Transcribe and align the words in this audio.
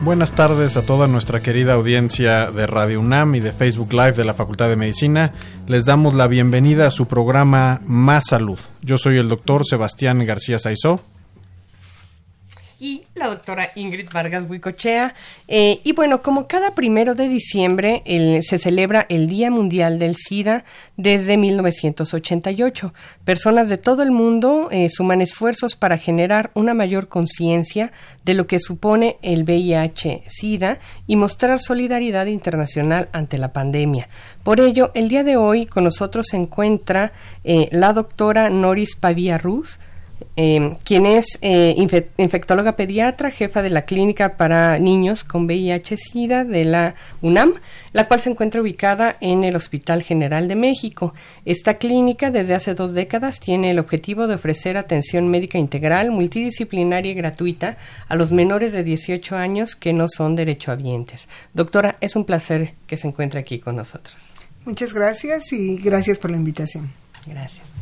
Buenas 0.00 0.32
tardes 0.32 0.76
a 0.76 0.82
toda 0.82 1.08
nuestra 1.08 1.42
querida 1.42 1.72
audiencia 1.72 2.52
de 2.52 2.68
Radio 2.68 3.00
UNAM 3.00 3.34
y 3.34 3.40
de 3.40 3.52
Facebook 3.52 3.92
Live 3.92 4.12
de 4.12 4.24
la 4.24 4.32
Facultad 4.32 4.68
de 4.68 4.76
Medicina. 4.76 5.32
Les 5.66 5.86
damos 5.86 6.14
la 6.14 6.28
bienvenida 6.28 6.86
a 6.86 6.90
su 6.92 7.06
programa 7.06 7.80
Más 7.84 8.26
Salud. 8.28 8.60
Yo 8.80 8.96
soy 8.96 9.18
el 9.18 9.28
doctor 9.28 9.66
Sebastián 9.66 10.24
García 10.24 10.60
Saizó 10.60 11.00
y 12.80 13.02
la 13.14 13.26
doctora 13.26 13.70
Ingrid 13.74 14.08
Vargas 14.12 14.44
Huicochea. 14.48 15.14
Eh, 15.48 15.80
y 15.82 15.92
bueno, 15.92 16.22
como 16.22 16.46
cada 16.46 16.74
primero 16.74 17.14
de 17.14 17.28
diciembre 17.28 18.02
se 18.42 18.58
celebra 18.58 19.06
el 19.08 19.26
Día 19.26 19.50
Mundial 19.50 19.98
del 19.98 20.14
SIDA 20.16 20.64
desde 20.96 21.36
1988. 21.36 22.94
Personas 23.24 23.68
de 23.68 23.78
todo 23.78 24.02
el 24.02 24.12
mundo 24.12 24.68
eh, 24.70 24.88
suman 24.90 25.20
esfuerzos 25.20 25.74
para 25.74 25.98
generar 25.98 26.50
una 26.54 26.74
mayor 26.74 27.08
conciencia 27.08 27.92
de 28.24 28.34
lo 28.34 28.46
que 28.46 28.60
supone 28.60 29.16
el 29.22 29.44
VIH-SIDA 29.44 30.78
y 31.06 31.16
mostrar 31.16 31.60
solidaridad 31.60 32.26
internacional 32.26 33.08
ante 33.12 33.38
la 33.38 33.52
pandemia. 33.52 34.08
Por 34.44 34.60
ello, 34.60 34.92
el 34.94 35.08
día 35.08 35.24
de 35.24 35.36
hoy 35.36 35.66
con 35.66 35.84
nosotros 35.84 36.26
se 36.30 36.36
encuentra 36.36 37.12
eh, 37.42 37.68
la 37.72 37.92
doctora 37.92 38.50
Noris 38.50 38.94
Pavía 38.94 39.36
Ruz, 39.36 39.78
eh, 40.36 40.74
quien 40.84 41.06
es 41.06 41.38
eh, 41.42 41.74
infectóloga 42.16 42.76
pediatra, 42.76 43.30
jefa 43.30 43.62
de 43.62 43.70
la 43.70 43.82
clínica 43.82 44.36
para 44.36 44.78
niños 44.78 45.24
con 45.24 45.46
VIH-Sida 45.46 46.44
de 46.44 46.64
la 46.64 46.94
UNAM, 47.22 47.54
la 47.92 48.06
cual 48.06 48.20
se 48.20 48.30
encuentra 48.30 48.60
ubicada 48.60 49.16
en 49.20 49.44
el 49.44 49.56
Hospital 49.56 50.02
General 50.02 50.46
de 50.46 50.56
México. 50.56 51.12
Esta 51.44 51.74
clínica, 51.74 52.30
desde 52.30 52.54
hace 52.54 52.74
dos 52.74 52.94
décadas, 52.94 53.40
tiene 53.40 53.70
el 53.70 53.78
objetivo 53.78 54.26
de 54.26 54.34
ofrecer 54.34 54.76
atención 54.76 55.28
médica 55.28 55.58
integral, 55.58 56.10
multidisciplinaria 56.10 57.12
y 57.12 57.14
gratuita 57.14 57.76
a 58.08 58.16
los 58.16 58.32
menores 58.32 58.72
de 58.72 58.84
18 58.84 59.36
años 59.36 59.76
que 59.76 59.92
no 59.92 60.06
son 60.08 60.36
derechohabientes. 60.36 61.28
Doctora, 61.54 61.96
es 62.00 62.16
un 62.16 62.24
placer 62.24 62.74
que 62.86 62.96
se 62.96 63.08
encuentre 63.08 63.40
aquí 63.40 63.58
con 63.58 63.76
nosotros. 63.76 64.16
Muchas 64.64 64.92
gracias 64.92 65.52
y 65.52 65.78
gracias 65.78 66.18
por 66.18 66.30
la 66.30 66.36
invitación. 66.36 66.92
Gracias. 67.26 67.77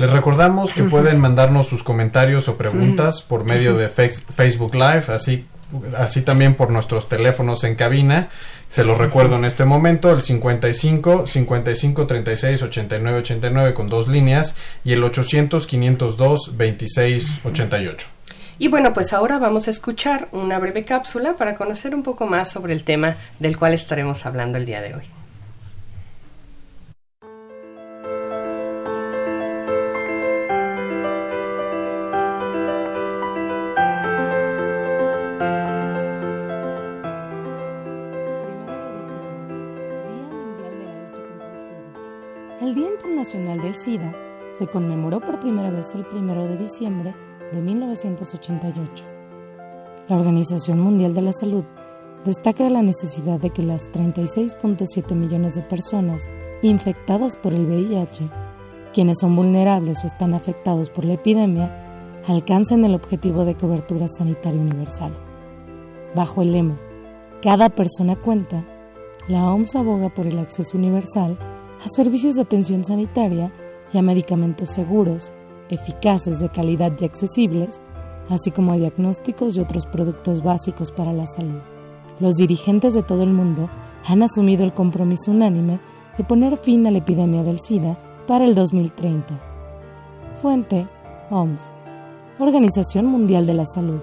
Les 0.00 0.10
recordamos 0.10 0.72
que 0.72 0.84
pueden 0.84 1.20
mandarnos 1.20 1.68
sus 1.68 1.82
comentarios 1.82 2.48
o 2.48 2.56
preguntas 2.56 3.20
por 3.20 3.44
medio 3.44 3.76
de 3.76 3.90
Facebook 3.90 4.74
Live, 4.74 5.04
así, 5.08 5.44
así 5.94 6.22
también 6.22 6.54
por 6.54 6.70
nuestros 6.70 7.06
teléfonos 7.06 7.64
en 7.64 7.74
cabina. 7.74 8.30
Se 8.70 8.82
los 8.82 8.96
recuerdo 8.96 9.36
en 9.36 9.44
este 9.44 9.66
momento, 9.66 10.10
el 10.10 10.22
55 10.22 11.26
55 11.26 12.06
36 12.06 12.62
89 12.62 13.18
89 13.18 13.74
con 13.74 13.88
dos 13.88 14.08
líneas 14.08 14.56
y 14.84 14.94
el 14.94 15.04
800 15.04 15.66
502 15.66 16.56
26 16.56 17.40
88. 17.44 18.08
Y 18.58 18.68
bueno, 18.68 18.94
pues 18.94 19.12
ahora 19.12 19.38
vamos 19.38 19.68
a 19.68 19.70
escuchar 19.70 20.28
una 20.32 20.58
breve 20.58 20.82
cápsula 20.82 21.36
para 21.36 21.56
conocer 21.56 21.94
un 21.94 22.02
poco 22.02 22.26
más 22.26 22.48
sobre 22.48 22.72
el 22.72 22.84
tema 22.84 23.16
del 23.38 23.58
cual 23.58 23.74
estaremos 23.74 24.24
hablando 24.24 24.56
el 24.56 24.64
día 24.64 24.80
de 24.80 24.94
hoy. 24.94 25.19
Del 42.74 43.74
SIDA 43.74 44.14
se 44.52 44.68
conmemoró 44.68 45.18
por 45.20 45.40
primera 45.40 45.70
vez 45.70 45.92
el 45.94 46.06
1 46.06 46.46
de 46.46 46.56
diciembre 46.56 47.14
de 47.52 47.60
1988. 47.60 49.04
La 50.08 50.16
Organización 50.16 50.78
Mundial 50.78 51.12
de 51.14 51.22
la 51.22 51.32
Salud 51.32 51.64
destaca 52.24 52.70
la 52.70 52.82
necesidad 52.82 53.40
de 53.40 53.50
que 53.50 53.64
las 53.64 53.90
36.7 53.90 55.14
millones 55.16 55.56
de 55.56 55.62
personas 55.62 56.28
infectadas 56.62 57.36
por 57.36 57.54
el 57.54 57.66
VIH, 57.66 58.30
quienes 58.92 59.18
son 59.18 59.34
vulnerables 59.34 60.04
o 60.04 60.06
están 60.06 60.34
afectados 60.34 60.90
por 60.90 61.04
la 61.04 61.14
epidemia, 61.14 62.22
alcancen 62.28 62.84
el 62.84 62.94
objetivo 62.94 63.44
de 63.44 63.56
cobertura 63.56 64.06
sanitaria 64.06 64.60
universal. 64.60 65.12
Bajo 66.14 66.42
el 66.42 66.52
lema 66.52 66.78
Cada 67.42 67.68
persona 67.68 68.14
cuenta, 68.14 68.64
la 69.26 69.52
OMS 69.52 69.74
aboga 69.74 70.08
por 70.08 70.28
el 70.28 70.38
acceso 70.38 70.78
universal 70.78 71.36
a 71.84 71.88
servicios 71.88 72.34
de 72.34 72.42
atención 72.42 72.84
sanitaria 72.84 73.52
y 73.92 73.98
a 73.98 74.02
medicamentos 74.02 74.70
seguros, 74.70 75.32
eficaces 75.70 76.38
de 76.38 76.50
calidad 76.50 76.92
y 77.00 77.04
accesibles, 77.04 77.80
así 78.28 78.50
como 78.50 78.72
a 78.72 78.76
diagnósticos 78.76 79.56
y 79.56 79.60
otros 79.60 79.86
productos 79.86 80.42
básicos 80.42 80.92
para 80.92 81.12
la 81.12 81.26
salud. 81.26 81.60
Los 82.20 82.36
dirigentes 82.36 82.92
de 82.92 83.02
todo 83.02 83.22
el 83.22 83.32
mundo 83.32 83.70
han 84.06 84.22
asumido 84.22 84.64
el 84.64 84.74
compromiso 84.74 85.30
unánime 85.30 85.80
de 86.18 86.24
poner 86.24 86.58
fin 86.58 86.86
a 86.86 86.90
la 86.90 86.98
epidemia 86.98 87.42
del 87.42 87.60
SIDA 87.60 87.98
para 88.26 88.44
el 88.44 88.54
2030. 88.54 89.40
Fuente 90.42 90.86
OMS, 91.30 91.70
Organización 92.38 93.06
Mundial 93.06 93.46
de 93.46 93.54
la 93.54 93.64
Salud. 93.64 94.00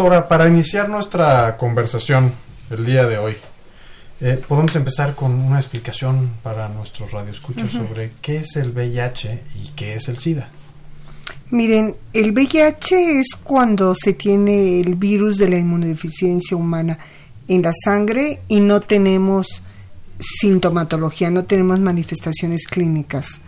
Doctora, 0.00 0.26
para 0.28 0.48
iniciar 0.48 0.88
nuestra 0.88 1.58
conversación 1.58 2.32
el 2.70 2.86
día 2.86 3.04
de 3.04 3.18
hoy, 3.18 3.36
eh, 4.22 4.42
podemos 4.48 4.74
empezar 4.74 5.14
con 5.14 5.32
una 5.32 5.58
explicación 5.58 6.30
para 6.42 6.70
nuestros 6.70 7.10
radioescuchos 7.10 7.70
sobre 7.70 8.12
qué 8.22 8.38
es 8.38 8.56
el 8.56 8.70
VIH 8.70 9.42
y 9.56 9.68
qué 9.76 9.96
es 9.96 10.08
el 10.08 10.16
SIDA. 10.16 10.48
Miren, 11.50 11.96
el 12.14 12.32
VIH 12.32 13.20
es 13.20 13.36
cuando 13.44 13.94
se 13.94 14.14
tiene 14.14 14.80
el 14.80 14.94
virus 14.94 15.36
de 15.36 15.50
la 15.50 15.58
inmunodeficiencia 15.58 16.56
humana 16.56 16.98
en 17.46 17.60
la 17.60 17.74
sangre 17.74 18.40
y 18.48 18.60
no 18.60 18.80
tenemos 18.80 19.62
sintomatología, 20.18 21.30
no 21.30 21.44
tenemos 21.44 21.78
manifestaciones 21.78 22.66
clínicas. 22.66 23.42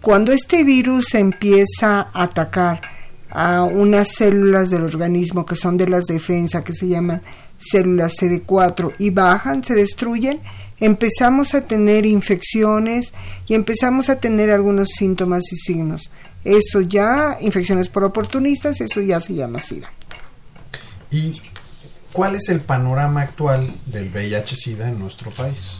Cuando 0.00 0.30
este 0.30 0.62
virus 0.62 1.16
empieza 1.16 2.02
a 2.12 2.22
atacar 2.22 2.95
a 3.30 3.64
unas 3.64 4.08
células 4.12 4.70
del 4.70 4.82
organismo 4.82 5.44
que 5.44 5.56
son 5.56 5.76
de 5.76 5.88
las 5.88 6.04
defensas, 6.04 6.64
que 6.64 6.72
se 6.72 6.88
llaman 6.88 7.22
células 7.56 8.14
CD4, 8.20 8.94
y 8.98 9.10
bajan, 9.10 9.64
se 9.64 9.74
destruyen, 9.74 10.40
empezamos 10.78 11.54
a 11.54 11.62
tener 11.62 12.06
infecciones 12.06 13.12
y 13.46 13.54
empezamos 13.54 14.08
a 14.08 14.20
tener 14.20 14.50
algunos 14.50 14.88
síntomas 14.90 15.44
y 15.52 15.56
signos. 15.56 16.10
Eso 16.44 16.80
ya, 16.80 17.38
infecciones 17.40 17.88
por 17.88 18.04
oportunistas, 18.04 18.80
eso 18.80 19.00
ya 19.00 19.20
se 19.20 19.34
llama 19.34 19.58
SIDA. 19.58 19.90
¿Y 21.10 21.40
cuál 22.12 22.36
es 22.36 22.48
el 22.48 22.60
panorama 22.60 23.22
actual 23.22 23.74
del 23.86 24.10
VIH-Sida 24.12 24.88
en 24.88 24.98
nuestro 24.98 25.30
país? 25.30 25.78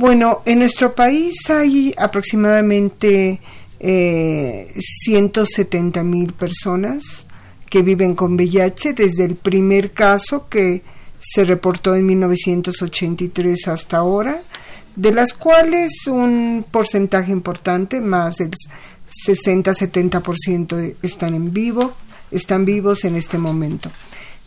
Bueno, 0.00 0.40
en 0.46 0.60
nuestro 0.60 0.94
país 0.94 1.34
hay 1.50 1.94
aproximadamente 1.98 3.38
eh, 3.80 4.72
170 4.76 6.02
mil 6.04 6.32
personas 6.32 7.26
que 7.68 7.82
viven 7.82 8.14
con 8.14 8.34
VIH 8.34 8.92
desde 8.92 9.24
el 9.24 9.36
primer 9.36 9.92
caso 9.92 10.48
que 10.48 10.82
se 11.18 11.44
reportó 11.44 11.94
en 11.94 12.06
1983 12.06 13.68
hasta 13.68 13.98
ahora, 13.98 14.42
de 14.96 15.12
las 15.12 15.32
cuales 15.32 16.06
un 16.06 16.64
porcentaje 16.70 17.32
importante, 17.32 18.00
más 18.00 18.36
del 18.36 18.50
60-70% 19.26 20.96
están 21.02 21.34
en 21.34 21.52
vivo, 21.52 21.92
están 22.30 22.64
vivos 22.64 23.04
en 23.04 23.16
este 23.16 23.38
momento. 23.38 23.90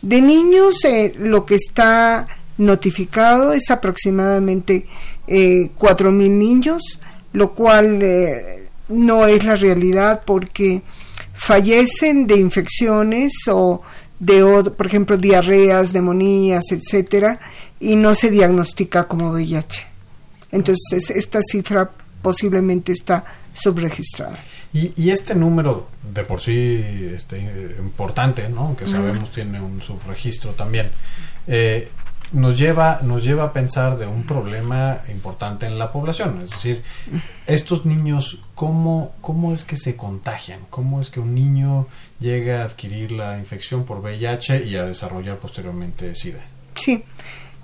De 0.02 0.20
niños, 0.20 0.84
eh, 0.84 1.14
lo 1.18 1.46
que 1.46 1.54
está 1.54 2.26
notificado 2.58 3.52
es 3.52 3.70
aproximadamente 3.70 4.86
eh, 5.26 5.70
4.000 5.78 6.30
niños, 6.30 7.00
lo 7.32 7.54
cual 7.54 8.02
eh, 8.02 8.63
no 8.88 9.26
es 9.26 9.44
la 9.44 9.56
realidad 9.56 10.22
porque 10.24 10.82
fallecen 11.34 12.26
de 12.26 12.36
infecciones 12.36 13.32
o 13.48 13.82
de, 14.18 14.70
por 14.76 14.86
ejemplo, 14.86 15.16
diarreas, 15.16 15.92
neumonías, 15.92 16.64
etcétera, 16.70 17.38
y 17.80 17.96
no 17.96 18.14
se 18.14 18.30
diagnostica 18.30 19.06
como 19.08 19.30
VIH. 19.30 19.86
Entonces, 20.52 21.10
esta 21.10 21.40
cifra 21.42 21.90
posiblemente 22.22 22.92
está 22.92 23.24
subregistrada. 23.52 24.38
Y, 24.72 25.10
este 25.10 25.36
número 25.36 25.86
de 26.12 26.24
por 26.24 26.40
sí 26.40 26.82
este, 27.14 27.38
importante, 27.78 28.48
¿no? 28.48 28.76
que 28.76 28.88
sabemos 28.88 29.30
tiene 29.30 29.60
un 29.60 29.80
subregistro 29.80 30.50
también, 30.50 30.90
eh, 31.46 31.88
nos 32.32 32.58
lleva, 32.58 33.00
nos 33.02 33.22
lleva 33.22 33.44
a 33.44 33.52
pensar 33.52 33.96
de 33.98 34.06
un 34.06 34.24
problema 34.24 35.02
importante 35.08 35.66
en 35.66 35.78
la 35.78 35.92
población. 35.92 36.40
Es 36.42 36.50
decir, 36.50 36.82
estos 37.46 37.86
niños, 37.86 38.40
¿cómo, 38.54 39.12
¿cómo 39.20 39.52
es 39.52 39.64
que 39.64 39.76
se 39.76 39.96
contagian? 39.96 40.60
¿Cómo 40.70 41.00
es 41.00 41.10
que 41.10 41.20
un 41.20 41.34
niño 41.34 41.86
llega 42.20 42.62
a 42.62 42.64
adquirir 42.64 43.12
la 43.12 43.38
infección 43.38 43.84
por 43.84 43.98
VIH 43.98 44.64
y 44.64 44.76
a 44.76 44.84
desarrollar 44.84 45.38
posteriormente 45.38 46.14
SIDA? 46.14 46.40
Sí, 46.74 47.04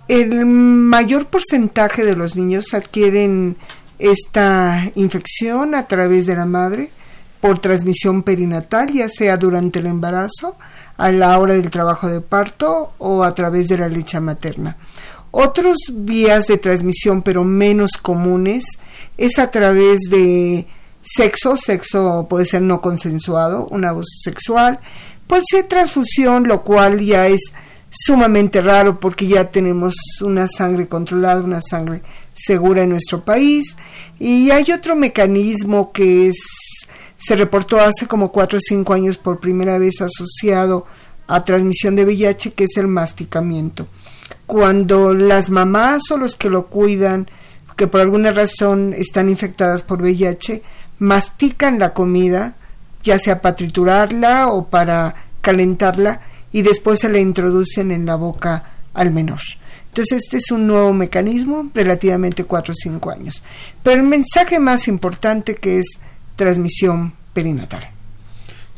el 0.08 0.44
mayor 0.46 1.26
porcentaje 1.26 2.04
de 2.04 2.16
los 2.16 2.36
niños 2.36 2.74
adquieren 2.74 3.56
esta 3.98 4.90
infección 4.94 5.74
a 5.74 5.86
través 5.86 6.26
de 6.26 6.36
la 6.36 6.46
madre 6.46 6.90
por 7.40 7.58
transmisión 7.58 8.22
perinatal, 8.22 8.92
ya 8.92 9.08
sea 9.08 9.36
durante 9.36 9.78
el 9.78 9.86
embarazo, 9.86 10.56
a 11.00 11.10
la 11.10 11.38
hora 11.38 11.54
del 11.54 11.70
trabajo 11.70 12.08
de 12.08 12.20
parto 12.20 12.92
o 12.98 13.24
a 13.24 13.34
través 13.34 13.68
de 13.68 13.78
la 13.78 13.88
leche 13.88 14.20
materna. 14.20 14.76
Otros 15.30 15.78
vías 15.90 16.46
de 16.46 16.58
transmisión, 16.58 17.22
pero 17.22 17.42
menos 17.42 17.92
comunes, 17.92 18.64
es 19.16 19.38
a 19.38 19.50
través 19.50 20.00
de 20.10 20.66
sexo, 21.00 21.56
sexo 21.56 22.26
puede 22.28 22.44
ser 22.44 22.60
no 22.60 22.82
consensuado, 22.82 23.66
un 23.68 23.86
abuso 23.86 24.12
sexual, 24.22 24.78
puede 25.26 25.42
ser 25.50 25.64
transfusión, 25.64 26.46
lo 26.46 26.62
cual 26.62 27.00
ya 27.00 27.28
es 27.28 27.40
sumamente 27.88 28.60
raro 28.60 29.00
porque 29.00 29.26
ya 29.26 29.50
tenemos 29.50 29.94
una 30.20 30.48
sangre 30.48 30.86
controlada, 30.86 31.40
una 31.40 31.62
sangre 31.62 32.02
segura 32.34 32.82
en 32.82 32.90
nuestro 32.90 33.24
país. 33.24 33.74
Y 34.18 34.50
hay 34.50 34.70
otro 34.70 34.96
mecanismo 34.96 35.92
que 35.92 36.28
es 36.28 36.36
se 37.22 37.36
reportó 37.36 37.80
hace 37.80 38.06
como 38.06 38.32
cuatro 38.32 38.56
o 38.56 38.60
cinco 38.60 38.94
años 38.94 39.18
por 39.18 39.40
primera 39.40 39.78
vez 39.78 40.00
asociado 40.00 40.86
a 41.26 41.44
transmisión 41.44 41.94
de 41.94 42.04
VIH, 42.04 42.54
que 42.54 42.64
es 42.64 42.76
el 42.76 42.88
masticamiento. 42.88 43.86
Cuando 44.46 45.12
las 45.12 45.50
mamás 45.50 46.10
o 46.10 46.16
los 46.16 46.34
que 46.34 46.48
lo 46.48 46.68
cuidan, 46.68 47.28
que 47.76 47.86
por 47.86 48.00
alguna 48.00 48.32
razón 48.32 48.94
están 48.96 49.28
infectadas 49.28 49.82
por 49.82 50.00
VIH, 50.00 50.62
mastican 50.98 51.78
la 51.78 51.92
comida, 51.92 52.54
ya 53.04 53.18
sea 53.18 53.42
para 53.42 53.54
triturarla 53.54 54.48
o 54.48 54.68
para 54.68 55.14
calentarla, 55.42 56.22
y 56.52 56.62
después 56.62 57.00
se 57.00 57.10
la 57.10 57.18
introducen 57.18 57.92
en 57.92 58.06
la 58.06 58.16
boca 58.16 58.64
al 58.94 59.10
menor. 59.10 59.40
Entonces, 59.88 60.22
este 60.24 60.38
es 60.38 60.50
un 60.50 60.66
nuevo 60.66 60.92
mecanismo, 60.94 61.68
relativamente 61.74 62.44
cuatro 62.44 62.72
o 62.72 62.74
cinco 62.74 63.10
años. 63.10 63.42
Pero 63.82 64.00
el 64.00 64.06
mensaje 64.06 64.58
más 64.58 64.88
importante 64.88 65.56
que 65.56 65.78
es 65.78 66.00
transmisión 66.40 67.12
perinatal. 67.34 67.90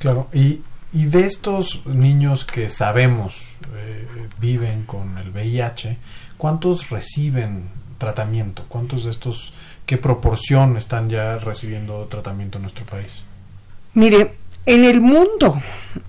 Claro, 0.00 0.26
y, 0.32 0.62
y 0.92 1.04
de 1.04 1.26
estos 1.26 1.86
niños 1.86 2.44
que 2.44 2.68
sabemos 2.70 3.40
eh, 3.76 4.04
viven 4.40 4.82
con 4.82 5.16
el 5.16 5.30
VIH, 5.30 5.96
¿cuántos 6.36 6.90
reciben 6.90 7.68
tratamiento? 7.98 8.64
¿Cuántos 8.68 9.04
de 9.04 9.12
estos, 9.12 9.52
qué 9.86 9.96
proporción 9.96 10.76
están 10.76 11.08
ya 11.08 11.38
recibiendo 11.38 12.06
tratamiento 12.06 12.58
en 12.58 12.62
nuestro 12.62 12.84
país? 12.84 13.22
Mire, 13.94 14.34
en 14.66 14.84
el 14.84 15.00
mundo 15.00 15.62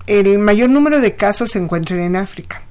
el 0.08 0.38
mayor 0.40 0.70
número 0.70 1.00
de 1.00 1.14
casos 1.14 1.50
se 1.52 1.60
encuentran 1.60 2.00
en 2.00 2.16
África 2.16 2.64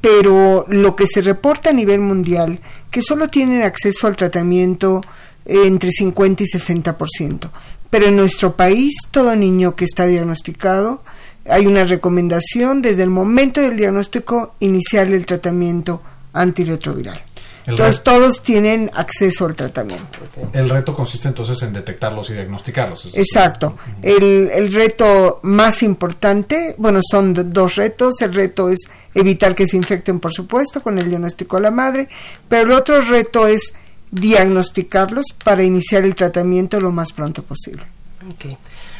pero 0.00 0.66
lo 0.68 0.96
que 0.96 1.06
se 1.06 1.22
reporta 1.22 1.70
a 1.70 1.72
nivel 1.72 2.00
mundial, 2.00 2.60
que 2.90 3.02
solo 3.02 3.28
tienen 3.28 3.62
acceso 3.62 4.06
al 4.06 4.16
tratamiento 4.16 5.02
entre 5.48 5.90
50 5.90 6.42
y 6.44 6.46
60%. 6.46 7.50
Pero 7.90 8.06
en 8.06 8.16
nuestro 8.16 8.54
país, 8.54 8.94
todo 9.10 9.34
niño 9.34 9.74
que 9.74 9.86
está 9.86 10.06
diagnosticado, 10.06 11.02
hay 11.48 11.66
una 11.66 11.84
recomendación 11.84 12.82
desde 12.82 13.02
el 13.02 13.10
momento 13.10 13.60
del 13.60 13.76
diagnóstico 13.76 14.54
inicial 14.60 15.12
el 15.14 15.24
tratamiento 15.24 16.02
antirretroviral. 16.34 17.18
entonces 17.66 18.02
todos 18.02 18.42
tienen 18.42 18.90
acceso 18.94 19.46
al 19.46 19.54
tratamiento. 19.54 20.18
El 20.52 20.68
reto 20.68 20.94
consiste 20.94 21.28
entonces 21.28 21.62
en 21.62 21.72
detectarlos 21.72 22.28
y 22.28 22.34
diagnosticarlos. 22.34 23.16
Exacto. 23.16 23.78
El, 24.02 24.50
el, 24.52 24.72
reto 24.72 25.40
más 25.42 25.82
importante, 25.82 26.74
bueno, 26.76 27.00
son 27.02 27.52
dos 27.52 27.76
retos. 27.76 28.20
El 28.20 28.34
reto 28.34 28.68
es 28.68 28.80
evitar 29.14 29.54
que 29.54 29.66
se 29.66 29.78
infecten, 29.78 30.20
por 30.20 30.32
supuesto, 30.32 30.82
con 30.82 30.98
el 30.98 31.08
diagnóstico 31.08 31.56
a 31.56 31.60
la 31.60 31.70
madre, 31.70 32.08
pero 32.48 32.64
el 32.64 32.72
otro 32.72 33.00
reto 33.00 33.46
es 33.46 33.72
diagnosticarlos 34.10 35.26
para 35.44 35.62
iniciar 35.62 36.04
el 36.04 36.14
tratamiento 36.14 36.80
lo 36.80 36.92
más 36.92 37.12
pronto 37.12 37.42
posible. 37.42 37.82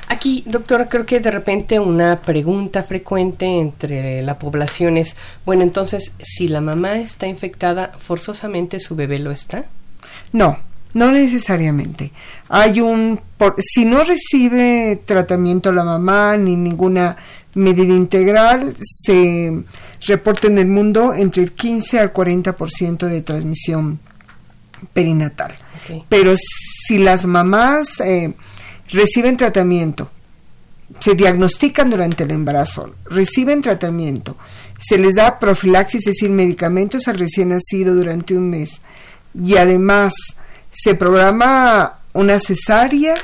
Aquí, 0.09 0.43
doctora, 0.47 0.89
creo 0.89 1.05
que 1.05 1.21
de 1.21 1.31
repente 1.31 1.79
una 1.79 2.23
pregunta 2.23 2.83
frecuente 2.83 3.45
entre 3.45 4.23
la 4.23 4.39
población 4.39 4.97
es, 4.97 5.17
bueno, 5.45 5.63
entonces, 5.63 6.15
si 6.23 6.49
la 6.49 6.63
mamá 6.63 6.99
está 6.99 7.27
infectada, 7.27 7.93
¿forzosamente 7.99 8.81
su 8.81 8.97
bebé 8.97 9.19
lo 9.19 9.31
está? 9.31 9.67
No, 10.33 10.59
no 10.95 11.13
necesariamente. 11.13 12.11
Hay 12.49 12.81
un, 12.81 13.21
si 13.59 13.85
no 13.85 14.03
recibe 14.03 14.99
tratamiento 15.05 15.73
la 15.73 15.85
mamá 15.85 16.39
ni 16.39 16.57
ninguna 16.57 17.17
medida 17.55 17.93
integral, 17.93 18.75
se 18.81 19.63
reporta 20.07 20.47
en 20.47 20.57
el 20.57 20.69
mundo 20.69 21.13
entre 21.13 21.43
el 21.43 21.53
15 21.53 21.99
al 22.01 22.15
40% 22.15 23.07
de 23.09 23.21
transmisión 23.21 24.01
perinatal. 24.93 25.55
Pero 26.09 26.35
si 26.37 26.99
las 26.99 27.27
mamás 27.27 28.01
eh, 28.01 28.35
reciben 28.89 29.37
tratamiento, 29.37 30.11
se 30.99 31.15
diagnostican 31.15 31.91
durante 31.91 32.25
el 32.25 32.31
embarazo, 32.31 32.95
reciben 33.05 33.63
tratamiento, 33.63 34.37
se 34.79 34.99
les 34.99 35.15
da 35.15 35.39
profilaxis, 35.39 36.01
es 36.01 36.15
decir, 36.15 36.31
medicamentos 36.31 37.09
al 37.09 37.19
recién 37.19 37.51
nacido 37.51 37.95
durante 37.95 38.37
un 38.37 38.51
mes, 38.51 38.81
y 39.35 39.57
además 39.57 40.15
se 40.71 40.95
programa 40.95 41.99
una 42.13 42.39
cesárea 42.39 43.17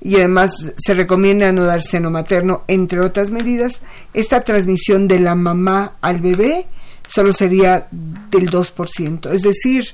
y 0.00 0.16
además 0.16 0.72
se 0.76 0.94
recomienda 0.94 1.52
no 1.52 1.64
dar 1.64 1.82
seno 1.82 2.10
materno, 2.10 2.64
entre 2.68 3.00
otras 3.00 3.30
medidas, 3.30 3.82
esta 4.14 4.42
transmisión 4.42 5.08
de 5.08 5.20
la 5.20 5.34
mamá 5.34 5.96
al 6.00 6.20
bebé 6.20 6.66
solo 7.06 7.32
sería 7.32 7.88
del 7.90 8.50
2%. 8.50 9.30
Es 9.30 9.42
decir, 9.42 9.84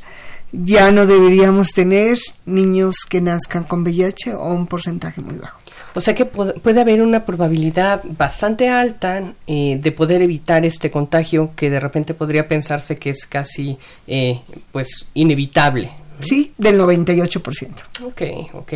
ya 0.64 0.90
no 0.90 1.06
deberíamos 1.06 1.68
tener 1.68 2.18
niños 2.44 2.96
que 3.08 3.20
nazcan 3.20 3.64
con 3.64 3.82
VIH 3.82 4.34
o 4.34 4.48
un 4.54 4.66
porcentaje 4.66 5.20
muy 5.20 5.36
bajo. 5.36 5.58
O 5.94 6.00
sea 6.02 6.14
que 6.14 6.26
puede 6.26 6.80
haber 6.80 7.00
una 7.00 7.24
probabilidad 7.24 8.02
bastante 8.04 8.68
alta 8.68 9.32
eh, 9.46 9.78
de 9.80 9.92
poder 9.92 10.20
evitar 10.20 10.66
este 10.66 10.90
contagio 10.90 11.52
que 11.56 11.70
de 11.70 11.80
repente 11.80 12.12
podría 12.12 12.46
pensarse 12.46 12.96
que 12.96 13.10
es 13.10 13.24
casi 13.24 13.78
eh, 14.06 14.40
pues 14.72 15.06
inevitable. 15.14 15.90
Sí, 16.20 16.52
del 16.58 16.78
98%. 16.78 17.70
Ok, 18.04 18.22
ok. 18.54 18.72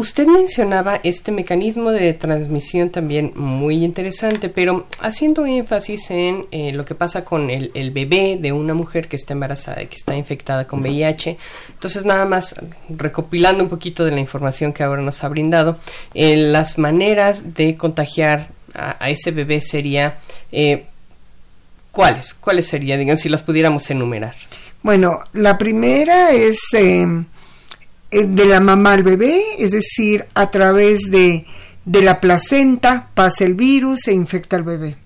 Usted 0.00 0.26
mencionaba 0.26 0.98
este 1.02 1.30
mecanismo 1.30 1.90
de 1.90 2.14
transmisión 2.14 2.88
también 2.88 3.34
muy 3.36 3.84
interesante, 3.84 4.48
pero 4.48 4.86
haciendo 4.98 5.44
énfasis 5.44 6.10
en 6.10 6.46
eh, 6.52 6.72
lo 6.72 6.86
que 6.86 6.94
pasa 6.94 7.22
con 7.22 7.50
el, 7.50 7.90
bebé 7.90 8.38
de 8.40 8.50
una 8.50 8.72
mujer 8.72 9.08
que 9.08 9.16
está 9.16 9.34
embarazada 9.34 9.82
y 9.82 9.88
que 9.88 9.96
está 9.96 10.16
infectada 10.16 10.66
con 10.66 10.80
VIH. 10.80 11.36
Entonces, 11.74 12.06
nada 12.06 12.24
más 12.24 12.54
recopilando 12.88 13.62
un 13.62 13.68
poquito 13.68 14.06
de 14.06 14.12
la 14.12 14.20
información 14.20 14.72
que 14.72 14.82
ahora 14.82 15.02
nos 15.02 15.22
ha 15.22 15.28
brindado, 15.28 15.76
eh, 16.14 16.34
las 16.34 16.78
maneras 16.78 17.52
de 17.52 17.76
contagiar 17.76 18.48
a, 18.72 19.10
ese 19.10 19.32
bebé 19.32 19.60
sería, 19.60 20.16
eh, 20.50 20.86
¿cuáles? 21.92 22.32
¿Cuáles 22.32 22.66
serían, 22.66 23.00
digamos, 23.00 23.20
si 23.20 23.28
las 23.28 23.42
pudiéramos 23.42 23.90
enumerar? 23.90 24.34
Bueno, 24.82 25.18
la 25.34 25.58
primera 25.58 26.30
es 26.30 26.58
eh, 26.72 27.06
de 28.10 28.44
la 28.46 28.60
mamá 28.60 28.92
al 28.94 29.02
bebé, 29.02 29.42
es 29.58 29.70
decir, 29.70 30.26
a 30.34 30.50
través 30.50 31.10
de 31.10 31.46
De 31.84 32.02
la 32.02 32.20
placenta 32.20 33.08
pasa 33.14 33.44
el 33.44 33.54
virus 33.54 34.06
e 34.08 34.12
infecta 34.12 34.56
al 34.56 34.64
bebé. 34.64 34.96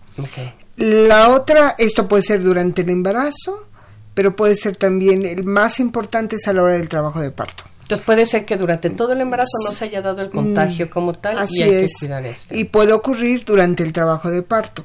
La 0.76 1.28
otra, 1.30 1.76
esto 1.78 2.08
puede 2.08 2.23
ser 2.23 2.42
durante 2.42 2.82
el 2.82 2.90
embarazo, 2.90 3.68
pero 4.14 4.34
puede 4.34 4.56
ser 4.56 4.76
también, 4.76 5.25
el 5.25 5.44
más 5.44 5.78
importante 5.80 6.37
es 6.37 6.49
a 6.49 6.52
la 6.52 6.62
hora 6.62 6.75
del 6.75 6.88
trabajo 6.88 7.20
de 7.20 7.30
parto. 7.30 7.64
Entonces 7.82 8.04
puede 8.04 8.26
ser 8.26 8.44
que 8.46 8.56
durante 8.56 8.88
todo 8.90 9.12
el 9.12 9.20
embarazo 9.20 9.58
no 9.64 9.73
se 9.73 9.84
haya 9.84 10.00
dado 10.00 10.23
el 10.23 10.30
contagio 10.30 10.88
como 10.88 11.12
tal 11.12 11.38
Así 11.38 11.61
y 11.61 11.62
hay 11.62 11.75
es. 11.84 11.92
que 11.92 12.06
cuidar 12.06 12.25
esto. 12.26 12.54
Y 12.54 12.64
puede 12.64 12.92
ocurrir 12.92 13.44
durante 13.44 13.82
el 13.82 13.92
trabajo 13.92 14.30
de 14.30 14.42
parto. 14.42 14.84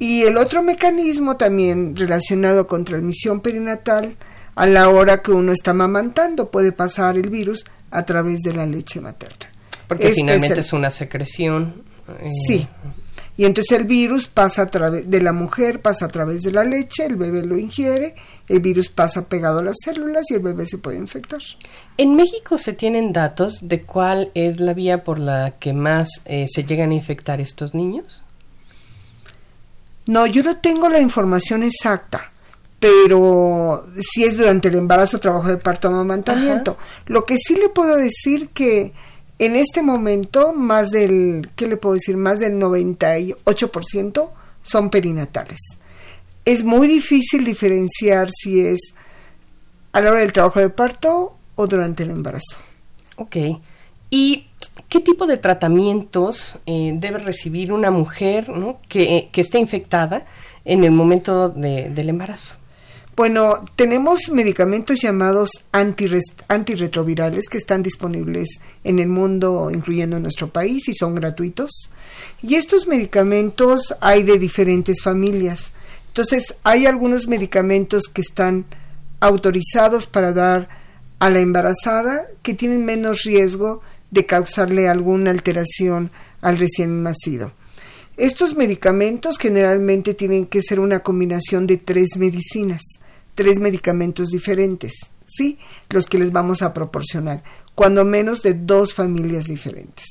Y 0.00 0.22
el 0.22 0.36
otro 0.36 0.62
mecanismo 0.62 1.36
también 1.36 1.94
relacionado 1.94 2.66
con 2.66 2.84
transmisión 2.84 3.40
perinatal, 3.40 4.16
a 4.54 4.66
la 4.66 4.88
hora 4.88 5.22
que 5.22 5.32
uno 5.32 5.52
está 5.52 5.74
mamantando, 5.74 6.50
puede 6.50 6.72
pasar 6.72 7.16
el 7.16 7.30
virus 7.30 7.64
a 7.90 8.04
través 8.04 8.40
de 8.42 8.54
la 8.54 8.66
leche 8.66 9.00
materna. 9.00 9.46
Porque 9.88 10.04
Este 10.08 10.16
finalmente 10.16 10.54
el- 10.54 10.60
es, 10.60 10.72
una 10.72 10.90
secreción. 10.90 11.82
eh, 12.20 12.28
Sí. 12.46 12.68
Y 13.36 13.46
entonces 13.46 13.76
el 13.76 13.84
virus 13.84 14.28
pasa 14.28 14.62
a 14.62 14.66
través 14.66 15.10
de 15.10 15.20
la 15.20 15.32
mujer, 15.32 15.82
pasa 15.82 16.04
a 16.04 16.08
través 16.08 16.42
de 16.42 16.52
la 16.52 16.62
leche, 16.62 17.04
el 17.04 17.16
bebé 17.16 17.44
lo 17.44 17.58
ingiere, 17.58 18.14
el 18.48 18.60
virus 18.60 18.88
pasa 18.90 19.28
pegado 19.28 19.58
a 19.58 19.62
las 19.64 19.74
células 19.84 20.30
y 20.30 20.34
el 20.34 20.40
bebé 20.40 20.66
se 20.66 20.78
puede 20.78 20.98
infectar. 20.98 21.40
En 21.96 22.14
México 22.14 22.58
se 22.58 22.74
tienen 22.74 23.12
datos 23.12 23.58
de 23.62 23.82
cuál 23.82 24.30
es 24.34 24.60
la 24.60 24.72
vía 24.72 25.02
por 25.02 25.18
la 25.18 25.54
que 25.58 25.72
más 25.72 26.08
eh, 26.26 26.46
se 26.48 26.62
llegan 26.62 26.92
a 26.92 26.94
infectar 26.94 27.40
estos 27.40 27.74
niños. 27.74 28.22
No, 30.06 30.26
yo 30.26 30.42
no 30.42 30.58
tengo 30.58 30.88
la 30.88 31.00
información 31.00 31.62
exacta, 31.62 32.32
pero 32.84 33.86
si 33.98 34.24
es 34.24 34.36
durante 34.36 34.68
el 34.68 34.74
embarazo, 34.74 35.18
trabajo 35.18 35.48
de 35.48 35.56
parto, 35.56 35.88
amamantamiento. 35.88 36.76
Lo 37.06 37.24
que 37.24 37.38
sí 37.38 37.56
le 37.56 37.70
puedo 37.70 37.96
decir 37.96 38.50
que 38.50 38.92
en 39.38 39.56
este 39.56 39.80
momento 39.82 40.52
más 40.52 40.90
del, 40.90 41.48
¿qué 41.56 41.66
le 41.66 41.78
puedo 41.78 41.94
decir? 41.94 42.18
Más 42.18 42.40
del 42.40 42.58
98% 42.58 44.28
son 44.62 44.90
perinatales. 44.90 45.60
Es 46.44 46.62
muy 46.62 46.86
difícil 46.88 47.44
diferenciar 47.44 48.28
si 48.30 48.60
es 48.60 48.94
a 49.92 50.02
la 50.02 50.10
hora 50.10 50.20
del 50.20 50.32
trabajo 50.32 50.60
de 50.60 50.68
parto 50.68 51.36
o 51.54 51.66
durante 51.66 52.02
el 52.02 52.10
embarazo. 52.10 52.58
Ok. 53.16 53.36
¿Y 54.10 54.46
qué 54.90 55.00
tipo 55.00 55.26
de 55.26 55.38
tratamientos 55.38 56.58
eh, 56.66 56.92
debe 56.96 57.18
recibir 57.18 57.72
una 57.72 57.90
mujer 57.90 58.50
¿no? 58.50 58.78
que, 58.88 59.30
que 59.32 59.40
esté 59.40 59.58
infectada 59.58 60.26
en 60.66 60.84
el 60.84 60.90
momento 60.90 61.48
de- 61.48 61.88
del 61.88 62.10
embarazo? 62.10 62.56
Bueno, 63.16 63.64
tenemos 63.76 64.28
medicamentos 64.32 64.98
llamados 65.00 65.50
antirretrovirales 65.70 67.48
que 67.48 67.58
están 67.58 67.80
disponibles 67.80 68.60
en 68.82 68.98
el 68.98 69.08
mundo, 69.08 69.70
incluyendo 69.72 70.16
en 70.16 70.22
nuestro 70.22 70.48
país, 70.48 70.88
y 70.88 70.94
son 70.94 71.14
gratuitos. 71.14 71.92
Y 72.42 72.56
estos 72.56 72.88
medicamentos 72.88 73.94
hay 74.00 74.24
de 74.24 74.36
diferentes 74.38 75.00
familias. 75.00 75.72
Entonces, 76.08 76.56
hay 76.64 76.86
algunos 76.86 77.28
medicamentos 77.28 78.08
que 78.08 78.20
están 78.20 78.64
autorizados 79.20 80.06
para 80.06 80.32
dar 80.32 80.68
a 81.20 81.30
la 81.30 81.38
embarazada 81.38 82.26
que 82.42 82.54
tienen 82.54 82.84
menos 82.84 83.22
riesgo 83.22 83.80
de 84.10 84.26
causarle 84.26 84.88
alguna 84.88 85.30
alteración 85.30 86.10
al 86.40 86.58
recién 86.58 87.04
nacido. 87.04 87.52
Estos 88.16 88.54
medicamentos 88.54 89.38
generalmente 89.38 90.14
tienen 90.14 90.46
que 90.46 90.62
ser 90.62 90.78
una 90.78 91.00
combinación 91.00 91.66
de 91.66 91.78
tres 91.78 92.16
medicinas, 92.16 92.82
tres 93.34 93.58
medicamentos 93.58 94.28
diferentes, 94.28 95.12
¿sí? 95.24 95.58
Los 95.90 96.06
que 96.06 96.18
les 96.18 96.32
vamos 96.32 96.62
a 96.62 96.72
proporcionar, 96.72 97.42
cuando 97.74 98.04
menos 98.04 98.42
de 98.42 98.54
dos 98.54 98.94
familias 98.94 99.46
diferentes. 99.46 100.06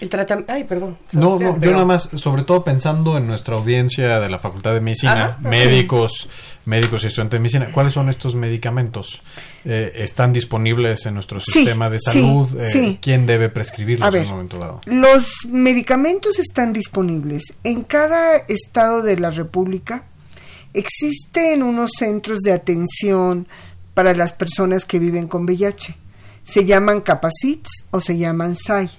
El 0.00 0.08
tratamiento... 0.08 0.52
Ay, 0.52 0.64
perdón. 0.64 0.98
No, 1.12 1.34
Usted, 1.34 1.46
no, 1.46 1.60
yo 1.60 1.70
nada 1.70 1.84
más, 1.84 2.10
sobre 2.16 2.42
todo 2.42 2.64
pensando 2.64 3.16
en 3.16 3.28
nuestra 3.28 3.54
audiencia 3.54 4.18
de 4.18 4.28
la 4.28 4.40
Facultad 4.40 4.74
de 4.74 4.80
Medicina, 4.80 5.38
Ajá, 5.38 5.38
médicos, 5.48 6.28
médicos 6.64 7.04
y 7.04 7.06
estudiantes 7.06 7.38
de 7.38 7.40
medicina, 7.40 7.70
¿cuáles 7.72 7.92
son 7.92 8.08
estos 8.08 8.34
medicamentos? 8.34 9.22
Eh, 9.64 9.92
¿Están 9.94 10.32
disponibles 10.32 11.06
en 11.06 11.14
nuestro 11.14 11.38
Sí, 11.38 11.52
sistema 11.52 11.90
de 11.90 11.98
sí, 12.00 12.10
salud? 12.10 12.60
Eh, 12.60 12.70
sí. 12.72 12.98
¿Quién 13.00 13.24
debe 13.24 13.48
prescribirlos 13.50 14.12
en 14.12 14.22
un 14.22 14.28
momento 14.28 14.58
dado? 14.58 14.80
los 14.86 15.28
medicamentos 15.48 16.40
están 16.40 16.72
disponibles. 16.72 17.54
En 17.62 17.82
cada 17.84 18.36
estado 18.36 19.00
de 19.00 19.16
la 19.16 19.30
República 19.30 20.06
existen 20.74 21.62
unos 21.62 21.92
centros 21.98 22.40
de 22.40 22.52
atención 22.52 23.48
para 23.94 24.14
las 24.14 24.32
personas 24.32 24.84
que 24.84 24.98
viven 24.98 25.28
con 25.28 25.44
VIH. 25.44 25.96
Se 26.42 26.64
llaman 26.64 27.00
Capacits 27.00 27.70
o 27.90 28.00
se 28.00 28.18
llaman 28.18 28.54
SAI. 28.56 28.90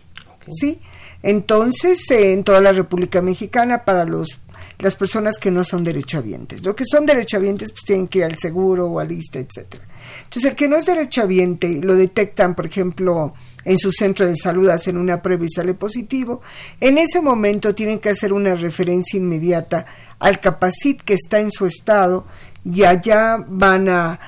¿Sí? 0.48 0.80
Entonces, 1.22 2.10
eh, 2.10 2.34
en 2.34 2.44
toda 2.44 2.62
la 2.62 2.72
República 2.72 3.22
Mexicana, 3.22 3.84
para 3.86 4.06
los 4.06 4.40
las 4.80 4.96
personas 4.96 5.38
que 5.38 5.52
no 5.52 5.64
son 5.64 5.84
derechohabientes. 5.84 6.64
Los 6.64 6.76
que 6.76 6.86
son 6.86 7.06
derechohabientes 7.06 7.72
pues 7.72 7.84
tienen 7.84 8.08
que 8.08 8.20
ir 8.20 8.26
al 8.26 8.38
seguro 8.38 8.88
o 8.88 9.00
al 9.00 9.12
ISSSTE, 9.12 9.40
etcétera. 9.40 9.84
Entonces, 10.24 10.52
el 10.52 10.56
que 10.56 10.68
no 10.68 10.76
es 10.76 10.86
derechohabiente 10.86 11.80
lo 11.82 11.96
detectan, 11.96 12.56
por 12.56 12.66
ejemplo, 12.66 13.34
en 13.66 13.78
su 13.78 13.92
centro 13.92 14.26
de 14.26 14.36
salud, 14.36 14.70
hacen 14.70 14.98
una 14.98 15.22
prueba 15.22 15.44
y 15.44 15.50
sale 15.50 15.74
positivo, 15.74 16.42
en 16.80 16.98
ese 16.98 17.22
momento 17.22 17.76
tienen 17.76 18.00
que 18.00 18.10
hacer 18.10 18.32
una 18.32 18.56
referencia 18.56 19.18
inmediata 19.18 19.86
al 20.20 20.40
capacit 20.40 21.02
que 21.02 21.16
está 21.16 21.40
en 21.40 21.52
su 21.52 21.66
estado 21.66 22.26
y 22.64 22.84
allá 22.84 23.44
van 23.48 23.90
a 23.90 24.20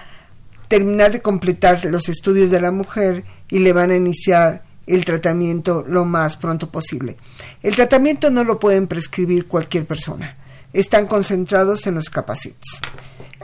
terminar 0.67 1.11
de 1.11 1.21
completar 1.21 1.85
los 1.85 2.09
estudios 2.09 2.51
de 2.51 2.59
la 2.59 2.71
mujer 2.71 3.23
y 3.49 3.59
le 3.59 3.73
van 3.73 3.91
a 3.91 3.95
iniciar 3.95 4.63
el 4.85 5.05
tratamiento 5.05 5.85
lo 5.87 6.05
más 6.05 6.37
pronto 6.37 6.69
posible. 6.69 7.17
El 7.61 7.75
tratamiento 7.75 8.31
no 8.31 8.43
lo 8.43 8.59
pueden 8.59 8.87
prescribir 8.87 9.47
cualquier 9.47 9.85
persona. 9.85 10.37
Están 10.73 11.07
concentrados 11.07 11.87
en 11.87 11.95
los 11.95 12.09
capacits. 12.09 12.81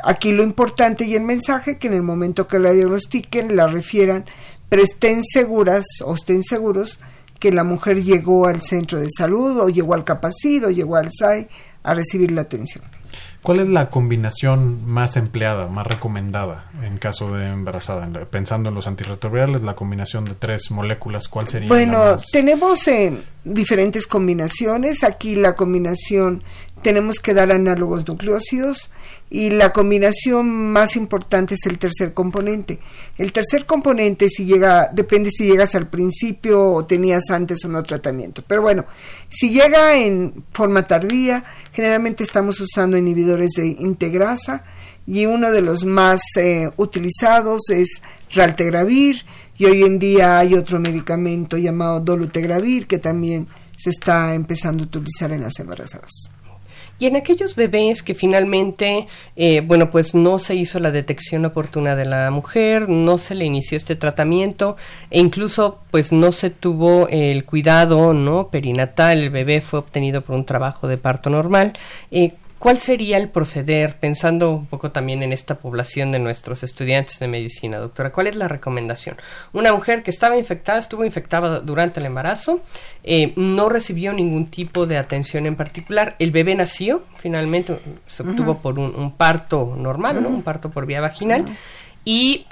Aquí 0.03 0.31
lo 0.31 0.43
importante 0.43 1.05
y 1.05 1.15
el 1.15 1.23
mensaje 1.23 1.77
que 1.77 1.87
en 1.87 1.93
el 1.93 2.01
momento 2.01 2.47
que 2.47 2.59
la 2.59 2.71
diagnostiquen 2.71 3.55
la 3.55 3.67
refieran, 3.67 4.25
pero 4.73 4.81
estén 4.81 5.23
seguras 5.23 5.85
o 6.03 6.15
estén 6.15 6.41
seguros 6.41 6.99
que 7.37 7.51
la 7.51 7.63
mujer 7.63 8.01
llegó 8.01 8.47
al 8.47 8.63
centro 8.63 8.99
de 8.99 9.07
salud 9.15 9.59
o 9.59 9.69
llegó 9.69 9.93
al 9.93 10.03
capacit 10.03 10.63
o 10.63 10.71
llegó 10.71 10.95
al 10.95 11.11
SAI 11.11 11.47
a 11.83 11.93
recibir 11.93 12.31
la 12.31 12.41
atención. 12.41 12.83
¿Cuál 13.43 13.59
es 13.59 13.67
la 13.67 13.91
combinación 13.91 14.83
más 14.83 15.15
empleada, 15.15 15.67
más 15.67 15.85
recomendada 15.85 16.71
en 16.81 16.97
caso 16.97 17.35
de 17.35 17.49
embarazada? 17.49 18.09
Pensando 18.31 18.69
en 18.69 18.75
los 18.75 18.87
antirretrovirales, 18.87 19.61
la 19.61 19.75
combinación 19.75 20.25
de 20.25 20.33
tres 20.33 20.71
moléculas, 20.71 21.27
¿cuál 21.27 21.45
sería 21.47 21.69
la 21.69 21.75
Bueno, 21.75 21.99
más? 21.99 22.31
tenemos 22.31 22.87
eh, 22.87 23.13
diferentes 23.43 24.07
combinaciones. 24.07 25.03
Aquí 25.03 25.35
la 25.35 25.53
combinación 25.53 26.41
tenemos 26.83 27.15
que 27.15 27.33
dar 27.33 27.51
análogos 27.51 28.07
nucleócidos 28.07 28.91
y 29.29 29.49
la 29.49 29.73
combinación 29.73 30.71
más 30.71 30.95
importante 30.95 31.55
es 31.55 31.65
el 31.65 31.79
tercer 31.79 32.13
componente. 32.13 32.77
El 33.17 33.31
tercer 33.31 33.65
componente 33.65 34.29
si 34.29 34.45
llega 34.45 34.89
depende 34.93 35.31
si 35.31 35.47
llegas 35.47 35.73
al 35.73 35.87
principio 35.87 36.61
o 36.61 36.85
tenías 36.85 37.31
antes 37.31 37.65
o 37.65 37.69
no 37.69 37.81
tratamiento. 37.81 38.43
Pero 38.47 38.61
bueno, 38.61 38.85
si 39.29 39.49
llega 39.49 39.97
en 39.97 40.43
forma 40.51 40.85
tardía, 40.85 41.43
generalmente 41.71 42.23
estamos 42.23 42.59
usando 42.59 42.97
inhibidores 42.97 43.53
de 43.55 43.65
integrasa 43.65 44.63
y 45.07 45.25
uno 45.25 45.51
de 45.51 45.61
los 45.61 45.85
más 45.85 46.21
eh, 46.37 46.69
utilizados 46.77 47.69
es 47.69 48.01
Raltegravir 48.29 49.25
y 49.57 49.65
hoy 49.65 49.83
en 49.83 49.99
día 49.99 50.39
hay 50.39 50.55
otro 50.55 50.79
medicamento 50.79 51.57
llamado 51.57 51.99
Dolutegravir 51.99 52.87
que 52.87 52.99
también 52.99 53.47
se 53.77 53.89
está 53.89 54.33
empezando 54.33 54.83
a 54.83 54.87
utilizar 54.87 55.31
en 55.31 55.41
las 55.41 55.59
embarazadas. 55.59 56.32
Y 56.99 57.07
en 57.07 57.15
aquellos 57.15 57.55
bebés 57.55 58.03
que 58.03 58.13
finalmente, 58.13 59.07
eh, 59.35 59.61
bueno, 59.61 59.89
pues 59.89 60.13
no 60.13 60.39
se 60.39 60.55
hizo 60.55 60.79
la 60.79 60.91
detección 60.91 61.43
oportuna 61.45 61.95
de 61.95 62.05
la 62.05 62.29
mujer, 62.31 62.87
no 62.87 63.17
se 63.17 63.35
le 63.35 63.45
inició 63.45 63.77
este 63.77 63.95
tratamiento 63.95 64.77
e 65.09 65.19
incluso 65.19 65.79
pues 65.91 66.11
no 66.11 66.31
se 66.31 66.49
tuvo 66.49 67.07
el 67.09 67.45
cuidado, 67.45 68.13
¿no? 68.13 68.49
Perinatal, 68.49 69.19
el 69.19 69.29
bebé 69.31 69.61
fue 69.61 69.79
obtenido 69.79 70.21
por 70.21 70.35
un 70.35 70.45
trabajo 70.45 70.87
de 70.87 70.97
parto 70.97 71.29
normal. 71.29 71.73
Eh, 72.11 72.33
¿Cuál 72.63 72.77
sería 72.77 73.17
el 73.17 73.27
proceder, 73.27 73.97
pensando 73.99 74.51
un 74.51 74.67
poco 74.67 74.89
también 74.89 75.21
en 75.21 75.33
esta 75.33 75.55
población 75.55 76.13
de 76.13 76.19
nuestros 76.19 76.63
estudiantes 76.63 77.19
de 77.19 77.27
medicina, 77.27 77.77
doctora? 77.77 78.11
¿Cuál 78.13 78.27
es 78.27 78.37
la 78.37 78.47
recomendación? 78.47 79.17
Una 79.51 79.73
mujer 79.73 80.01
que 80.01 80.11
estaba 80.11 80.37
infectada, 80.37 80.79
estuvo 80.79 81.03
infectada 81.03 81.59
durante 81.59 81.99
el 81.99 82.05
embarazo, 82.05 82.61
eh, 83.03 83.33
no 83.35 83.67
recibió 83.67 84.13
ningún 84.13 84.47
tipo 84.47 84.85
de 84.85 84.97
atención 84.97 85.45
en 85.45 85.57
particular, 85.57 86.15
el 86.19 86.31
bebé 86.31 86.55
nació, 86.55 87.03
finalmente 87.17 87.81
se 88.07 88.23
obtuvo 88.23 88.59
por 88.59 88.79
un, 88.79 88.95
un 88.95 89.11
parto 89.11 89.75
normal, 89.77 90.23
¿no? 90.23 90.29
Un 90.29 90.41
parto 90.41 90.71
por 90.71 90.85
vía 90.85 91.01
vaginal, 91.01 91.45
y 92.05 92.45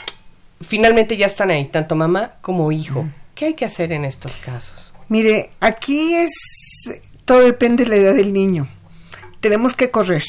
finalmente 0.60 1.16
ya 1.16 1.28
están 1.28 1.52
ahí, 1.52 1.68
tanto 1.68 1.96
mamá 1.96 2.34
como 2.42 2.70
hijo. 2.74 3.08
¿Qué 3.34 3.46
hay 3.46 3.54
que 3.54 3.64
hacer 3.64 3.94
en 3.94 4.04
estos 4.04 4.36
casos? 4.36 4.94
Mire, 5.08 5.52
aquí 5.62 6.16
es 6.16 6.34
todo 7.24 7.40
depende 7.40 7.86
de 7.86 7.90
la 7.92 7.96
edad 7.96 8.14
del 8.14 8.34
niño. 8.34 8.68
Tenemos 9.42 9.76
que 9.76 9.90
correr. 9.90 10.24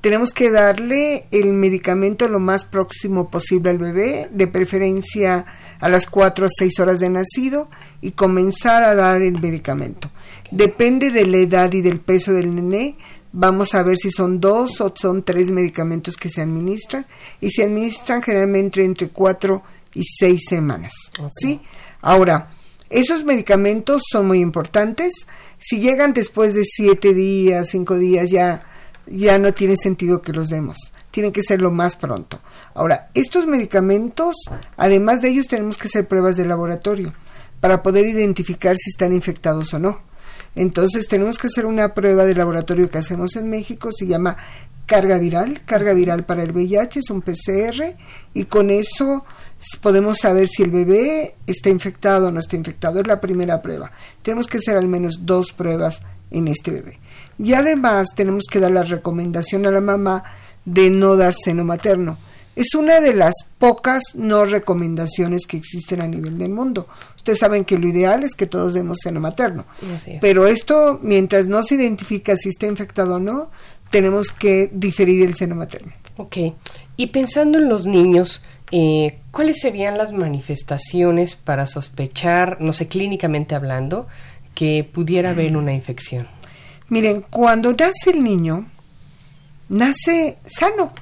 tenemos 0.00 0.32
que 0.32 0.50
darle 0.50 1.26
el 1.30 1.52
medicamento 1.52 2.26
lo 2.26 2.40
más 2.40 2.64
próximo 2.64 3.28
posible 3.28 3.68
al 3.68 3.78
bebé, 3.78 4.30
de 4.32 4.46
preferencia 4.46 5.44
a 5.78 5.88
las 5.90 6.06
4 6.06 6.46
o 6.46 6.48
6 6.48 6.80
horas 6.80 7.00
de 7.00 7.10
nacido, 7.10 7.68
y 8.00 8.12
comenzar 8.12 8.82
a 8.82 8.94
dar 8.94 9.20
el 9.20 9.38
medicamento. 9.38 10.10
Depende 10.50 11.10
de 11.10 11.26
la 11.26 11.36
edad 11.36 11.70
y 11.74 11.82
del 11.82 12.00
peso 12.00 12.32
del 12.32 12.54
nené, 12.54 12.96
vamos 13.32 13.74
a 13.74 13.82
ver 13.82 13.98
si 13.98 14.10
son 14.10 14.40
dos 14.40 14.80
o 14.80 14.94
son 14.96 15.22
tres 15.22 15.50
medicamentos 15.50 16.16
que 16.16 16.30
se 16.30 16.40
administran, 16.40 17.04
y 17.40 17.50
se 17.50 17.64
administran 17.64 18.22
generalmente 18.22 18.82
entre 18.82 19.08
4 19.08 19.62
y 19.94 20.02
6 20.02 20.40
semanas. 20.48 20.92
¿sí? 21.30 21.60
Ahora, 22.00 22.50
esos 22.90 23.24
medicamentos 23.24 24.02
son 24.10 24.26
muy 24.26 24.40
importantes. 24.40 25.26
Si 25.58 25.80
llegan 25.80 26.12
después 26.12 26.54
de 26.54 26.64
7 26.64 27.14
días, 27.14 27.68
5 27.70 27.96
días, 27.96 28.30
ya 28.30 28.62
ya 29.10 29.38
no 29.38 29.52
tiene 29.52 29.76
sentido 29.76 30.22
que 30.22 30.32
los 30.32 30.48
demos. 30.48 30.92
Tienen 31.10 31.32
que 31.32 31.42
ser 31.42 31.60
lo 31.60 31.70
más 31.70 31.96
pronto. 31.96 32.40
Ahora, 32.74 33.10
estos 33.14 33.46
medicamentos, 33.46 34.36
además 34.76 35.20
de 35.20 35.28
ellos, 35.28 35.48
tenemos 35.48 35.76
que 35.76 35.88
hacer 35.88 36.06
pruebas 36.06 36.36
de 36.36 36.46
laboratorio 36.46 37.12
para 37.60 37.82
poder 37.82 38.06
identificar 38.06 38.76
si 38.76 38.90
están 38.90 39.12
infectados 39.12 39.74
o 39.74 39.78
no. 39.78 40.00
Entonces, 40.54 41.08
tenemos 41.08 41.38
que 41.38 41.48
hacer 41.48 41.66
una 41.66 41.94
prueba 41.94 42.24
de 42.24 42.34
laboratorio 42.34 42.88
que 42.88 42.98
hacemos 42.98 43.36
en 43.36 43.50
México, 43.50 43.90
se 43.92 44.06
llama 44.06 44.36
carga 44.86 45.18
viral, 45.18 45.62
carga 45.64 45.92
viral 45.92 46.24
para 46.24 46.42
el 46.42 46.52
VIH, 46.52 47.00
es 47.00 47.10
un 47.10 47.22
PCR, 47.22 47.96
y 48.34 48.44
con 48.44 48.70
eso 48.70 49.24
podemos 49.80 50.18
saber 50.18 50.48
si 50.48 50.62
el 50.62 50.70
bebé 50.70 51.34
está 51.46 51.68
infectado 51.68 52.28
o 52.28 52.30
no 52.30 52.40
está 52.40 52.56
infectado. 52.56 53.00
Es 53.00 53.06
la 53.06 53.20
primera 53.20 53.60
prueba. 53.60 53.92
Tenemos 54.22 54.46
que 54.46 54.58
hacer 54.58 54.76
al 54.76 54.88
menos 54.88 55.26
dos 55.26 55.52
pruebas 55.52 56.02
en 56.30 56.48
este 56.48 56.70
bebé. 56.70 56.98
Y 57.38 57.54
además 57.54 58.08
tenemos 58.14 58.44
que 58.50 58.60
dar 58.60 58.70
la 58.70 58.82
recomendación 58.82 59.66
a 59.66 59.70
la 59.70 59.80
mamá 59.80 60.24
de 60.64 60.90
no 60.90 61.16
dar 61.16 61.34
seno 61.34 61.64
materno. 61.64 62.18
Es 62.56 62.74
una 62.74 63.00
de 63.00 63.14
las 63.14 63.34
pocas 63.58 64.02
no 64.14 64.44
recomendaciones 64.44 65.46
que 65.46 65.56
existen 65.56 66.00
a 66.00 66.08
nivel 66.08 66.36
del 66.36 66.50
mundo. 66.50 66.88
Ustedes 67.16 67.38
saben 67.38 67.64
que 67.64 67.78
lo 67.78 67.86
ideal 67.86 68.22
es 68.24 68.34
que 68.34 68.46
todos 68.46 68.74
demos 68.74 68.98
seno 69.02 69.20
materno. 69.20 69.64
Pero 70.20 70.46
esto, 70.46 70.98
mientras 71.02 71.46
no 71.46 71.62
se 71.62 71.76
identifica 71.76 72.36
si 72.36 72.48
está 72.48 72.66
infectado 72.66 73.16
o 73.16 73.20
no, 73.20 73.50
tenemos 73.90 74.30
que 74.30 74.70
diferir 74.72 75.24
el 75.24 75.34
seno 75.36 75.54
materno. 75.54 75.92
Ok. 76.16 76.36
Y 76.96 77.06
pensando 77.08 77.58
en 77.58 77.68
los 77.68 77.86
niños, 77.86 78.42
eh, 78.70 79.18
¿cuáles 79.30 79.60
serían 79.60 79.98
las 79.98 80.12
manifestaciones 80.12 81.36
para 81.36 81.66
sospechar, 81.66 82.58
no 82.60 82.72
sé, 82.72 82.88
clínicamente 82.88 83.54
hablando, 83.54 84.06
que 84.54 84.84
pudiera 84.84 85.30
haber 85.30 85.56
una 85.56 85.72
infección? 85.72 86.28
Miren, 86.88 87.24
cuando 87.30 87.72
nace 87.72 88.10
el 88.10 88.22
niño, 88.22 88.66
nace 89.68 90.38
sano, 90.46 90.92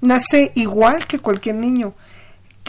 nace 0.00 0.52
igual 0.54 1.06
que 1.06 1.18
cualquier 1.18 1.56
niño. 1.56 1.94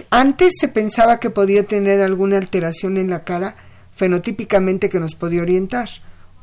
Antes 0.09 0.53
se 0.59 0.67
pensaba 0.67 1.19
que 1.19 1.29
podía 1.29 1.65
tener 1.65 2.01
alguna 2.01 2.37
alteración 2.37 2.97
en 2.97 3.09
la 3.09 3.23
cara 3.23 3.55
fenotípicamente 3.95 4.89
que 4.89 4.99
nos 4.99 5.15
podía 5.15 5.43
orientar. 5.43 5.87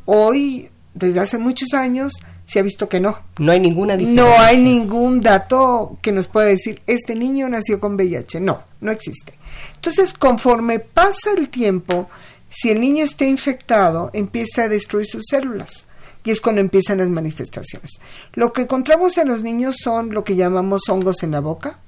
Hoy, 0.04 0.70
desde 0.94 1.20
hace 1.20 1.38
muchos 1.38 1.72
años, 1.74 2.12
se 2.44 2.58
ha 2.58 2.62
visto 2.62 2.88
que 2.88 3.00
no. 3.00 3.18
No 3.38 3.52
hay 3.52 3.60
ninguna 3.60 3.96
diferencia. 3.96 4.24
No 4.24 4.38
hay 4.40 4.62
ningún 4.62 5.20
dato 5.20 5.98
que 6.02 6.12
nos 6.12 6.26
pueda 6.26 6.46
decir, 6.46 6.82
este 6.86 7.14
niño 7.14 7.48
nació 7.48 7.78
con 7.78 7.94
VIH. 7.94 8.40
No, 8.40 8.62
no 8.80 8.90
existe. 8.90 9.34
Entonces, 9.76 10.12
conforme 10.12 10.80
pasa 10.80 11.30
el 11.36 11.48
tiempo, 11.48 12.08
si 12.48 12.70
el 12.70 12.80
niño 12.80 13.04
está 13.04 13.24
infectado, 13.24 14.10
empieza 14.12 14.64
a 14.64 14.68
destruir 14.68 15.06
sus 15.06 15.22
células 15.30 15.86
y 16.24 16.30
es 16.30 16.40
cuando 16.40 16.60
empiezan 16.60 16.98
las 16.98 17.08
manifestaciones. 17.08 17.92
Lo 18.34 18.52
que 18.52 18.62
encontramos 18.62 19.16
en 19.18 19.28
los 19.28 19.42
niños 19.42 19.76
son 19.82 20.10
lo 20.10 20.24
que 20.24 20.36
llamamos 20.36 20.88
hongos 20.88 21.22
en 21.22 21.30
la 21.30 21.40
boca, 21.40 21.78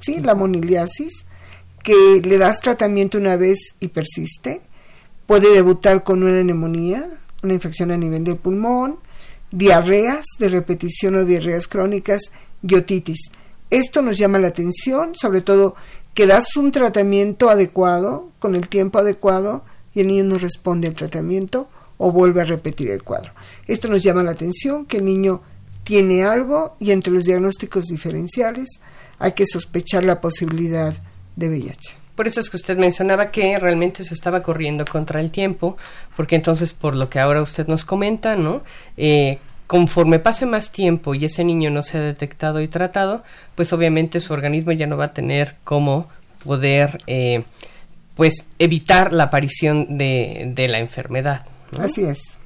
¿sí? 0.00 0.20
la 0.20 0.34
moniliasis, 0.34 1.26
que 1.82 2.20
le 2.22 2.38
das 2.38 2.60
tratamiento 2.60 3.18
una 3.18 3.36
vez 3.36 3.74
y 3.80 3.88
persiste. 3.88 4.62
Puede 5.26 5.50
debutar 5.50 6.04
con 6.04 6.22
una 6.22 6.42
neumonía, 6.42 7.08
una 7.44 7.54
infección 7.54 7.90
a 7.90 7.96
nivel 7.96 8.24
del 8.24 8.36
pulmón, 8.36 8.98
diarreas 9.50 10.24
de 10.38 10.48
repetición 10.48 11.14
o 11.14 11.24
diarreas 11.24 11.68
crónicas 11.68 12.32
y. 12.62 13.30
Esto 13.70 14.02
nos 14.02 14.18
llama 14.18 14.38
la 14.38 14.48
atención, 14.48 15.14
sobre 15.14 15.40
todo 15.40 15.76
que 16.14 16.26
das 16.26 16.56
un 16.56 16.70
tratamiento 16.70 17.50
adecuado, 17.50 18.30
con 18.38 18.54
el 18.54 18.68
tiempo 18.68 18.98
adecuado, 18.98 19.64
y 19.94 20.00
el 20.00 20.08
niño 20.08 20.24
no 20.24 20.38
responde 20.38 20.88
al 20.88 20.94
tratamiento 20.94 21.68
o 21.98 22.10
vuelve 22.10 22.40
a 22.40 22.44
repetir 22.44 22.90
el 22.90 23.02
cuadro. 23.02 23.32
Esto 23.66 23.88
nos 23.88 24.02
llama 24.02 24.22
la 24.22 24.32
atención 24.32 24.86
que 24.86 24.98
el 24.98 25.04
niño 25.04 25.42
tiene 25.84 26.24
algo 26.24 26.76
y 26.80 26.90
entre 26.90 27.12
los 27.12 27.24
diagnósticos 27.24 27.84
diferenciales 27.84 28.80
hay 29.18 29.32
que 29.32 29.46
sospechar 29.46 30.04
la 30.04 30.20
posibilidad 30.20 30.94
de 31.36 31.48
VIH. 31.48 32.03
Por 32.14 32.28
eso 32.28 32.40
es 32.40 32.50
que 32.50 32.56
usted 32.56 32.76
mencionaba 32.76 33.30
que 33.30 33.58
realmente 33.58 34.04
se 34.04 34.14
estaba 34.14 34.42
corriendo 34.42 34.84
contra 34.84 35.20
el 35.20 35.30
tiempo, 35.30 35.76
porque 36.16 36.36
entonces, 36.36 36.72
por 36.72 36.94
lo 36.94 37.10
que 37.10 37.18
ahora 37.18 37.42
usted 37.42 37.66
nos 37.66 37.84
comenta, 37.84 38.36
¿no? 38.36 38.62
Eh, 38.96 39.38
conforme 39.66 40.18
pase 40.18 40.46
más 40.46 40.70
tiempo 40.70 41.14
y 41.14 41.24
ese 41.24 41.44
niño 41.44 41.70
no 41.70 41.82
se 41.82 41.98
ha 41.98 42.00
detectado 42.00 42.60
y 42.60 42.68
tratado, 42.68 43.24
pues 43.54 43.72
obviamente 43.72 44.20
su 44.20 44.32
organismo 44.32 44.72
ya 44.72 44.86
no 44.86 44.96
va 44.96 45.06
a 45.06 45.12
tener 45.12 45.56
cómo 45.64 46.08
poder, 46.44 46.98
eh, 47.06 47.44
pues, 48.14 48.46
evitar 48.58 49.12
la 49.12 49.24
aparición 49.24 49.98
de, 49.98 50.52
de 50.54 50.68
la 50.68 50.78
enfermedad. 50.78 51.46
Así 51.78 52.04
es. 52.04 52.38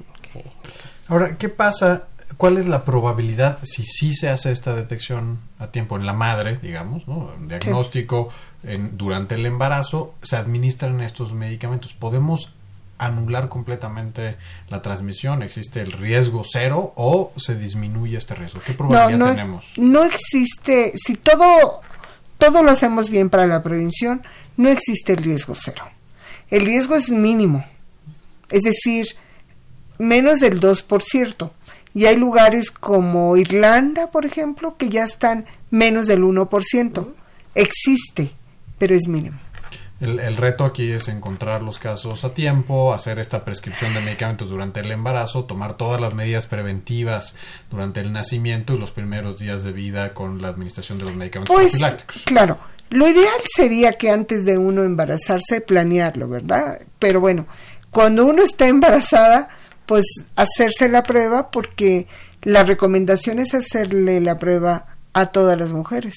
Ahora, 1.09 1.37
¿qué 1.37 1.48
pasa? 1.48 2.04
¿Cuál 2.37 2.59
es 2.59 2.68
la 2.68 2.85
probabilidad 2.85 3.59
si 3.62 3.85
sí 3.85 4.14
se 4.14 4.28
hace 4.28 4.52
esta 4.52 4.76
detección 4.76 5.38
a 5.59 5.68
tiempo 5.68 5.96
en 5.96 6.07
la 6.07 6.12
madre, 6.12 6.59
digamos, 6.62 7.09
¿no? 7.09 7.33
diagnóstico 7.40 8.28
en, 8.62 8.97
durante 8.97 9.35
el 9.35 9.47
embarazo, 9.47 10.14
se 10.23 10.37
administran 10.37 11.01
estos 11.01 11.33
medicamentos? 11.33 11.94
¿Podemos 11.94 12.53
anular 12.99 13.49
completamente 13.49 14.37
la 14.68 14.83
transmisión? 14.83 15.42
¿Existe 15.42 15.81
el 15.81 15.92
riesgo 15.92 16.42
cero 16.44 16.92
o 16.97 17.33
se 17.37 17.55
disminuye 17.55 18.16
este 18.16 18.35
riesgo? 18.35 18.61
¿Qué 18.64 18.75
probabilidad 18.75 19.18
no, 19.18 19.27
no, 19.27 19.31
tenemos? 19.33 19.73
No 19.77 20.05
existe, 20.05 20.92
si 20.97 21.14
todo, 21.14 21.81
todo 22.38 22.62
lo 22.62 22.71
hacemos 22.71 23.11
bien 23.11 23.31
para 23.31 23.47
la 23.47 23.62
prevención, 23.62 24.23
no 24.57 24.68
existe 24.68 25.12
el 25.12 25.18
riesgo 25.18 25.55
cero. 25.55 25.85
El 26.51 26.64
riesgo 26.64 26.97
es 26.97 27.11
mínimo 27.11 27.64
es 28.51 28.62
decir, 28.62 29.09
menos 29.99 30.38
del 30.38 30.61
2%. 30.61 31.51
Y 31.94 32.07
hay 32.07 32.16
lugares 32.16 32.71
como 32.71 33.37
Irlanda, 33.37 34.11
por 34.11 34.25
ejemplo, 34.25 34.77
que 34.77 34.88
ya 34.88 35.05
están 35.05 35.47
menos 35.71 36.07
del 36.07 36.23
1%. 36.23 37.09
Existe, 37.55 38.31
pero 38.79 38.95
es 38.95 39.09
mínimo. 39.09 39.38
El, 40.01 40.21
el, 40.21 40.37
reto 40.37 40.64
aquí 40.64 40.93
es 40.93 41.09
encontrar 41.09 41.61
los 41.61 41.81
casos 41.81 42.25
a 42.25 42.33
tiempo, 42.33 42.95
hacer 42.95 43.19
esta 43.19 43.45
prescripción 43.45 43.93
de 43.95 44.01
medicamentos 44.01 44.49
durante 44.49 44.79
el 44.79 44.93
embarazo, 44.93 45.45
tomar 45.45 45.77
todas 45.77 46.01
las 46.01 46.14
medidas 46.14 46.47
preventivas 46.47 47.35
durante 47.69 48.01
el 48.01 48.12
nacimiento 48.12 48.75
y 48.75 48.79
los 48.79 48.93
primeros 48.93 49.41
días 49.41 49.64
de 49.64 49.73
vida 49.73 50.14
con 50.14 50.41
la 50.41 50.49
administración 50.49 50.99
de 50.99 51.05
los 51.05 51.17
medicamentos 51.17 51.53
pues, 51.53 51.73
profilácticos. 51.73 52.23
Claro, 52.27 52.59
lo 52.91 53.09
ideal 53.09 53.41
sería 53.45 53.95
que 53.95 54.11
antes 54.11 54.45
de 54.45 54.57
uno 54.57 54.85
embarazarse 54.85 55.61
planearlo, 55.61 56.29
¿verdad? 56.29 56.81
Pero 57.01 57.21
bueno, 57.21 57.47
cuando 57.91 58.25
uno 58.25 58.43
está 58.43 58.69
embarazada, 58.69 59.49
pues 59.85 60.05
hacerse 60.37 60.88
la 60.88 61.03
prueba 61.03 61.51
porque 61.51 62.07
la 62.43 62.62
recomendación 62.62 63.38
es 63.41 63.55
hacerle 63.55 64.21
la 64.21 64.38
prueba 64.38 64.87
a 65.12 65.27
todas 65.27 65.59
las 65.59 65.73
mujeres, 65.73 66.14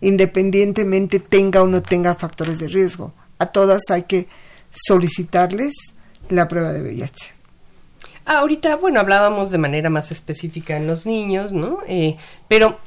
independientemente 0.00 1.20
tenga 1.20 1.62
o 1.62 1.66
no 1.66 1.82
tenga 1.82 2.14
factores 2.14 2.58
de 2.58 2.68
riesgo. 2.68 3.12
A 3.38 3.46
todas 3.46 3.82
hay 3.90 4.02
que 4.02 4.28
solicitarles 4.70 5.74
la 6.28 6.48
prueba 6.48 6.72
de 6.72 6.82
VIH. 6.82 7.34
Ah, 8.24 8.38
ahorita, 8.40 8.76
bueno, 8.76 9.00
hablábamos 9.00 9.50
de 9.50 9.58
manera 9.58 9.88
más 9.88 10.12
específica 10.12 10.76
en 10.76 10.86
los 10.86 11.06
niños, 11.06 11.52
¿no? 11.52 11.78
Eh, 11.88 12.16
pero 12.46 12.78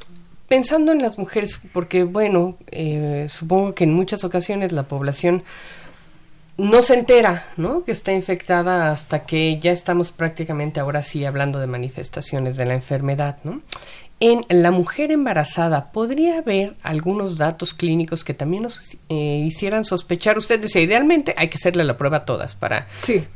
pensando 0.47 0.91
en 0.91 1.01
las 1.01 1.17
mujeres, 1.17 1.59
porque, 1.73 2.03
bueno, 2.03 2.57
eh, 2.67 3.25
supongo 3.29 3.73
que 3.73 3.85
en 3.85 3.93
muchas 3.93 4.23
ocasiones 4.23 4.71
la 4.71 4.83
población 4.83 5.43
no 6.57 6.81
se 6.83 6.93
entera, 6.93 7.47
¿no? 7.57 7.83
Que 7.83 7.91
está 7.91 8.11
infectada 8.13 8.91
hasta 8.91 9.25
que 9.25 9.59
ya 9.59 9.71
estamos 9.71 10.11
prácticamente 10.11 10.79
ahora 10.79 11.01
sí 11.01 11.25
hablando 11.25 11.59
de 11.59 11.67
manifestaciones 11.67 12.55
de 12.57 12.65
la 12.65 12.75
enfermedad, 12.75 13.37
¿no? 13.43 13.61
En 14.23 14.45
la 14.49 14.69
mujer 14.69 15.11
embarazada, 15.11 15.91
¿podría 15.91 16.37
haber 16.37 16.75
algunos 16.83 17.39
datos 17.39 17.73
clínicos 17.73 18.23
que 18.23 18.35
también 18.35 18.61
nos 18.61 18.79
eh, 19.09 19.43
hicieran 19.43 19.83
sospechar? 19.83 20.37
Usted 20.37 20.59
decía, 20.59 20.83
idealmente 20.83 21.33
hay 21.35 21.49
que 21.49 21.55
hacerle 21.57 21.83
la 21.83 21.97
prueba 21.97 22.17
a 22.17 22.25
todas 22.25 22.53
para, 22.53 22.87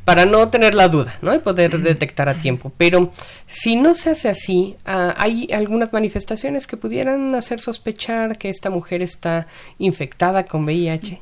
para 0.03 0.27
no 0.27 0.47
tener 0.49 0.75
la 0.75 0.87
duda, 0.87 1.17
¿no? 1.23 1.33
Y 1.33 1.39
poder 1.39 1.79
detectar 1.79 2.29
a 2.29 2.37
tiempo. 2.37 2.71
Pero 2.77 3.11
si 3.47 3.75
no 3.75 3.95
se 3.95 4.11
hace 4.11 4.29
así, 4.29 4.75
ah, 4.85 5.15
¿hay 5.17 5.47
algunas 5.51 5.91
manifestaciones 5.91 6.67
que 6.67 6.77
pudieran 6.77 7.33
hacer 7.33 7.59
sospechar 7.59 8.37
que 8.37 8.49
esta 8.49 8.69
mujer 8.69 9.01
está 9.01 9.47
infectada 9.79 10.45
con 10.45 10.65
VIH? 10.65 11.19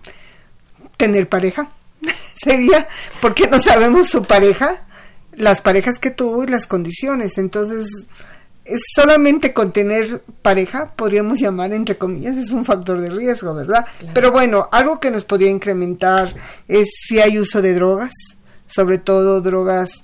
Tener 0.98 1.30
pareja 1.30 1.72
sería 2.36 2.90
porque 3.22 3.48
no 3.48 3.60
sabemos 3.60 4.10
su 4.10 4.24
pareja, 4.24 4.82
las 5.32 5.62
parejas 5.62 6.00
que 6.00 6.12
tuvo 6.12 6.44
y 6.44 6.48
las 6.48 6.68
condiciones. 6.68 7.38
Entonces, 7.38 7.88
solamente 8.96 9.54
con 9.54 9.72
tener 9.72 10.24
pareja, 10.42 10.94
podríamos 10.96 11.40
llamar 11.40 11.74
entre 11.74 11.98
comillas, 11.98 12.38
es 12.38 12.52
un 12.52 12.66
factor 12.66 13.00
de 13.00 13.10
riesgo, 13.10 13.54
¿verdad? 13.54 13.86
Pero 14.14 14.32
bueno, 14.32 14.70
algo 14.72 15.00
que 15.00 15.12
nos 15.12 15.26
podría 15.26 15.50
incrementar 15.50 16.34
es 16.68 16.88
si 17.08 17.20
hay 17.20 17.40
uso 17.40 17.62
de 17.62 17.74
drogas, 17.74 18.14
sobre 18.66 18.98
todo 18.98 19.42
drogas 19.42 20.04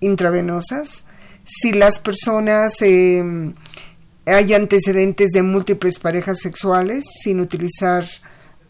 intravenosas, 0.00 1.04
si 1.44 1.72
las 1.72 1.98
personas 1.98 2.74
eh, 2.80 3.52
hay 4.26 4.54
antecedentes 4.54 5.30
de 5.30 5.42
múltiples 5.42 5.98
parejas 5.98 6.38
sexuales 6.40 7.04
sin 7.22 7.40
utilizar 7.40 8.04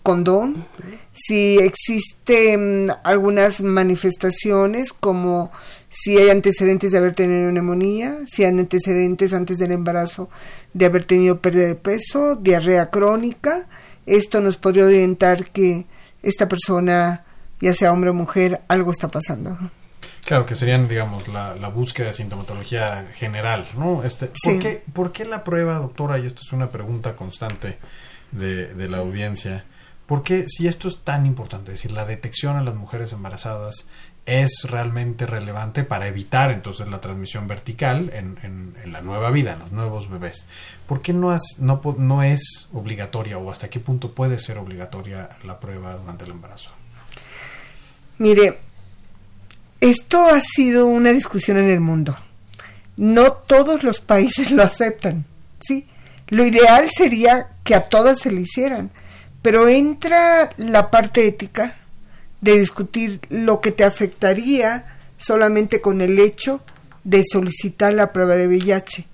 condón, 0.02 0.66
si 1.12 1.58
existen 1.58 2.92
algunas 3.04 3.60
manifestaciones 3.62 4.92
como 4.92 5.52
si 5.94 6.16
hay 6.16 6.30
antecedentes 6.30 6.90
de 6.90 6.98
haber 6.98 7.14
tenido 7.14 7.52
neumonía, 7.52 8.20
si 8.24 8.44
hay 8.44 8.58
antecedentes 8.58 9.34
antes 9.34 9.58
del 9.58 9.72
embarazo 9.72 10.30
de 10.72 10.86
haber 10.86 11.04
tenido 11.04 11.40
pérdida 11.40 11.66
de 11.66 11.74
peso, 11.74 12.34
diarrea 12.34 12.88
crónica, 12.88 13.66
esto 14.06 14.40
nos 14.40 14.56
podría 14.56 14.86
orientar 14.86 15.50
que 15.50 15.84
esta 16.22 16.48
persona, 16.48 17.26
ya 17.60 17.74
sea 17.74 17.92
hombre 17.92 18.08
o 18.08 18.14
mujer, 18.14 18.62
algo 18.68 18.90
está 18.90 19.08
pasando. 19.08 19.58
Claro, 20.24 20.46
que 20.46 20.54
serían, 20.54 20.88
digamos, 20.88 21.28
la, 21.28 21.68
búsqueda 21.68 22.06
de 22.06 22.14
sintomatología 22.14 23.10
general, 23.12 23.66
¿no? 23.76 24.02
Este, 24.02 24.30
¿por, 24.42 24.58
qué, 24.58 24.82
¿Por 24.94 25.12
qué 25.12 25.26
la 25.26 25.44
prueba, 25.44 25.74
doctora? 25.74 26.18
Y 26.18 26.24
esto 26.24 26.40
es 26.42 26.54
una 26.54 26.70
pregunta 26.70 27.16
constante 27.16 27.76
de, 28.30 28.72
de 28.72 28.88
la 28.88 28.98
audiencia. 28.98 29.66
¿Por 30.06 30.22
qué, 30.22 30.46
si 30.48 30.68
esto 30.68 30.88
es 30.88 31.00
tan 31.00 31.26
importante, 31.26 31.72
es 31.72 31.78
decir, 31.78 31.92
la 31.92 32.06
detección 32.06 32.56
en 32.58 32.64
las 32.64 32.76
mujeres 32.76 33.12
embarazadas 33.12 33.88
es 34.24 34.64
realmente 34.64 35.26
relevante 35.26 35.82
para 35.82 36.06
evitar 36.06 36.50
entonces 36.52 36.88
la 36.88 37.00
transmisión 37.00 37.48
vertical 37.48 38.10
en, 38.14 38.38
en, 38.42 38.92
la 38.92 39.00
nueva 39.00 39.30
vida, 39.30 39.54
en 39.54 39.58
los 39.58 39.72
nuevos 39.72 40.10
bebés. 40.10 40.46
¿Por 40.86 41.02
qué 41.02 41.12
no, 41.12 41.36
no, 41.58 41.80
no 41.98 42.22
es 42.22 42.68
obligatoria 42.72 43.38
o 43.38 43.50
hasta 43.50 43.68
qué 43.68 43.80
punto 43.80 44.12
puede 44.12 44.38
ser 44.38 44.58
obligatoria 44.58 45.30
la 45.44 45.58
prueba 45.58 45.96
durante 45.96 46.24
el 46.24 46.30
embarazo? 46.30 46.70
Mire, 48.18 48.58
esto 49.80 50.28
ha 50.28 50.40
sido 50.40 50.86
una 50.86 51.10
discusión 51.10 51.58
en 51.58 51.68
el 51.68 51.80
mundo. 51.80 52.14
No 52.96 53.32
todos 53.32 53.82
los 53.82 54.00
países 54.00 54.50
lo 54.50 54.62
aceptan, 54.62 55.24
¿sí? 55.58 55.86
Lo 56.28 56.46
ideal 56.46 56.88
sería 56.90 57.48
que 57.64 57.74
a 57.74 57.88
todas 57.88 58.20
se 58.20 58.30
le 58.30 58.42
hicieran, 58.42 58.90
pero 59.40 59.68
entra 59.68 60.50
la 60.56 60.90
parte 60.90 61.26
ética 61.26 61.81
de 62.42 62.58
discutir 62.58 63.20
lo 63.30 63.62
que 63.62 63.72
te 63.72 63.84
afectaría 63.84 64.98
solamente 65.16 65.80
con 65.80 66.02
el 66.02 66.18
hecho 66.18 66.60
de 67.04 67.22
solicitar 67.24 67.94
la 67.94 68.12
prueba 68.12 68.34
de 68.34 68.48
VIH. 68.48 69.06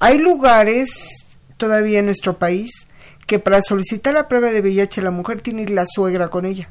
Hay 0.00 0.18
lugares 0.18 0.90
todavía 1.56 2.00
en 2.00 2.06
nuestro 2.06 2.38
país 2.38 2.88
que 3.26 3.38
para 3.38 3.62
solicitar 3.62 4.14
la 4.14 4.26
prueba 4.26 4.50
de 4.50 4.60
VIH 4.60 5.02
la 5.02 5.12
mujer 5.12 5.40
tiene 5.40 5.68
la 5.68 5.86
suegra 5.86 6.28
con 6.28 6.46
ella. 6.46 6.68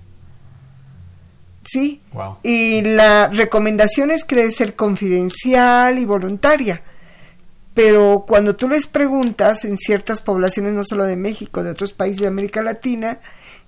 ¿sí? 1.64 2.02
Y 2.44 2.82
la 2.82 3.28
recomendación 3.28 4.12
es 4.12 4.24
que 4.24 4.36
debe 4.36 4.52
ser 4.52 4.76
confidencial 4.76 6.00
y 6.00 6.06
voluntaria. 6.06 6.82
Pero 7.74 8.26
cuando 8.28 8.56
tú 8.56 8.68
les 8.68 8.88
preguntas 8.88 9.64
en 9.64 9.78
ciertas 9.78 10.20
poblaciones, 10.22 10.74
no 10.74 10.84
solo 10.84 11.06
de 11.06 11.16
México, 11.16 11.64
de 11.64 11.72
otros 11.72 11.94
países 11.94 12.22
de 12.22 12.28
América 12.28 12.62
Latina, 12.62 13.20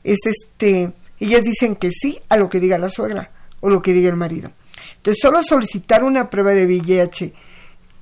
es 0.04 0.26
este, 0.26 0.92
ellas 1.26 1.44
dicen 1.44 1.76
que 1.76 1.92
sí 1.92 2.20
a 2.30 2.38
lo 2.38 2.50
que 2.50 2.60
diga 2.60 2.78
la 2.78 2.90
suegra 2.90 3.32
o 3.60 3.70
lo 3.70 3.82
que 3.82 3.94
diga 3.94 4.10
el 4.10 4.16
marido. 4.16 4.52
Entonces, 4.98 5.22
solo 5.22 5.42
solicitar 5.44 6.04
una 6.04 6.30
prueba 6.30 6.52
de 6.52 6.66
VIH 6.66 7.34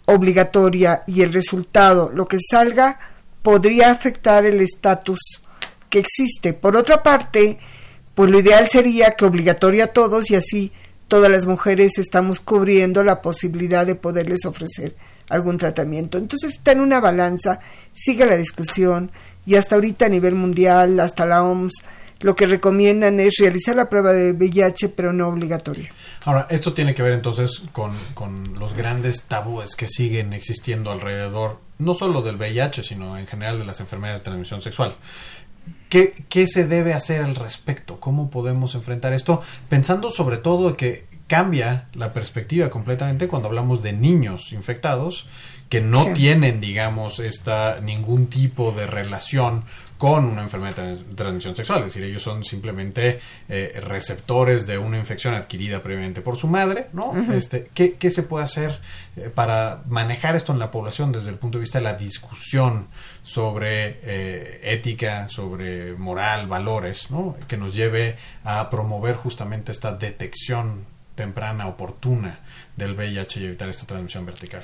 obligatoria 0.05 1.03
y 1.07 1.21
el 1.21 1.33
resultado, 1.33 2.11
lo 2.13 2.27
que 2.27 2.37
salga, 2.39 2.99
podría 3.41 3.91
afectar 3.91 4.45
el 4.45 4.61
estatus 4.61 5.19
que 5.89 5.99
existe. 5.99 6.53
Por 6.53 6.75
otra 6.75 7.03
parte, 7.03 7.59
pues 8.15 8.29
lo 8.29 8.39
ideal 8.39 8.67
sería 8.67 9.11
que 9.11 9.25
obligatoria 9.25 9.85
a 9.85 9.87
todos 9.87 10.29
y 10.31 10.35
así 10.35 10.71
todas 11.07 11.29
las 11.29 11.45
mujeres 11.45 11.97
estamos 11.97 12.39
cubriendo 12.39 13.03
la 13.03 13.21
posibilidad 13.21 13.85
de 13.85 13.95
poderles 13.95 14.45
ofrecer 14.45 14.95
algún 15.29 15.57
tratamiento. 15.57 16.17
Entonces 16.17 16.53
está 16.53 16.71
en 16.71 16.81
una 16.81 16.99
balanza, 16.99 17.59
sigue 17.93 18.25
la 18.25 18.37
discusión 18.37 19.11
y 19.45 19.55
hasta 19.55 19.75
ahorita 19.75 20.05
a 20.05 20.09
nivel 20.09 20.35
mundial, 20.35 20.99
hasta 20.99 21.25
la 21.25 21.43
OMS, 21.43 21.73
lo 22.21 22.35
que 22.35 22.47
recomiendan 22.47 23.19
es 23.19 23.35
realizar 23.39 23.75
la 23.75 23.89
prueba 23.89 24.13
de 24.13 24.31
VIH, 24.31 24.89
pero 24.89 25.13
no 25.13 25.27
obligatoria. 25.27 25.89
Ahora, 26.23 26.47
esto 26.49 26.73
tiene 26.73 26.93
que 26.93 27.03
ver 27.03 27.13
entonces 27.13 27.63
con, 27.71 27.91
con 28.13 28.59
los 28.59 28.73
grandes 28.75 29.23
tabúes 29.23 29.75
que 29.75 29.87
siguen 29.87 30.33
existiendo 30.33 30.91
alrededor, 30.91 31.59
no 31.79 31.93
solo 31.93 32.21
del 32.21 32.35
VIH, 32.35 32.83
sino 32.83 33.17
en 33.17 33.27
general 33.27 33.59
de 33.59 33.65
las 33.65 33.79
enfermedades 33.79 34.21
de 34.21 34.25
transmisión 34.25 34.61
sexual. 34.61 34.95
¿Qué, 35.89 36.13
¿Qué 36.29 36.47
se 36.47 36.65
debe 36.67 36.93
hacer 36.93 37.21
al 37.21 37.35
respecto? 37.35 37.99
¿Cómo 37.99 38.29
podemos 38.29 38.75
enfrentar 38.75 39.13
esto? 39.13 39.41
Pensando 39.67 40.09
sobre 40.09 40.37
todo 40.37 40.77
que 40.77 41.05
cambia 41.27 41.87
la 41.93 42.13
perspectiva 42.13 42.69
completamente 42.69 43.27
cuando 43.27 43.47
hablamos 43.47 43.81
de 43.81 43.93
niños 43.93 44.51
infectados 44.51 45.27
que 45.69 45.79
no 45.79 46.11
tienen, 46.11 46.59
digamos, 46.59 47.19
esta 47.19 47.79
ningún 47.79 48.27
tipo 48.27 48.73
de 48.73 48.85
relación 48.85 49.63
con 50.01 50.25
una 50.25 50.41
enfermedad 50.41 50.95
de 50.95 50.95
transmisión 51.13 51.55
sexual, 51.55 51.81
es 51.81 51.85
decir, 51.93 52.03
ellos 52.03 52.23
son 52.23 52.43
simplemente 52.43 53.19
eh, 53.47 53.79
receptores 53.85 54.65
de 54.65 54.79
una 54.79 54.97
infección 54.97 55.35
adquirida 55.35 55.83
previamente 55.83 56.21
por 56.21 56.37
su 56.37 56.47
madre, 56.47 56.87
¿no? 56.91 57.13
este, 57.31 57.69
¿qué, 57.71 57.93
¿qué, 57.99 58.09
se 58.09 58.23
puede 58.23 58.43
hacer 58.43 58.79
eh, 59.15 59.29
para 59.31 59.83
manejar 59.87 60.35
esto 60.35 60.53
en 60.53 60.57
la 60.57 60.71
población 60.71 61.11
desde 61.11 61.29
el 61.29 61.35
punto 61.35 61.59
de 61.59 61.65
vista 61.65 61.77
de 61.77 61.83
la 61.83 61.93
discusión 61.93 62.87
sobre 63.21 63.99
eh, 64.01 64.61
ética, 64.63 65.29
sobre 65.29 65.93
moral, 65.93 66.47
valores, 66.47 67.11
¿no? 67.11 67.35
Que 67.47 67.55
nos 67.55 67.75
lleve 67.75 68.15
a 68.43 68.71
promover 68.71 69.15
justamente 69.17 69.71
esta 69.71 69.93
detección 69.93 70.87
temprana, 71.13 71.67
oportuna 71.67 72.39
del 72.75 72.95
VIH 72.95 73.39
y 73.39 73.45
evitar 73.45 73.69
esta 73.69 73.85
transmisión 73.85 74.25
vertical. 74.25 74.63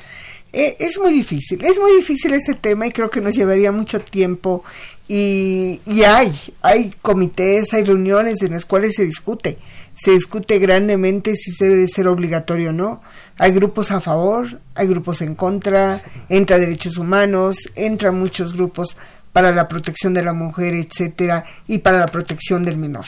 Eh, 0.53 0.77
es 0.79 0.97
muy 0.97 1.13
difícil, 1.13 1.63
es 1.63 1.77
muy 1.77 1.95
difícil 1.97 2.33
ese 2.33 2.55
tema 2.55 2.87
y 2.87 2.91
creo 2.91 3.09
que 3.09 3.19
nos 3.19 3.35
llevaría 3.35 3.71
mucho 3.71 3.99
tiempo 3.99 4.63
y, 5.09 5.79
hay, 6.03 6.31
hay 6.61 6.93
comités, 7.01 7.73
hay 7.73 7.83
reuniones 7.85 8.41
en 8.41 8.51
las 8.51 8.65
cuales 8.65 8.95
se 8.95 9.05
discute, 9.05 9.57
se 9.93 10.11
discute 10.11 10.59
grandemente 10.59 11.35
si 11.35 11.51
se 11.51 11.69
debe 11.69 11.87
ser 11.87 12.07
obligatorio 12.07 12.71
o 12.71 12.73
no. 12.73 13.01
Hay 13.37 13.53
grupos 13.53 13.91
a 13.91 14.01
favor, 14.01 14.59
hay 14.75 14.87
grupos 14.87 15.21
en 15.21 15.35
contra, 15.35 16.01
entra 16.27 16.57
derechos 16.57 16.97
humanos, 16.97 17.69
entran 17.75 18.19
muchos 18.19 18.53
grupos 18.53 18.97
para 19.31 19.53
la 19.53 19.67
protección 19.67 20.13
de 20.13 20.23
la 20.23 20.33
mujer, 20.33 20.73
etcétera, 20.73 21.45
y 21.67 21.77
para 21.77 21.99
la 21.99 22.07
protección 22.07 22.63
del 22.63 22.77
menor. 22.77 23.05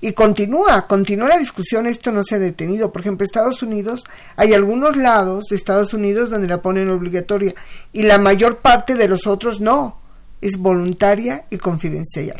Y 0.00 0.12
continúa, 0.12 0.86
continúa 0.86 1.28
la 1.28 1.38
discusión, 1.38 1.86
esto 1.86 2.12
no 2.12 2.22
se 2.22 2.34
ha 2.34 2.38
detenido. 2.38 2.92
Por 2.92 3.02
ejemplo, 3.02 3.24
Estados 3.24 3.62
Unidos, 3.62 4.04
hay 4.36 4.52
algunos 4.52 4.96
lados 4.96 5.44
de 5.50 5.56
Estados 5.56 5.94
Unidos 5.94 6.30
donde 6.30 6.48
la 6.48 6.60
ponen 6.60 6.90
obligatoria 6.90 7.54
y 7.92 8.02
la 8.02 8.18
mayor 8.18 8.58
parte 8.58 8.94
de 8.94 9.08
los 9.08 9.26
otros 9.26 9.60
no, 9.60 9.98
es 10.40 10.58
voluntaria 10.58 11.44
y 11.50 11.58
confidencial. 11.58 12.36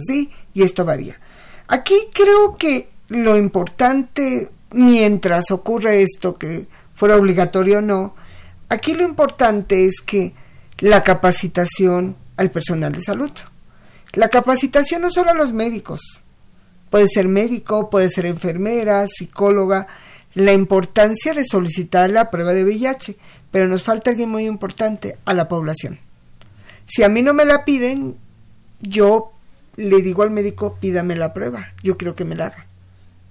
¿Sí? 0.00 0.30
Y 0.54 0.62
esto 0.62 0.84
varía. 0.84 1.18
Aquí 1.68 1.94
creo 2.12 2.56
que 2.56 2.88
lo 3.08 3.36
importante, 3.36 4.50
mientras 4.70 5.50
ocurre 5.50 6.02
esto, 6.02 6.36
que 6.36 6.66
fuera 6.94 7.16
obligatorio 7.16 7.78
o 7.78 7.82
no, 7.82 8.14
aquí 8.68 8.94
lo 8.94 9.04
importante 9.04 9.84
es 9.84 10.00
que 10.00 10.34
la 10.78 11.02
capacitación 11.02 12.16
al 12.36 12.50
personal 12.50 12.92
de 12.92 13.00
salud. 13.00 13.32
La 14.12 14.28
capacitación 14.28 15.02
no 15.02 15.10
solo 15.10 15.30
a 15.30 15.34
los 15.34 15.52
médicos, 15.52 16.22
Puede 16.90 17.08
ser 17.08 17.28
médico, 17.28 17.90
puede 17.90 18.08
ser 18.08 18.26
enfermera, 18.26 19.06
psicóloga. 19.06 19.86
La 20.34 20.52
importancia 20.52 21.34
de 21.34 21.44
solicitar 21.44 22.10
la 22.10 22.30
prueba 22.30 22.52
de 22.52 22.64
VIH, 22.64 23.16
pero 23.50 23.68
nos 23.68 23.82
falta 23.82 24.10
alguien 24.10 24.30
muy 24.30 24.46
importante, 24.46 25.18
a 25.24 25.34
la 25.34 25.48
población. 25.48 25.98
Si 26.86 27.02
a 27.02 27.08
mí 27.08 27.22
no 27.22 27.34
me 27.34 27.44
la 27.44 27.64
piden, 27.64 28.16
yo 28.80 29.32
le 29.76 30.00
digo 30.02 30.22
al 30.22 30.30
médico, 30.30 30.78
pídame 30.80 31.16
la 31.16 31.34
prueba, 31.34 31.72
yo 31.82 31.98
creo 31.98 32.14
que 32.14 32.24
me 32.24 32.34
la 32.34 32.46
haga. 32.46 32.66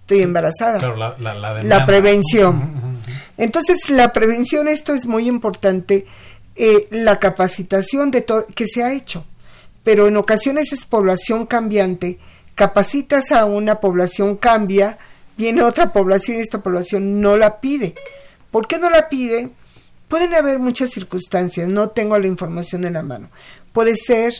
Estoy 0.01 0.21
embarazada. 0.21 0.77
Claro, 0.77 0.95
la, 0.95 1.15
la, 1.17 1.63
la 1.63 1.85
prevención. 1.85 2.99
Entonces, 3.37 3.89
la 3.89 4.13
prevención, 4.13 4.67
esto 4.67 4.93
es 4.93 5.07
muy 5.07 5.27
importante, 5.27 6.05
eh, 6.55 6.87
la 6.91 7.19
capacitación 7.19 8.11
de 8.11 8.25
que 8.53 8.67
se 8.67 8.83
ha 8.83 8.93
hecho, 8.93 9.25
pero 9.83 10.07
en 10.07 10.17
ocasiones 10.17 10.71
es 10.73 10.85
población 10.85 11.47
cambiante 11.47 12.19
capacitas 12.55 13.31
a 13.31 13.45
una 13.45 13.75
población, 13.75 14.37
cambia, 14.37 14.97
viene 15.37 15.61
otra 15.61 15.91
población 15.93 16.37
y 16.37 16.39
esta 16.39 16.63
población 16.63 17.21
no 17.21 17.37
la 17.37 17.59
pide. 17.59 17.93
¿Por 18.49 18.67
qué 18.67 18.79
no 18.79 18.89
la 18.89 19.09
pide? 19.09 19.49
Pueden 20.07 20.33
haber 20.33 20.59
muchas 20.59 20.91
circunstancias, 20.91 21.67
no 21.67 21.89
tengo 21.89 22.17
la 22.19 22.27
información 22.27 22.85
en 22.85 22.93
la 22.93 23.03
mano. 23.03 23.29
Puede 23.73 23.95
ser 23.95 24.33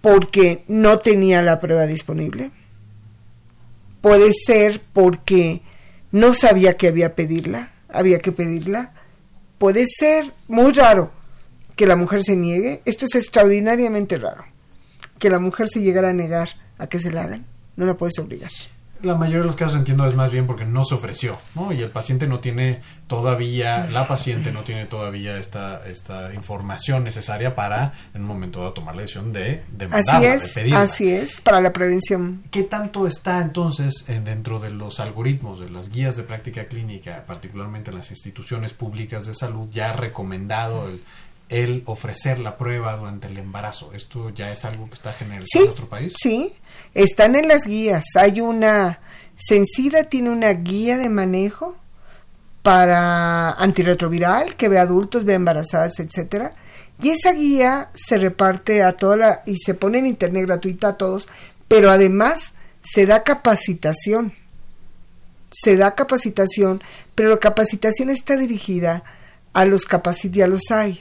porque 0.00 0.64
no 0.66 0.98
tenía 0.98 1.42
la 1.42 1.60
prueba 1.60 1.86
disponible. 1.86 2.50
Puede 4.00 4.32
ser 4.32 4.82
porque 4.92 5.62
no 6.10 6.34
sabía 6.34 6.76
que 6.76 6.88
había 6.88 7.14
pedirla, 7.14 7.72
había 7.88 8.18
que 8.18 8.32
pedirla. 8.32 8.92
Puede 9.58 9.86
ser 9.86 10.32
muy 10.48 10.72
raro, 10.72 11.12
que 11.76 11.86
la 11.86 11.96
mujer 11.96 12.24
se 12.24 12.36
niegue. 12.36 12.82
Esto 12.84 13.04
es 13.04 13.14
extraordinariamente 13.14 14.18
raro. 14.18 14.44
Que 15.18 15.30
la 15.30 15.38
mujer 15.38 15.68
se 15.68 15.80
llegara 15.80 16.08
a 16.08 16.14
negar 16.14 16.48
a 16.78 16.88
que 16.88 16.98
se 16.98 17.12
la 17.12 17.22
hagan. 17.22 17.46
No 17.76 17.86
la 17.86 17.96
puedes 17.96 18.18
obligar 18.18 18.50
la 19.02 19.14
mayoría 19.14 19.40
de 19.40 19.46
los 19.46 19.56
casos 19.56 19.76
entiendo 19.76 20.06
es 20.06 20.14
más 20.14 20.30
bien 20.30 20.46
porque 20.46 20.64
no 20.64 20.84
se 20.84 20.94
ofreció, 20.94 21.38
¿no? 21.54 21.72
Y 21.72 21.82
el 21.82 21.90
paciente 21.90 22.26
no 22.26 22.40
tiene 22.40 22.80
todavía, 23.06 23.86
la 23.86 24.06
paciente 24.08 24.52
no 24.52 24.62
tiene 24.62 24.86
todavía 24.86 25.38
esta, 25.38 25.86
esta 25.86 26.32
información 26.34 27.04
necesaria 27.04 27.54
para 27.54 27.92
en 28.14 28.22
un 28.22 28.28
momento 28.28 28.60
dado 28.60 28.72
tomar 28.72 28.94
la 28.94 29.02
decisión 29.02 29.32
de 29.32 29.62
demandarla, 29.72 30.34
así 30.34 30.60
es, 30.60 30.72
Así 30.72 31.10
es, 31.10 31.40
para 31.40 31.60
la 31.60 31.72
prevención. 31.72 32.42
¿Qué 32.50 32.62
tanto 32.62 33.06
está 33.06 33.40
entonces 33.40 34.04
dentro 34.06 34.60
de 34.60 34.70
los 34.70 35.00
algoritmos, 35.00 35.60
de 35.60 35.70
las 35.70 35.90
guías 35.90 36.16
de 36.16 36.22
práctica 36.22 36.64
clínica, 36.64 37.24
particularmente 37.26 37.90
en 37.90 37.96
las 37.96 38.10
instituciones 38.10 38.72
públicas 38.72 39.26
de 39.26 39.34
salud, 39.34 39.68
ya 39.70 39.92
recomendado 39.92 40.88
el 40.88 41.02
el 41.52 41.82
ofrecer 41.84 42.38
la 42.38 42.56
prueba 42.56 42.96
durante 42.96 43.28
el 43.28 43.36
embarazo. 43.36 43.92
¿Esto 43.92 44.30
ya 44.30 44.50
es 44.50 44.64
algo 44.64 44.88
que 44.88 44.94
está 44.94 45.12
generalizado 45.12 45.64
en 45.64 45.68
nuestro 45.68 45.88
país? 45.88 46.14
Sí, 46.18 46.54
están 46.94 47.36
en 47.36 47.46
las 47.46 47.66
guías. 47.66 48.04
Hay 48.16 48.40
una, 48.40 49.00
Sencida 49.36 50.04
tiene 50.04 50.30
una 50.30 50.50
guía 50.54 50.96
de 50.96 51.10
manejo 51.10 51.76
para 52.62 53.50
antirretroviral 53.52 54.56
que 54.56 54.68
ve 54.68 54.78
adultos, 54.78 55.24
ve 55.24 55.34
embarazadas, 55.34 56.00
etcétera. 56.00 56.54
Y 57.02 57.10
esa 57.10 57.32
guía 57.32 57.90
se 57.94 58.16
reparte 58.16 58.82
a 58.82 58.92
toda 58.92 59.16
la 59.16 59.42
y 59.44 59.56
se 59.56 59.74
pone 59.74 59.98
en 59.98 60.06
internet 60.06 60.46
gratuita 60.46 60.88
a 60.88 60.96
todos, 60.96 61.28
pero 61.68 61.90
además 61.90 62.54
se 62.82 63.04
da 63.04 63.24
capacitación. 63.24 64.32
Se 65.50 65.76
da 65.76 65.94
capacitación, 65.94 66.82
pero 67.14 67.28
la 67.28 67.38
capacitación 67.38 68.08
está 68.08 68.36
dirigida 68.38 69.02
a 69.52 69.66
los 69.66 69.84
capacidad, 69.84 70.46
a 70.46 70.48
los 70.48 70.70
hay 70.70 70.98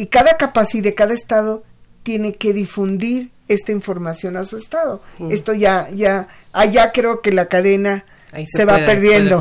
y 0.00 0.06
cada 0.06 0.38
capacidad 0.38 0.84
de 0.84 0.94
cada 0.94 1.12
estado 1.12 1.62
tiene 2.02 2.32
que 2.34 2.54
difundir 2.54 3.32
esta 3.48 3.70
información 3.70 4.38
a 4.38 4.44
su 4.44 4.56
estado. 4.56 5.02
Mm. 5.18 5.30
Esto 5.30 5.52
ya, 5.52 5.90
ya, 5.90 6.26
allá 6.54 6.90
creo 6.90 7.20
que 7.20 7.32
la 7.32 7.48
cadena 7.48 8.06
se, 8.46 8.64
va 8.64 8.78
perdiendo. 8.86 9.40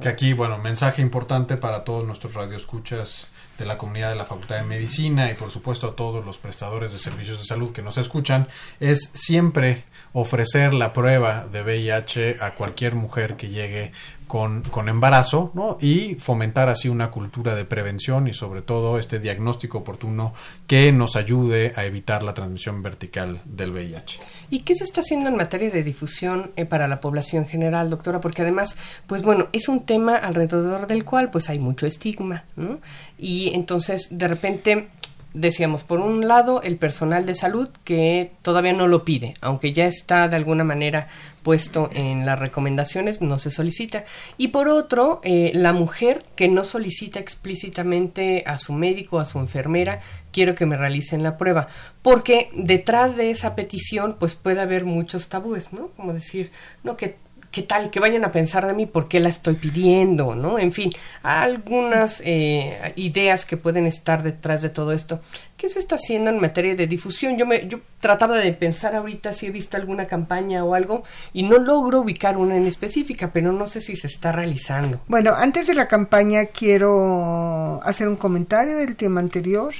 Que 0.00 0.08
aquí, 0.08 0.32
bueno, 0.32 0.58
mensaje 0.58 1.02
importante 1.02 1.56
para 1.56 1.82
todos 1.82 2.06
nuestros 2.06 2.34
radioescuchas 2.34 3.30
de 3.58 3.64
la 3.64 3.76
comunidad 3.76 4.10
de 4.10 4.14
la 4.14 4.24
Facultad 4.24 4.58
de 4.58 4.62
Medicina 4.62 5.28
y 5.28 5.34
por 5.34 5.50
supuesto 5.50 5.88
a 5.88 5.96
todos 5.96 6.24
los 6.24 6.38
prestadores 6.38 6.92
de 6.92 7.00
servicios 7.00 7.40
de 7.40 7.44
salud 7.44 7.72
que 7.72 7.82
nos 7.82 7.98
escuchan, 7.98 8.46
es 8.78 9.10
siempre 9.12 9.82
ofrecer 10.12 10.74
la 10.74 10.92
prueba 10.92 11.46
de 11.50 11.62
VIH 11.62 12.36
a 12.40 12.54
cualquier 12.54 12.94
mujer 12.94 13.36
que 13.36 13.48
llegue 13.48 13.92
con, 14.26 14.62
con, 14.62 14.88
embarazo 14.88 15.50
¿no? 15.54 15.78
y 15.80 16.16
fomentar 16.16 16.68
así 16.68 16.88
una 16.88 17.10
cultura 17.10 17.54
de 17.54 17.64
prevención 17.64 18.28
y 18.28 18.34
sobre 18.34 18.60
todo 18.60 18.98
este 18.98 19.18
diagnóstico 19.18 19.78
oportuno 19.78 20.34
que 20.66 20.92
nos 20.92 21.16
ayude 21.16 21.72
a 21.76 21.86
evitar 21.86 22.22
la 22.22 22.34
transmisión 22.34 22.82
vertical 22.82 23.40
del 23.46 23.72
VIH. 23.72 24.20
¿Y 24.50 24.60
qué 24.60 24.76
se 24.76 24.84
está 24.84 25.00
haciendo 25.00 25.30
en 25.30 25.36
materia 25.36 25.70
de 25.70 25.82
difusión 25.82 26.52
eh, 26.56 26.66
para 26.66 26.88
la 26.88 27.00
población 27.00 27.46
general, 27.46 27.90
doctora? 27.90 28.20
Porque 28.20 28.42
además, 28.42 28.76
pues 29.06 29.22
bueno, 29.22 29.48
es 29.52 29.68
un 29.68 29.84
tema 29.84 30.16
alrededor 30.16 30.86
del 30.86 31.04
cual 31.04 31.30
pues 31.30 31.48
hay 31.48 31.58
mucho 31.58 31.86
estigma, 31.86 32.44
¿no? 32.56 32.80
Y 33.18 33.52
entonces, 33.54 34.08
de 34.10 34.28
repente, 34.28 34.88
decíamos, 35.34 35.84
por 35.84 36.00
un 36.00 36.26
lado, 36.26 36.62
el 36.62 36.76
personal 36.76 37.26
de 37.26 37.34
salud 37.34 37.68
que 37.84 38.32
todavía 38.42 38.72
no 38.72 38.86
lo 38.86 39.04
pide, 39.04 39.34
aunque 39.40 39.72
ya 39.72 39.86
está 39.86 40.28
de 40.28 40.36
alguna 40.36 40.64
manera 40.64 41.08
puesto 41.42 41.88
en 41.94 42.26
las 42.26 42.38
recomendaciones, 42.38 43.20
no 43.22 43.38
se 43.38 43.50
solicita. 43.50 44.04
Y 44.36 44.48
por 44.48 44.68
otro, 44.68 45.20
eh, 45.24 45.50
la 45.54 45.72
mujer 45.72 46.24
que 46.36 46.48
no 46.48 46.64
solicita 46.64 47.20
explícitamente 47.20 48.44
a 48.46 48.56
su 48.56 48.72
médico, 48.72 49.18
a 49.18 49.24
su 49.24 49.38
enfermera, 49.38 50.00
quiero 50.32 50.54
que 50.54 50.66
me 50.66 50.76
realicen 50.76 51.22
la 51.22 51.38
prueba, 51.38 51.68
porque 52.02 52.50
detrás 52.54 53.16
de 53.16 53.30
esa 53.30 53.54
petición, 53.54 54.16
pues 54.18 54.34
puede 54.34 54.60
haber 54.60 54.84
muchos 54.84 55.28
tabúes, 55.28 55.72
¿no? 55.72 55.88
Como 55.96 56.12
decir, 56.12 56.50
no, 56.82 56.96
que 56.96 57.16
¿qué 57.58 57.64
tal? 57.64 57.90
Que 57.90 57.98
vayan 57.98 58.24
a 58.24 58.30
pensar 58.30 58.64
de 58.68 58.72
mí, 58.72 58.86
¿por 58.86 59.08
qué 59.08 59.18
la 59.18 59.30
estoy 59.30 59.54
pidiendo? 59.54 60.36
¿No? 60.36 60.60
En 60.60 60.70
fin, 60.70 60.90
algunas 61.24 62.22
eh, 62.24 62.92
ideas 62.94 63.44
que 63.44 63.56
pueden 63.56 63.84
estar 63.84 64.22
detrás 64.22 64.62
de 64.62 64.68
todo 64.68 64.92
esto. 64.92 65.20
¿Qué 65.56 65.68
se 65.68 65.80
está 65.80 65.96
haciendo 65.96 66.30
en 66.30 66.38
materia 66.40 66.76
de 66.76 66.86
difusión? 66.86 67.36
Yo, 67.36 67.46
me, 67.46 67.66
yo 67.66 67.80
trataba 67.98 68.36
de 68.36 68.52
pensar 68.52 68.94
ahorita 68.94 69.32
si 69.32 69.46
he 69.46 69.50
visto 69.50 69.76
alguna 69.76 70.06
campaña 70.06 70.64
o 70.64 70.72
algo 70.72 71.02
y 71.32 71.42
no 71.42 71.58
logro 71.58 72.02
ubicar 72.02 72.36
una 72.36 72.56
en 72.56 72.64
específica, 72.64 73.32
pero 73.32 73.50
no 73.50 73.66
sé 73.66 73.80
si 73.80 73.96
se 73.96 74.06
está 74.06 74.30
realizando. 74.30 75.00
Bueno, 75.08 75.34
antes 75.34 75.66
de 75.66 75.74
la 75.74 75.88
campaña 75.88 76.46
quiero 76.46 77.82
hacer 77.82 78.06
un 78.06 78.14
comentario 78.14 78.76
del 78.76 78.94
tema 78.94 79.18
anterior. 79.18 79.74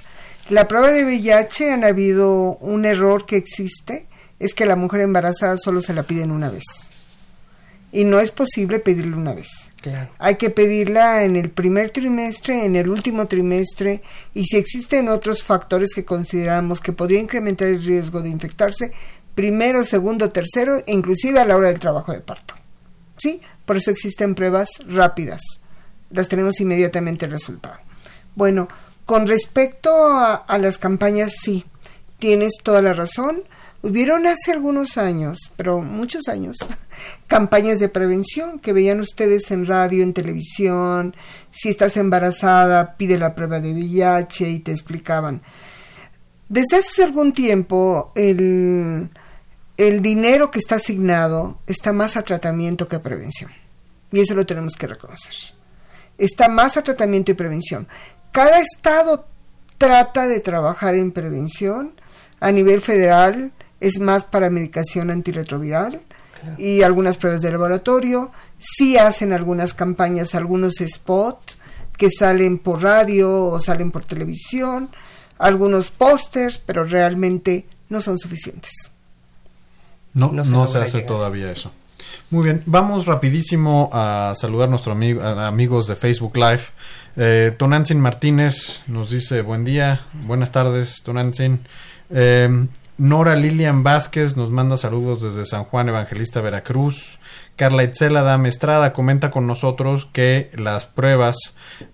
La 0.49 0.67
prueba 0.67 0.91
de 0.91 1.05
VIH 1.05 1.71
han 1.71 1.85
habido 1.85 2.57
un 2.57 2.85
error 2.87 3.25
que 3.25 3.37
existe, 3.37 4.09
es 4.41 4.53
que 4.53 4.67
la 4.67 4.75
mujer 4.75 5.03
embarazada 5.03 5.57
solo 5.59 5.81
se 5.81 5.95
la 5.95 6.03
piden 6.03 6.33
una 6.33 6.51
vez 6.51 6.64
y 7.90 8.05
no 8.05 8.20
es 8.20 8.31
posible 8.31 8.79
pedirla 8.79 9.16
una 9.16 9.35
vez. 9.35 9.48
Hay 10.18 10.35
que 10.35 10.51
pedirla 10.51 11.24
en 11.24 11.37
el 11.37 11.51
primer 11.51 11.90
trimestre, 11.90 12.64
en 12.64 12.77
el 12.77 12.90
último 12.90 13.27
trimestre 13.27 14.03
y 14.35 14.44
si 14.44 14.57
existen 14.57 15.09
otros 15.09 15.42
factores 15.42 15.94
que 15.94 16.05
consideramos 16.05 16.81
que 16.81 16.92
podrían 16.92 17.22
incrementar 17.22 17.68
el 17.68 17.83
riesgo 17.83 18.20
de 18.20 18.29
infectarse, 18.29 18.92
primero, 19.35 19.85
segundo, 19.85 20.31
tercero 20.31 20.83
inclusive 20.87 21.40
a 21.40 21.44
la 21.44 21.57
hora 21.57 21.68
del 21.68 21.81
trabajo 21.81 22.12
de 22.12 22.20
parto. 22.20 22.55
¿Sí? 23.16 23.40
Por 23.64 23.77
eso 23.77 23.90
existen 23.90 24.35
pruebas 24.35 24.68
rápidas. 24.87 25.40
Las 26.11 26.29
tenemos 26.29 26.61
inmediatamente 26.61 27.24
el 27.27 27.33
resultado. 27.33 27.79
Bueno, 28.35 28.68
con 29.05 29.27
respecto 29.27 29.90
a 29.90 30.59
las 30.59 30.79
campañas, 30.79 31.33
sí, 31.40 31.64
tienes 32.18 32.55
toda 32.62 32.83
la 32.83 32.94
razón 32.94 33.42
Hubieron 33.81 34.27
hace 34.27 34.51
algunos 34.53 34.99
años, 34.99 35.38
pero 35.57 35.81
muchos 35.81 36.27
años, 36.27 36.57
campañas 37.29 37.79
de 37.79 37.88
prevención 37.88 38.59
que 38.59 38.73
veían 38.73 38.99
ustedes 38.99 39.51
en 39.53 39.67
radio, 39.67 40.03
en 40.03 40.12
televisión. 40.12 41.14
Si 41.53 41.69
estás 41.69 41.97
embarazada, 41.97 42.97
pide 42.97 43.19
la 43.19 43.37
prueba 43.37 43.61
de 43.61 43.73
VIH 43.73 44.49
y 44.49 44.59
te 44.59 44.73
explicaban. 44.73 45.43
Desde 46.49 46.79
hace 46.79 47.05
algún 47.05 47.33
tiempo, 47.33 48.11
el, 48.17 49.11
el 49.77 50.03
dinero 50.03 50.51
que 50.51 50.59
está 50.59 50.77
asignado 50.77 51.61
está 51.69 51.93
más 51.93 52.17
a 52.17 52.23
tratamiento 52.23 52.88
que 52.88 52.97
a 52.97 53.03
prevención. 53.03 53.53
Y 54.11 54.21
eso 54.21 54.35
lo 54.35 54.45
tenemos 54.45 54.75
que 54.75 54.88
reconocer. 54.88 55.35
Está 56.17 56.49
más 56.49 56.77
a 56.77 56.83
tratamiento 56.83 57.31
y 57.31 57.35
prevención. 57.35 57.87
Cada 58.33 58.59
estado 58.59 59.27
trata 59.77 60.27
de 60.27 60.41
trabajar 60.41 60.97
en 60.97 61.12
prevención 61.12 61.93
a 62.41 62.51
nivel 62.51 62.81
federal 62.81 63.53
es 63.81 64.01
más 64.01 64.25
para 64.25 64.51
medicación 64.51 65.11
antirretroviral 65.11 66.01
y 66.57 66.83
algunas 66.83 67.17
pruebas 67.17 67.43
de 67.43 67.53
laboratorio. 67.53 68.31
Sí 68.59 68.97
hacen 68.97 69.33
algunas 69.33 69.75
campañas, 69.75 70.35
algunos 70.35 70.77
spots 70.87 71.59
que 71.97 72.11
salen 72.11 72.59
por 72.59 72.83
radio 72.83 73.47
o 73.47 73.59
salen 73.59 73.91
por 73.91 74.05
televisión, 74.05 74.88
algunos 75.38 75.91
pósters, 75.91 76.59
pero 76.59 76.85
realmente 76.85 77.67
no 77.88 78.01
son 78.01 78.19
suficientes. 78.19 78.73
No, 80.14 80.33
no, 80.33 80.67
se, 80.67 80.79
hace 80.79 81.03
todavía 81.03 81.51
eso. 81.51 81.71
Muy 82.31 82.45
bien, 82.45 82.62
vamos 82.67 83.07
rapidísimo 83.07 83.91
a 83.93 84.33
saludar 84.35 84.69
a 84.69 84.71
nuestros 84.71 84.97
amigos 84.97 85.87
de 85.87 85.97
Facebook 85.97 86.37
Live. 86.37 86.62
Eh, 87.17 87.53
Tonantzin 87.57 88.01
Martínez 88.01 88.81
nos 88.87 89.11
dice 89.11 89.43
buen 89.43 89.64
día, 89.64 90.01
buenas 90.25 90.53
tardes, 90.53 91.03
Tonantzin. 91.05 91.61
Eh, 92.11 92.67
Nora 92.99 93.37
Lilian 93.37 93.85
Vázquez 93.85 94.37
nos 94.37 94.51
manda 94.51 94.77
saludos 94.77 95.23
desde 95.23 95.47
San 95.47 95.63
Juan 95.63 95.89
Evangelista 95.89 96.41
Veracruz. 96.41 97.21
Carla 97.55 97.85
Itzela 97.85 98.23
Dame 98.23 98.49
Estrada 98.49 98.93
comenta 98.93 99.31
con 99.31 99.47
nosotros 99.47 100.09
que 100.13 100.51
las 100.55 100.87
pruebas 100.87 101.37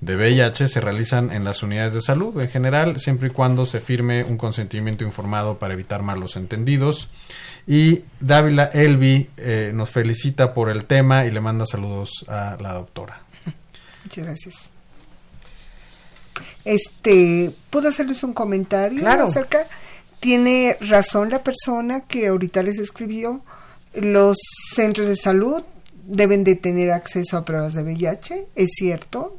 de 0.01 0.17
VIH 0.17 0.67
se 0.67 0.81
realizan 0.81 1.31
en 1.31 1.45
las 1.45 1.63
unidades 1.63 1.93
de 1.93 2.01
salud 2.01 2.41
en 2.41 2.49
general, 2.49 2.99
siempre 2.99 3.29
y 3.29 3.33
cuando 3.33 3.67
se 3.67 3.81
firme 3.81 4.25
un 4.25 4.39
consentimiento 4.39 5.05
informado 5.05 5.59
para 5.59 5.75
evitar 5.75 6.03
malos 6.03 6.37
entendidos. 6.37 7.11
Y 7.67 8.05
Dávila 8.21 8.65
Elvi 8.73 9.29
eh, 9.37 9.73
nos 9.75 9.91
felicita 9.91 10.55
por 10.55 10.71
el 10.71 10.87
tema 10.87 11.27
y 11.27 11.31
le 11.31 11.41
manda 11.41 11.67
saludos 11.67 12.25
a 12.29 12.57
la 12.59 12.73
doctora. 12.73 13.23
Muchas 14.05 14.25
gracias. 14.25 14.71
Este, 16.65 17.51
¿puedo 17.69 17.91
hacerles 17.91 18.23
un 18.25 18.33
comentario 18.33 19.01
claro. 19.01 19.25
acerca? 19.25 19.67
Tiene 20.25 20.79
razón 20.81 21.29
la 21.29 21.45
persona 21.45 22.01
que 22.01 22.29
ahorita 22.29 22.63
les 22.63 22.79
escribió. 22.79 23.43
Los 23.93 24.39
centros 24.75 25.07
de 25.07 25.17
salud 25.17 25.63
deben 26.07 26.45
de 26.45 26.55
tener 26.55 26.93
acceso 26.93 27.37
a 27.37 27.45
pruebas 27.45 27.75
de 27.75 27.83
VIH, 27.83 28.47
es 28.55 28.71
cierto, 28.75 29.37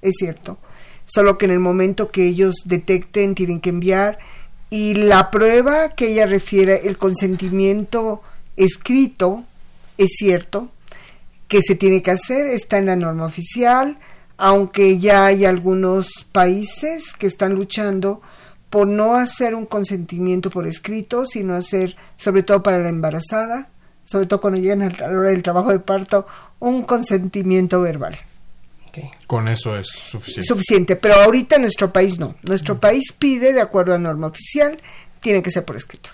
es 0.00 0.14
cierto. 0.16 0.58
Solo 1.06 1.38
que 1.38 1.46
en 1.46 1.50
el 1.50 1.58
momento 1.58 2.12
que 2.12 2.28
ellos 2.28 2.54
detecten 2.66 3.34
tienen 3.34 3.60
que 3.60 3.70
enviar 3.70 4.20
y 4.70 4.94
la 4.94 5.32
prueba 5.32 5.96
que 5.96 6.12
ella 6.12 6.26
refiere, 6.26 6.82
el 6.84 6.98
consentimiento 6.98 8.22
escrito, 8.56 9.42
es 9.96 10.10
cierto, 10.18 10.68
que 11.48 11.62
se 11.62 11.74
tiene 11.74 12.00
que 12.00 12.12
hacer, 12.12 12.46
está 12.46 12.78
en 12.78 12.86
la 12.86 12.94
norma 12.94 13.26
oficial, 13.26 13.98
aunque 14.36 14.98
ya 14.98 15.26
hay 15.26 15.46
algunos 15.46 16.28
países 16.30 17.12
que 17.18 17.26
están 17.26 17.54
luchando 17.54 18.22
por 18.70 18.86
no 18.86 19.14
hacer 19.14 19.54
un 19.54 19.66
consentimiento 19.66 20.50
por 20.50 20.66
escrito, 20.66 21.24
sino 21.24 21.54
hacer, 21.54 21.96
sobre 22.16 22.42
todo 22.42 22.62
para 22.62 22.78
la 22.78 22.88
embarazada, 22.88 23.70
sobre 24.04 24.26
todo 24.26 24.40
cuando 24.40 24.60
llegan 24.60 24.82
a 24.82 24.90
la 24.90 25.08
hora 25.08 25.30
del 25.30 25.42
trabajo 25.42 25.70
de 25.70 25.80
parto, 25.80 26.26
un 26.58 26.82
consentimiento 26.82 27.80
verbal. 27.80 28.16
Con 29.26 29.48
eso 29.48 29.76
es 29.76 29.86
suficiente. 29.86 30.46
Suficiente, 30.48 30.96
pero 30.96 31.14
ahorita 31.14 31.56
en 31.56 31.62
nuestro 31.62 31.92
país 31.92 32.18
no. 32.18 32.34
Nuestro 32.42 32.76
mm. 32.76 32.80
país 32.80 33.12
pide, 33.16 33.52
de 33.52 33.60
acuerdo 33.60 33.94
a 33.94 33.98
norma 33.98 34.26
oficial, 34.26 34.76
tiene 35.20 35.42
que 35.42 35.50
ser 35.50 35.64
por 35.64 35.76
escrito 35.76 36.10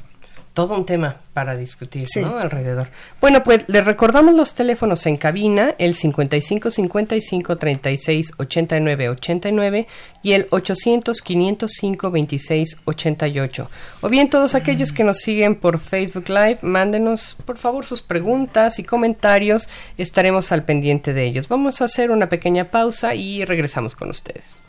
todo 0.55 0.77
un 0.77 0.87
tema 0.87 1.17
para 1.33 1.57
discutir, 1.57 2.07
¿no? 2.23 2.39
Alrededor. 2.39 2.89
Bueno, 3.21 3.43
pues 3.43 3.65
le 3.67 3.81
recordamos 3.81 4.37
los 4.37 4.55
teléfonos 4.55 5.05
en 5.07 5.17
cabina, 5.17 5.75
el 5.79 5.97
55 5.97 6.71
55 6.71 7.57
36 7.57 8.33
89 8.39 9.09
89 9.09 9.89
y 10.23 10.33
el 10.33 10.47
800 10.51 11.21
505 11.21 12.11
26 12.11 12.77
88. 12.85 13.71
O 14.01 14.09
bien 14.09 14.31
todos 14.31 14.55
aquellos 14.55 14.93
que 14.93 15.03
nos 15.03 15.19
siguen 15.19 15.57
por 15.57 15.81
Facebook 15.81 16.29
Live, 16.29 16.59
mándenos 16.63 17.37
por 17.45 17.59
favor 17.59 17.85
sus 17.85 18.01
preguntas 18.01 18.79
y 18.79 18.85
comentarios, 18.85 19.69
estaremos 19.99 20.53
al 20.53 20.65
pendiente 20.65 21.13
de 21.13 21.25
ellos. 21.25 21.49
Vamos 21.49 21.83
a 21.83 21.87
hacer 21.87 22.13
una 22.13 22.29
pequeña 22.29 22.71
pausa 22.71 23.17
y 23.17 23.45
regresamos 23.45 23.97
con 23.97 24.09
ustedes. 24.09 24.64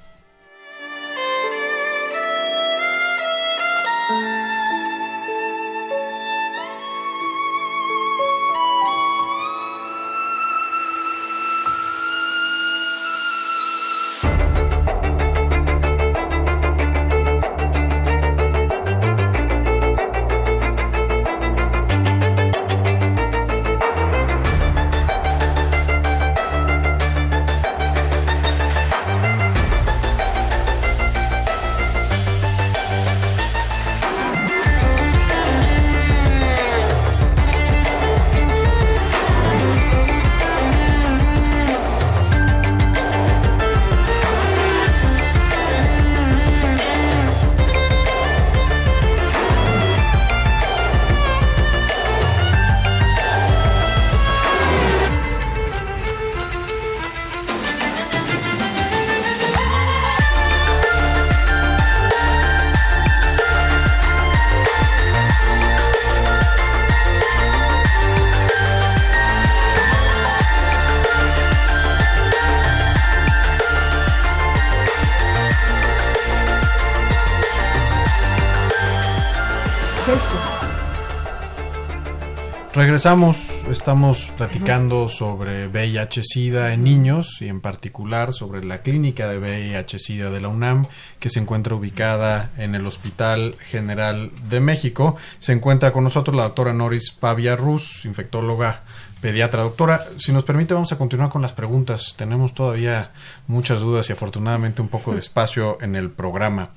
Regresamos, 82.96 83.50
estamos 83.70 84.32
platicando 84.38 85.10
sobre 85.10 85.68
VIH-Sida 85.68 86.74
en 86.74 86.86
niños 86.86 87.42
y 87.42 87.50
en 87.50 87.60
particular 87.60 88.32
sobre 88.32 88.64
la 88.64 88.84
clínica 88.84 89.28
de 89.28 89.38
VIH-Sida 89.38 90.30
de 90.30 90.40
la 90.40 90.48
UNAM 90.48 90.86
que 91.20 91.30
se 91.30 91.42
encuentra 91.42 91.76
ubicada 91.76 92.52
en 92.58 92.74
el 92.74 92.88
Hospital 92.88 93.58
General 93.60 94.32
de 94.48 94.62
México. 94.62 95.18
Se 95.40 95.52
encuentra 95.52 95.92
con 95.92 96.06
nosotros 96.06 96.38
la 96.38 96.44
doctora 96.44 96.72
Noris 96.72 97.12
Pavia 97.12 97.58
Rus, 97.58 98.06
infectóloga 98.06 98.84
pediatra. 99.20 99.64
Doctora, 99.64 100.02
si 100.16 100.32
nos 100.32 100.46
permite 100.46 100.74
vamos 100.74 100.94
a 100.94 100.98
continuar 100.98 101.30
con 101.30 101.42
las 101.42 101.52
preguntas. 101.52 102.14
Tenemos 102.16 102.54
todavía 102.54 103.12
muchas 103.48 103.82
dudas 103.82 104.10
y 104.10 104.14
afortunadamente 104.14 104.82
un 104.82 104.88
poco 104.88 105.12
de 105.12 105.20
espacio 105.20 105.80
en 105.82 105.98
el 105.98 106.12
programa. 106.12 106.70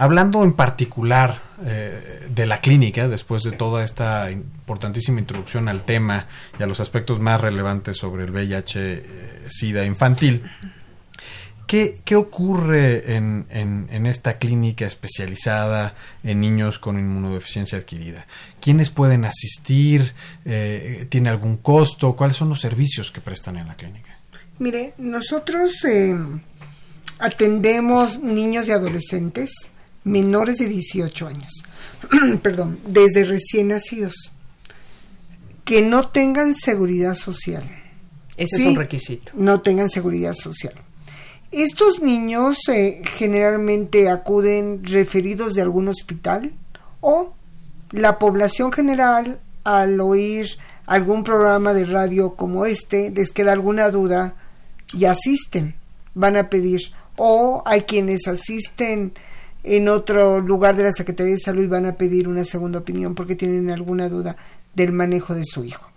Hablando 0.00 0.44
en 0.44 0.52
particular 0.52 1.40
eh, 1.66 2.28
de 2.32 2.46
la 2.46 2.60
clínica, 2.60 3.08
después 3.08 3.42
de 3.42 3.50
toda 3.50 3.84
esta 3.84 4.30
importantísima 4.30 5.18
introducción 5.18 5.68
al 5.68 5.82
tema 5.82 6.28
y 6.56 6.62
a 6.62 6.66
los 6.66 6.78
aspectos 6.78 7.18
más 7.18 7.40
relevantes 7.40 7.96
sobre 7.96 8.24
el 8.24 8.30
VIH-Sida 8.30 9.84
infantil, 9.84 10.44
¿Qué, 11.66 11.98
¿Qué, 12.04 12.16
ocurre 12.16 13.16
en, 13.16 13.46
en, 13.50 14.06
esta 14.06 14.38
clínica 14.38 14.86
especializada 14.86 15.96
en 16.22 16.40
niños 16.40 16.78
con 16.78 16.98
inmunodeficiencia 16.98 17.76
adquirida? 17.76 18.26
¿Quiénes 18.58 18.88
pueden 18.88 19.26
asistir? 19.26 20.14
Eh, 20.46 21.06
¿Tiene 21.10 21.28
algún 21.28 21.58
costo? 21.58 22.16
¿Cuáles 22.16 22.38
son 22.38 22.48
los 22.48 22.60
servicios 22.60 23.10
que 23.10 23.20
prestan 23.20 23.58
en 23.58 23.66
la 23.66 23.76
clínica? 23.76 24.16
Mire, 24.58 24.94
nosotros 24.96 25.84
eh, 25.84 26.16
atendemos 27.18 28.18
niños 28.18 28.66
y 28.68 28.72
adolescentes 28.72 29.50
menores 30.04 30.56
de 30.58 30.68
18 30.68 31.26
años, 31.26 31.52
perdón, 32.42 32.78
desde 32.86 33.24
recién 33.24 33.68
nacidos, 33.68 34.14
que 35.64 35.82
no 35.82 36.08
tengan 36.08 36.54
seguridad 36.54 37.14
social. 37.14 37.64
Ese 38.36 38.56
es 38.56 38.66
un 38.66 38.76
requisito. 38.76 39.32
No 39.34 39.60
tengan 39.60 39.90
seguridad 39.90 40.32
social. 40.32 40.74
Estos 41.50 42.00
niños 42.00 42.58
eh, 42.68 43.02
generalmente 43.04 44.08
acuden 44.08 44.84
referidos 44.84 45.54
de 45.54 45.62
algún 45.62 45.88
hospital 45.88 46.52
o 47.00 47.34
la 47.90 48.18
población 48.18 48.70
general 48.70 49.40
al 49.64 50.00
oír 50.00 50.58
algún 50.86 51.24
programa 51.24 51.72
de 51.72 51.84
radio 51.84 52.34
como 52.34 52.66
este 52.66 53.10
les 53.10 53.32
queda 53.32 53.52
alguna 53.52 53.90
duda 53.90 54.34
y 54.92 55.06
asisten, 55.06 55.74
van 56.14 56.36
a 56.36 56.48
pedir 56.48 56.80
o 57.16 57.62
hay 57.66 57.82
quienes 57.82 58.28
asisten 58.28 59.12
en 59.64 59.88
otro 59.88 60.40
lugar 60.40 60.76
de 60.76 60.84
la 60.84 60.92
Secretaría 60.92 61.32
de 61.32 61.38
Salud 61.38 61.68
van 61.68 61.86
a 61.86 61.96
pedir 61.96 62.28
una 62.28 62.44
segunda 62.44 62.78
opinión 62.78 63.14
porque 63.14 63.36
tienen 63.36 63.70
alguna 63.70 64.08
duda 64.08 64.36
del 64.74 64.92
manejo 64.92 65.34
de 65.34 65.44
su 65.44 65.64
hijo. 65.64 65.90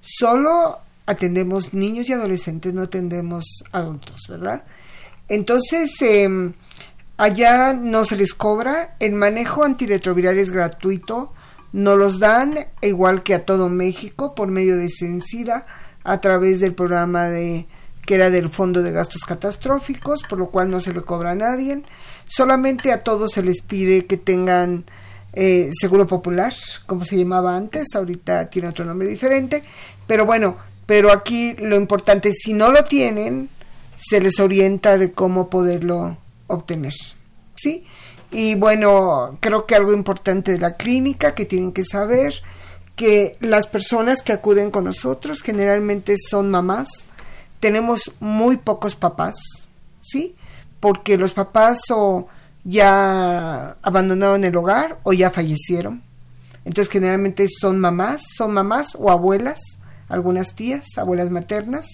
Solo 0.00 0.78
atendemos 1.06 1.74
niños 1.74 2.08
y 2.08 2.12
adolescentes, 2.12 2.74
no 2.74 2.82
atendemos 2.82 3.44
adultos, 3.72 4.22
¿verdad? 4.28 4.64
Entonces, 5.28 5.90
em, 6.00 6.52
allá 7.16 7.72
no 7.72 8.04
se 8.04 8.16
les 8.16 8.34
cobra, 8.34 8.96
el 9.00 9.12
manejo 9.12 9.64
antirretroviral 9.64 10.38
es 10.38 10.50
gratuito, 10.50 11.32
nos 11.72 11.98
los 11.98 12.18
dan 12.18 12.68
igual 12.80 13.22
que 13.22 13.34
a 13.34 13.44
todo 13.44 13.68
México 13.68 14.34
por 14.34 14.48
medio 14.48 14.76
de 14.76 14.88
Sencida 14.88 15.66
a 16.04 16.20
través 16.20 16.60
del 16.60 16.74
programa 16.74 17.28
de 17.28 17.66
que 18.06 18.14
era 18.14 18.30
del 18.30 18.48
Fondo 18.48 18.82
de 18.82 18.90
Gastos 18.90 19.22
Catastróficos, 19.26 20.22
por 20.22 20.38
lo 20.38 20.48
cual 20.48 20.70
no 20.70 20.80
se 20.80 20.94
le 20.94 21.02
cobra 21.02 21.32
a 21.32 21.34
nadie. 21.34 21.82
Solamente 22.28 22.92
a 22.92 23.02
todos 23.02 23.32
se 23.32 23.42
les 23.42 23.62
pide 23.62 24.06
que 24.06 24.16
tengan 24.16 24.84
eh, 25.32 25.70
seguro 25.72 26.06
popular, 26.06 26.52
como 26.86 27.04
se 27.04 27.16
llamaba 27.16 27.56
antes, 27.56 27.88
ahorita 27.94 28.48
tiene 28.50 28.68
otro 28.68 28.84
nombre 28.84 29.08
diferente, 29.08 29.62
pero 30.06 30.24
bueno, 30.24 30.56
pero 30.86 31.12
aquí 31.12 31.54
lo 31.54 31.76
importante, 31.76 32.32
si 32.32 32.54
no 32.54 32.72
lo 32.72 32.84
tienen, 32.84 33.50
se 33.96 34.20
les 34.20 34.40
orienta 34.40 34.96
de 34.96 35.12
cómo 35.12 35.50
poderlo 35.50 36.16
obtener, 36.46 36.94
¿sí? 37.56 37.84
Y 38.30 38.54
bueno, 38.54 39.38
creo 39.40 39.66
que 39.66 39.74
algo 39.74 39.92
importante 39.92 40.52
de 40.52 40.58
la 40.58 40.76
clínica 40.76 41.34
que 41.34 41.44
tienen 41.44 41.72
que 41.72 41.84
saber, 41.84 42.34
que 42.96 43.36
las 43.40 43.66
personas 43.66 44.22
que 44.22 44.32
acuden 44.32 44.70
con 44.70 44.84
nosotros 44.84 45.42
generalmente 45.42 46.16
son 46.18 46.50
mamás, 46.50 47.06
tenemos 47.60 48.12
muy 48.20 48.56
pocos 48.56 48.96
papás, 48.96 49.36
¿sí? 50.00 50.36
Porque 50.80 51.16
los 51.16 51.32
papás 51.32 51.80
o 51.90 52.28
ya 52.64 53.76
abandonaron 53.82 54.44
el 54.44 54.56
hogar 54.56 55.00
o 55.02 55.12
ya 55.12 55.30
fallecieron. 55.30 56.02
Entonces 56.64 56.92
generalmente 56.92 57.46
son 57.48 57.78
mamás, 57.78 58.22
son 58.36 58.52
mamás 58.52 58.96
o 58.98 59.10
abuelas, 59.10 59.58
algunas 60.08 60.54
tías, 60.54 60.86
abuelas 60.96 61.30
maternas, 61.30 61.86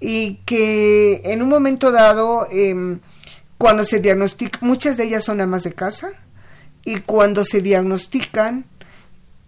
y 0.00 0.36
que 0.46 1.20
en 1.24 1.42
un 1.42 1.48
momento 1.48 1.90
dado, 1.90 2.46
em, 2.50 3.00
cuando 3.56 3.82
se 3.82 3.98
diagnostican, 3.98 4.60
muchas 4.68 4.96
de 4.96 5.04
ellas 5.04 5.24
son 5.24 5.40
amas 5.40 5.64
de 5.64 5.74
casa, 5.74 6.10
y 6.84 7.00
cuando 7.00 7.42
se 7.42 7.60
diagnostican 7.60 8.66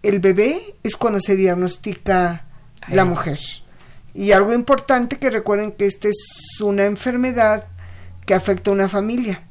el 0.03 0.19
bebé 0.19 0.75
es 0.83 0.95
cuando 0.95 1.19
se 1.19 1.35
diagnostica 1.35 2.45
la 2.89 3.05
mujer. 3.05 3.39
Y 4.13 4.31
algo 4.31 4.53
importante 4.53 5.17
que 5.17 5.29
recuerden 5.29 5.71
que 5.71 5.85
esta 5.85 6.09
es 6.09 6.17
una 6.59 6.85
enfermedad 6.85 7.67
que 8.25 8.33
afecta 8.33 8.71
a 8.71 8.73
una 8.73 8.89
familia. 8.89 9.43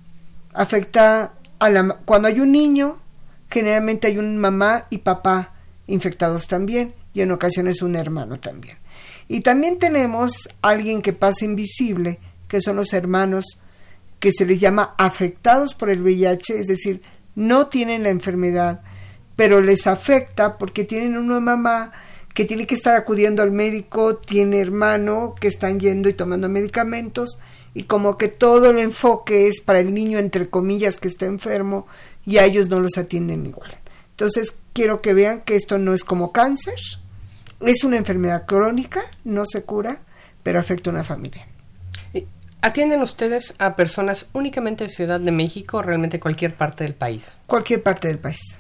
Afecta 0.53 1.35
a 1.59 1.71
la 1.71 1.99
cuando 2.05 2.29
hay 2.29 2.41
un 2.41 2.53
niño, 2.53 2.99
generalmente 3.51 4.09
hay 4.09 4.19
un 4.19 4.39
mamá 4.39 4.87
y 4.91 4.99
papá 4.99 5.55
infectados 5.87 6.47
también 6.47 6.95
y 7.13 7.21
en 7.21 7.33
ocasiones 7.33 7.83
un 7.83 7.97
hermano 7.97 8.39
también. 8.41 8.79
Y 9.29 9.41
también 9.41 9.79
tenemos 9.79 10.49
alguien 10.63 11.03
que 11.03 11.13
pasa 11.13 11.45
invisible, 11.45 12.19
que 12.49 12.61
son 12.61 12.77
los 12.77 12.93
hermanos 12.93 13.45
que 14.19 14.33
se 14.33 14.45
les 14.45 14.61
llama 14.61 14.95
afectados 14.99 15.75
por 15.75 15.89
el 15.91 16.03
VIH, 16.03 16.59
es 16.59 16.67
decir, 16.67 17.03
no 17.35 17.69
tienen 17.69 18.03
la 18.03 18.11
enfermedad, 18.11 18.83
pero 19.37 19.61
les 19.61 19.87
afecta 19.87 20.59
porque 20.59 20.85
tienen 20.85 21.17
una 21.17 21.41
mamá 21.41 21.93
que 22.35 22.45
tiene 22.45 22.67
que 22.67 22.75
estar 22.75 22.97
acudiendo 22.97 23.43
al 23.43 23.51
médico, 23.51 24.17
tiene 24.17 24.61
hermano 24.61 25.35
que 25.41 25.49
están 25.49 25.81
yendo 25.81 26.09
y 26.09 26.13
tomando 26.15 26.49
medicamentos 26.49 27.39
y 27.75 27.85
como 27.85 28.17
que 28.17 28.29
todo 28.29 28.71
el 28.71 28.79
enfoque 28.79 29.49
es 29.49 29.61
para 29.61 29.81
el 29.81 29.95
niño 29.95 30.19
entre 30.19 30.49
comillas 30.49 30.99
que 30.99 31.09
está 31.09 31.27
enfermo 31.27 31.87
y 32.27 32.39
a 32.39 32.45
ellos 32.45 32.69
no 32.69 32.81
los 32.81 32.99
atienden 32.99 33.47
igual. 33.47 33.71
Entonces 34.11 34.59
quiero 34.73 35.01
que 35.01 35.15
vean 35.15 35.43
que 35.43 35.57
esto 35.57 35.79
no 35.79 35.95
es 35.95 36.05
como 36.05 36.33
cáncer, 36.33 36.79
es 37.61 37.85
una 37.85 37.97
enfermedad 37.97 38.47
crónica, 38.47 39.03
no 39.25 39.45
se 39.45 39.63
cura, 39.63 40.01
pero 40.43 40.59
afecta 40.59 40.91
a 40.91 40.93
una 40.93 41.05
familia. 41.05 41.47
¿Atienden 42.63 43.01
ustedes 43.01 43.55
a 43.59 43.75
personas 43.75 44.27
únicamente 44.35 44.85
de 44.85 44.91
Ciudad 44.91 45.19
de 45.19 45.33
México 45.33 45.79
o 45.79 45.83
realmente 45.83 46.21
cualquier 46.21 46.55
parte 46.55 46.85
del 46.85 46.95
país? 46.95 47.41
Cualquier 47.47 47.83
parte 47.83 48.09
del 48.09 48.19
país. 48.19 48.59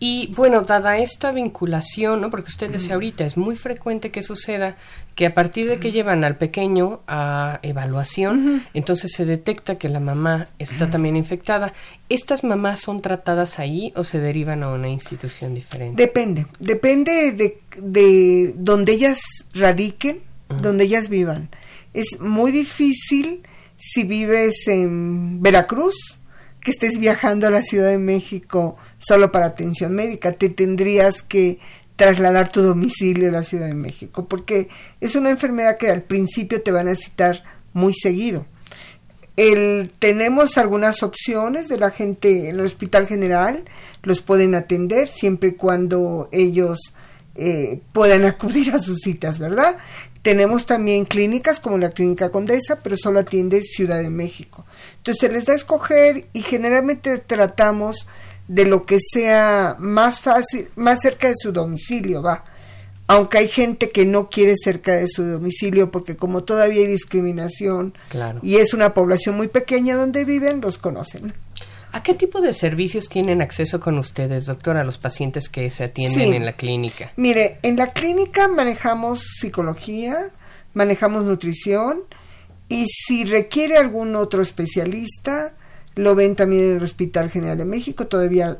Y 0.00 0.32
bueno, 0.36 0.62
dada 0.62 0.98
esta 0.98 1.32
vinculación, 1.32 2.20
¿no? 2.20 2.30
porque 2.30 2.50
usted 2.50 2.70
decía 2.70 2.94
ahorita, 2.94 3.24
es 3.24 3.36
muy 3.36 3.56
frecuente 3.56 4.10
que 4.10 4.22
suceda 4.22 4.76
que 5.16 5.26
a 5.26 5.34
partir 5.34 5.68
de 5.68 5.80
que 5.80 5.90
llevan 5.90 6.22
al 6.22 6.36
pequeño 6.36 7.00
a 7.08 7.58
evaluación, 7.62 8.64
entonces 8.74 9.10
se 9.12 9.24
detecta 9.24 9.76
que 9.76 9.88
la 9.88 9.98
mamá 9.98 10.46
está 10.60 10.88
también 10.88 11.16
infectada. 11.16 11.72
¿Estas 12.08 12.44
mamás 12.44 12.80
son 12.80 13.02
tratadas 13.02 13.58
ahí 13.58 13.92
o 13.96 14.04
se 14.04 14.20
derivan 14.20 14.62
a 14.62 14.68
una 14.68 14.88
institución 14.88 15.54
diferente? 15.54 16.00
Depende, 16.00 16.46
depende 16.60 17.32
de, 17.32 17.60
de 17.76 18.54
donde 18.56 18.92
ellas 18.92 19.18
radiquen, 19.54 20.20
donde 20.62 20.84
ellas 20.84 21.08
vivan. 21.08 21.48
Es 21.92 22.20
muy 22.20 22.52
difícil 22.52 23.42
si 23.76 24.04
vives 24.04 24.68
en 24.68 25.42
Veracruz, 25.42 26.20
que 26.68 26.72
estés 26.72 26.98
viajando 26.98 27.46
a 27.46 27.50
la 27.50 27.62
Ciudad 27.62 27.88
de 27.88 27.96
México 27.96 28.76
solo 28.98 29.32
para 29.32 29.46
atención 29.46 29.94
médica, 29.94 30.32
te 30.32 30.50
tendrías 30.50 31.22
que 31.22 31.60
trasladar 31.96 32.52
tu 32.52 32.60
domicilio 32.60 33.30
a 33.30 33.32
la 33.32 33.42
Ciudad 33.42 33.68
de 33.68 33.74
México, 33.74 34.28
porque 34.28 34.68
es 35.00 35.16
una 35.16 35.30
enfermedad 35.30 35.78
que 35.78 35.88
al 35.88 36.02
principio 36.02 36.60
te 36.60 36.70
van 36.70 36.88
a 36.88 36.94
citar 36.94 37.42
muy 37.72 37.94
seguido. 37.94 38.44
El, 39.36 39.90
tenemos 39.98 40.58
algunas 40.58 41.02
opciones 41.02 41.68
de 41.68 41.78
la 41.78 41.90
gente 41.90 42.50
en 42.50 42.56
el 42.56 42.66
Hospital 42.66 43.06
General, 43.06 43.64
los 44.02 44.20
pueden 44.20 44.54
atender 44.54 45.08
siempre 45.08 45.48
y 45.48 45.52
cuando 45.52 46.28
ellos 46.32 46.92
eh, 47.34 47.80
puedan 47.92 48.24
acudir 48.26 48.74
a 48.74 48.78
sus 48.78 48.98
citas, 48.98 49.38
¿verdad? 49.38 49.78
Tenemos 50.28 50.66
también 50.66 51.06
clínicas 51.06 51.58
como 51.58 51.78
la 51.78 51.88
Clínica 51.88 52.28
Condesa, 52.28 52.80
pero 52.82 52.98
solo 52.98 53.20
atiende 53.20 53.62
Ciudad 53.62 54.02
de 54.02 54.10
México. 54.10 54.66
Entonces 54.98 55.20
se 55.22 55.32
les 55.32 55.46
da 55.46 55.54
a 55.54 55.56
escoger 55.56 56.26
y 56.34 56.42
generalmente 56.42 57.16
tratamos 57.16 58.06
de 58.46 58.66
lo 58.66 58.84
que 58.84 58.98
sea 59.00 59.76
más 59.78 60.20
fácil, 60.20 60.68
más 60.76 61.00
cerca 61.00 61.28
de 61.28 61.34
su 61.34 61.50
domicilio, 61.50 62.20
va. 62.20 62.44
Aunque 63.06 63.38
hay 63.38 63.48
gente 63.48 63.88
que 63.88 64.04
no 64.04 64.28
quiere 64.28 64.52
cerca 64.62 64.96
de 64.96 65.08
su 65.08 65.24
domicilio 65.24 65.90
porque 65.90 66.14
como 66.14 66.44
todavía 66.44 66.82
hay 66.82 66.88
discriminación 66.88 67.94
y 68.42 68.56
es 68.56 68.74
una 68.74 68.92
población 68.92 69.34
muy 69.34 69.48
pequeña 69.48 69.96
donde 69.96 70.26
viven, 70.26 70.60
los 70.60 70.76
conocen. 70.76 71.32
¿A 71.90 72.02
qué 72.02 72.14
tipo 72.14 72.40
de 72.40 72.52
servicios 72.52 73.08
tienen 73.08 73.40
acceso 73.40 73.80
con 73.80 73.98
ustedes, 73.98 74.46
doctor, 74.46 74.76
a 74.76 74.84
los 74.84 74.98
pacientes 74.98 75.48
que 75.48 75.70
se 75.70 75.84
atienden 75.84 76.34
en 76.34 76.44
la 76.44 76.52
clínica? 76.52 77.12
Mire, 77.16 77.58
en 77.62 77.76
la 77.76 77.92
clínica 77.92 78.46
manejamos 78.46 79.20
psicología, 79.38 80.30
manejamos 80.74 81.24
nutrición 81.24 82.02
y 82.68 82.86
si 82.86 83.24
requiere 83.24 83.78
algún 83.78 84.16
otro 84.16 84.42
especialista, 84.42 85.54
lo 85.94 86.14
ven 86.14 86.36
también 86.36 86.62
en 86.62 86.76
el 86.76 86.82
Hospital 86.82 87.30
General 87.30 87.56
de 87.56 87.64
México, 87.64 88.06
todavía 88.06 88.58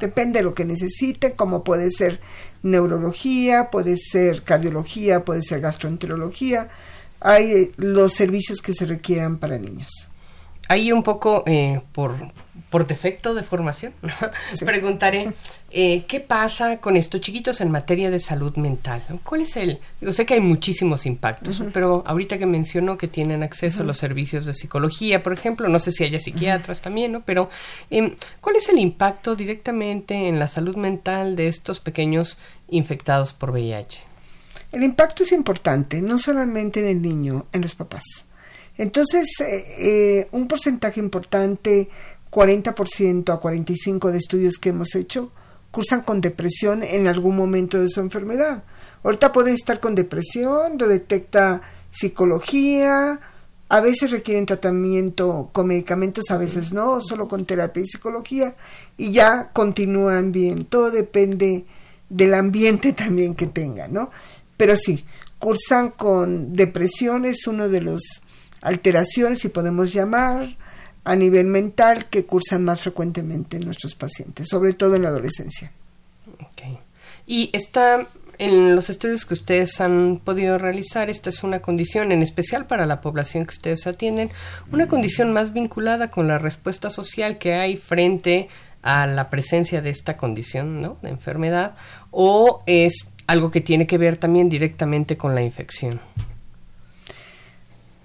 depende 0.00 0.40
de 0.40 0.44
lo 0.44 0.54
que 0.54 0.64
necesite, 0.64 1.32
como 1.32 1.62
puede 1.62 1.90
ser 1.90 2.20
neurología, 2.62 3.70
puede 3.70 3.96
ser 3.96 4.42
cardiología, 4.42 5.24
puede 5.24 5.42
ser 5.42 5.60
gastroenterología, 5.60 6.68
hay 7.20 7.72
los 7.76 8.12
servicios 8.12 8.60
que 8.60 8.74
se 8.74 8.86
requieran 8.86 9.38
para 9.38 9.56
niños. 9.56 9.88
Ahí 10.68 10.90
un 10.90 11.02
poco 11.02 11.44
eh, 11.46 11.80
por 11.92 12.14
por 12.70 12.86
defecto 12.86 13.34
de 13.34 13.42
formación, 13.42 13.92
preguntaré 14.64 15.32
eh, 15.70 16.04
qué 16.08 16.20
pasa 16.20 16.78
con 16.78 16.96
estos 16.96 17.20
chiquitos 17.20 17.60
en 17.60 17.70
materia 17.70 18.10
de 18.10 18.18
salud 18.18 18.56
mental. 18.56 19.02
¿Cuál 19.22 19.42
es 19.42 19.56
el? 19.56 19.78
Yo 20.00 20.12
sé 20.12 20.26
que 20.26 20.34
hay 20.34 20.40
muchísimos 20.40 21.06
impactos, 21.06 21.62
pero 21.72 22.02
ahorita 22.06 22.38
que 22.38 22.46
mencionó 22.46 22.98
que 22.98 23.06
tienen 23.08 23.42
acceso 23.42 23.82
a 23.82 23.86
los 23.86 23.98
servicios 23.98 24.46
de 24.46 24.54
psicología, 24.54 25.22
por 25.22 25.32
ejemplo, 25.32 25.68
no 25.68 25.78
sé 25.78 25.92
si 25.92 26.04
haya 26.04 26.18
psiquiatras 26.18 26.80
también, 26.80 27.12
¿no? 27.12 27.22
Pero 27.22 27.48
em, 27.90 28.14
¿cuál 28.40 28.56
es 28.56 28.68
el 28.68 28.78
impacto 28.78 29.36
directamente 29.36 30.28
en 30.28 30.38
la 30.38 30.48
salud 30.48 30.76
mental 30.76 31.36
de 31.36 31.48
estos 31.48 31.78
pequeños 31.78 32.36
infectados 32.68 33.32
por 33.32 33.50
VIH? 33.50 34.02
El 34.72 34.82
impacto 34.82 35.22
es 35.22 35.30
importante, 35.30 36.02
no 36.02 36.18
solamente 36.18 36.80
en 36.80 36.88
el 36.88 37.00
niño, 37.00 37.46
en 37.52 37.62
los 37.62 37.74
papás. 37.74 38.26
Entonces, 38.78 39.40
eh, 39.40 39.64
eh, 39.78 40.28
un 40.32 40.48
porcentaje 40.48 41.00
importante 41.00 41.88
40% 42.36 43.32
a 43.32 43.40
45% 43.40 44.10
de 44.10 44.18
estudios 44.18 44.58
que 44.58 44.68
hemos 44.68 44.94
hecho 44.94 45.32
cursan 45.70 46.02
con 46.02 46.20
depresión 46.20 46.82
en 46.82 47.06
algún 47.06 47.34
momento 47.34 47.80
de 47.80 47.88
su 47.88 48.00
enfermedad. 48.00 48.62
Ahorita 49.02 49.32
pueden 49.32 49.54
estar 49.54 49.80
con 49.80 49.94
depresión, 49.94 50.76
lo 50.78 50.86
detecta 50.86 51.62
psicología, 51.88 53.18
a 53.70 53.80
veces 53.80 54.10
requieren 54.10 54.44
tratamiento 54.44 55.48
con 55.52 55.68
medicamentos, 55.68 56.30
a 56.30 56.36
veces 56.36 56.74
no, 56.74 57.00
solo 57.00 57.26
con 57.26 57.46
terapia 57.46 57.82
y 57.82 57.86
psicología, 57.86 58.54
y 58.98 59.12
ya 59.12 59.50
continúan 59.54 60.30
bien. 60.30 60.66
Todo 60.66 60.90
depende 60.90 61.64
del 62.10 62.34
ambiente 62.34 62.92
también 62.94 63.34
que 63.34 63.46
tengan, 63.46 63.94
¿no? 63.94 64.10
Pero 64.58 64.76
sí, 64.76 65.06
cursan 65.38 65.90
con 65.90 66.52
depresión, 66.52 67.24
es 67.24 67.46
uno 67.46 67.70
de 67.70 67.80
las 67.80 68.00
alteraciones, 68.60 69.38
si 69.38 69.48
podemos 69.48 69.92
llamar, 69.92 70.48
a 71.06 71.14
nivel 71.14 71.46
mental 71.46 72.06
que 72.06 72.26
cursan 72.26 72.64
más 72.64 72.80
frecuentemente 72.82 73.58
en 73.58 73.64
nuestros 73.64 73.94
pacientes, 73.94 74.48
sobre 74.48 74.74
todo 74.74 74.96
en 74.96 75.02
la 75.04 75.10
adolescencia. 75.10 75.70
Okay. 76.50 76.78
Y 77.28 77.48
está 77.52 78.08
en 78.38 78.74
los 78.74 78.90
estudios 78.90 79.24
que 79.24 79.34
ustedes 79.34 79.80
han 79.80 80.20
podido 80.22 80.58
realizar, 80.58 81.08
esta 81.08 81.30
es 81.30 81.44
una 81.44 81.60
condición, 81.60 82.10
en 82.10 82.24
especial 82.24 82.66
para 82.66 82.86
la 82.86 83.00
población 83.00 83.44
que 83.46 83.52
ustedes 83.52 83.86
atienden, 83.86 84.30
una 84.72 84.88
condición 84.88 85.32
más 85.32 85.52
vinculada 85.52 86.10
con 86.10 86.26
la 86.26 86.40
respuesta 86.40 86.90
social 86.90 87.38
que 87.38 87.54
hay 87.54 87.76
frente 87.76 88.48
a 88.82 89.06
la 89.06 89.30
presencia 89.30 89.82
de 89.82 89.90
esta 89.90 90.16
condición, 90.16 90.82
¿no? 90.82 90.98
De 91.02 91.10
enfermedad, 91.10 91.76
o 92.10 92.64
es 92.66 93.12
algo 93.28 93.52
que 93.52 93.60
tiene 93.60 93.86
que 93.86 93.96
ver 93.96 94.16
también 94.16 94.48
directamente 94.48 95.16
con 95.16 95.36
la 95.36 95.42
infección. 95.42 96.00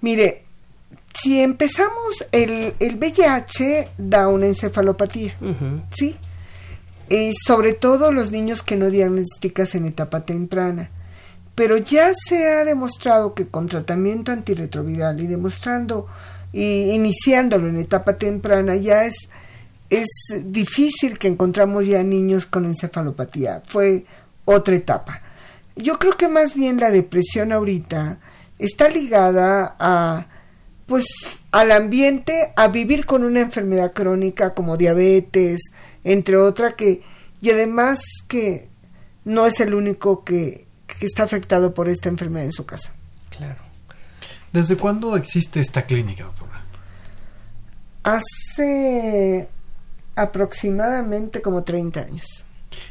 Mire, 0.00 0.44
si 1.14 1.40
empezamos, 1.40 2.24
el, 2.32 2.74
el 2.78 2.96
VIH 2.96 3.90
da 3.98 4.28
una 4.28 4.46
encefalopatía, 4.46 5.36
¿sí? 5.90 6.16
Y 7.08 7.32
sobre 7.34 7.74
todo 7.74 8.12
los 8.12 8.32
niños 8.32 8.62
que 8.62 8.76
no 8.76 8.90
diagnosticas 8.90 9.74
en 9.74 9.86
etapa 9.86 10.24
temprana. 10.24 10.90
Pero 11.54 11.76
ya 11.76 12.12
se 12.14 12.48
ha 12.48 12.64
demostrado 12.64 13.34
que 13.34 13.46
con 13.46 13.66
tratamiento 13.66 14.32
antirretroviral 14.32 15.20
y 15.20 15.26
demostrando 15.26 16.06
y 16.52 16.92
iniciándolo 16.92 17.68
en 17.68 17.78
etapa 17.78 18.16
temprana 18.16 18.76
ya 18.76 19.04
es, 19.04 19.28
es 19.90 20.08
difícil 20.44 21.18
que 21.18 21.28
encontramos 21.28 21.86
ya 21.86 22.02
niños 22.02 22.46
con 22.46 22.64
encefalopatía. 22.64 23.62
Fue 23.66 24.06
otra 24.46 24.74
etapa. 24.74 25.20
Yo 25.76 25.98
creo 25.98 26.16
que 26.16 26.28
más 26.28 26.54
bien 26.54 26.80
la 26.80 26.90
depresión 26.90 27.52
ahorita 27.52 28.18
está 28.58 28.88
ligada 28.88 29.76
a 29.78 30.26
pues 30.92 31.42
al 31.52 31.72
ambiente 31.72 32.52
a 32.54 32.68
vivir 32.68 33.06
con 33.06 33.24
una 33.24 33.40
enfermedad 33.40 33.94
crónica 33.94 34.52
como 34.52 34.76
diabetes, 34.76 35.72
entre 36.04 36.36
otras 36.36 36.74
que 36.74 37.00
y 37.40 37.48
además 37.48 38.02
que 38.28 38.68
no 39.24 39.46
es 39.46 39.58
el 39.60 39.72
único 39.72 40.22
que, 40.22 40.66
que 40.86 41.06
está 41.06 41.22
afectado 41.22 41.72
por 41.72 41.88
esta 41.88 42.10
enfermedad 42.10 42.44
en 42.44 42.52
su 42.52 42.66
casa. 42.66 42.92
Claro. 43.30 43.62
¿Desde 44.52 44.76
cuándo 44.76 45.16
existe 45.16 45.60
esta 45.60 45.86
clínica, 45.86 46.24
doctora? 46.24 46.62
Hace 48.02 49.48
aproximadamente 50.14 51.40
como 51.40 51.62
30 51.62 52.00
años. 52.00 52.44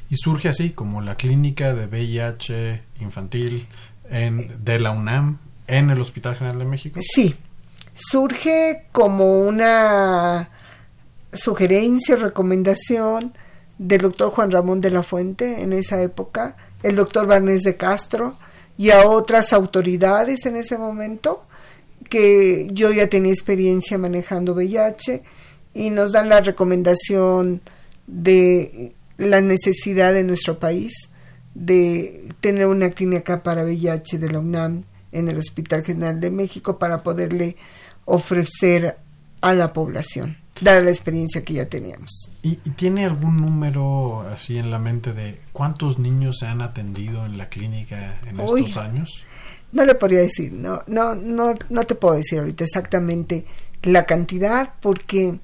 Y 0.09 0.15
surge 0.17 0.49
así 0.49 0.71
como 0.71 1.01
la 1.01 1.17
clínica 1.17 1.75
de 1.75 1.85
VIH 1.85 2.81
infantil 2.99 3.67
en, 4.09 4.65
de 4.65 4.79
la 4.79 4.89
UNAM 4.89 5.37
en 5.67 5.91
el 5.91 6.01
Hospital 6.01 6.35
General 6.35 6.57
de 6.57 6.65
México. 6.65 6.99
Sí, 6.99 7.35
surge 7.93 8.85
como 8.91 9.41
una 9.41 10.49
sugerencia, 11.33 12.15
recomendación 12.15 13.33
del 13.77 14.01
doctor 14.01 14.31
Juan 14.31 14.51
Ramón 14.51 14.81
de 14.81 14.91
la 14.91 15.03
Fuente 15.03 15.61
en 15.61 15.73
esa 15.73 16.01
época, 16.01 16.55
el 16.83 16.95
doctor 16.95 17.27
Barnés 17.27 17.63
de 17.63 17.77
Castro 17.77 18.35
y 18.77 18.91
a 18.91 19.07
otras 19.07 19.53
autoridades 19.53 20.45
en 20.45 20.55
ese 20.55 20.77
momento, 20.77 21.45
que 22.09 22.67
yo 22.71 22.91
ya 22.91 23.07
tenía 23.07 23.31
experiencia 23.31 23.97
manejando 23.97 24.53
VIH 24.53 25.23
y 25.73 25.89
nos 25.89 26.11
dan 26.11 26.29
la 26.29 26.41
recomendación 26.41 27.61
de 28.07 28.93
la 29.17 29.41
necesidad 29.41 30.13
de 30.13 30.23
nuestro 30.23 30.59
país 30.59 30.93
de 31.53 32.29
tener 32.39 32.67
una 32.67 32.89
clínica 32.89 33.43
para 33.43 33.63
VIH 33.63 34.17
de 34.17 34.31
la 34.31 34.39
UNAM 34.39 34.83
en 35.11 35.27
el 35.27 35.37
Hospital 35.37 35.83
General 35.83 36.19
de 36.19 36.31
México 36.31 36.79
para 36.79 37.03
poderle 37.03 37.57
ofrecer 38.11 38.97
a 39.39 39.53
la 39.53 39.71
población, 39.71 40.37
dar 40.59 40.83
la 40.83 40.91
experiencia 40.91 41.45
que 41.45 41.53
ya 41.53 41.65
teníamos. 41.67 42.29
¿Y, 42.43 42.57
tiene 42.57 43.05
algún 43.05 43.37
número 43.37 44.27
así 44.31 44.57
en 44.57 44.69
la 44.69 44.79
mente 44.79 45.13
de 45.13 45.39
cuántos 45.53 45.97
niños 45.97 46.39
se 46.39 46.45
han 46.45 46.61
atendido 46.61 47.25
en 47.25 47.37
la 47.37 47.47
clínica 47.47 48.19
en 48.27 48.37
estos 48.37 48.75
años? 48.75 49.23
No 49.71 49.85
le 49.85 49.95
podría 49.95 50.19
decir, 50.19 50.51
no, 50.51 50.83
no, 50.87 51.15
no, 51.15 51.55
no 51.69 51.83
te 51.85 51.95
puedo 51.95 52.15
decir 52.15 52.39
ahorita 52.39 52.65
exactamente 52.65 53.45
la 53.83 54.05
cantidad, 54.05 54.73
porque, 54.81 55.39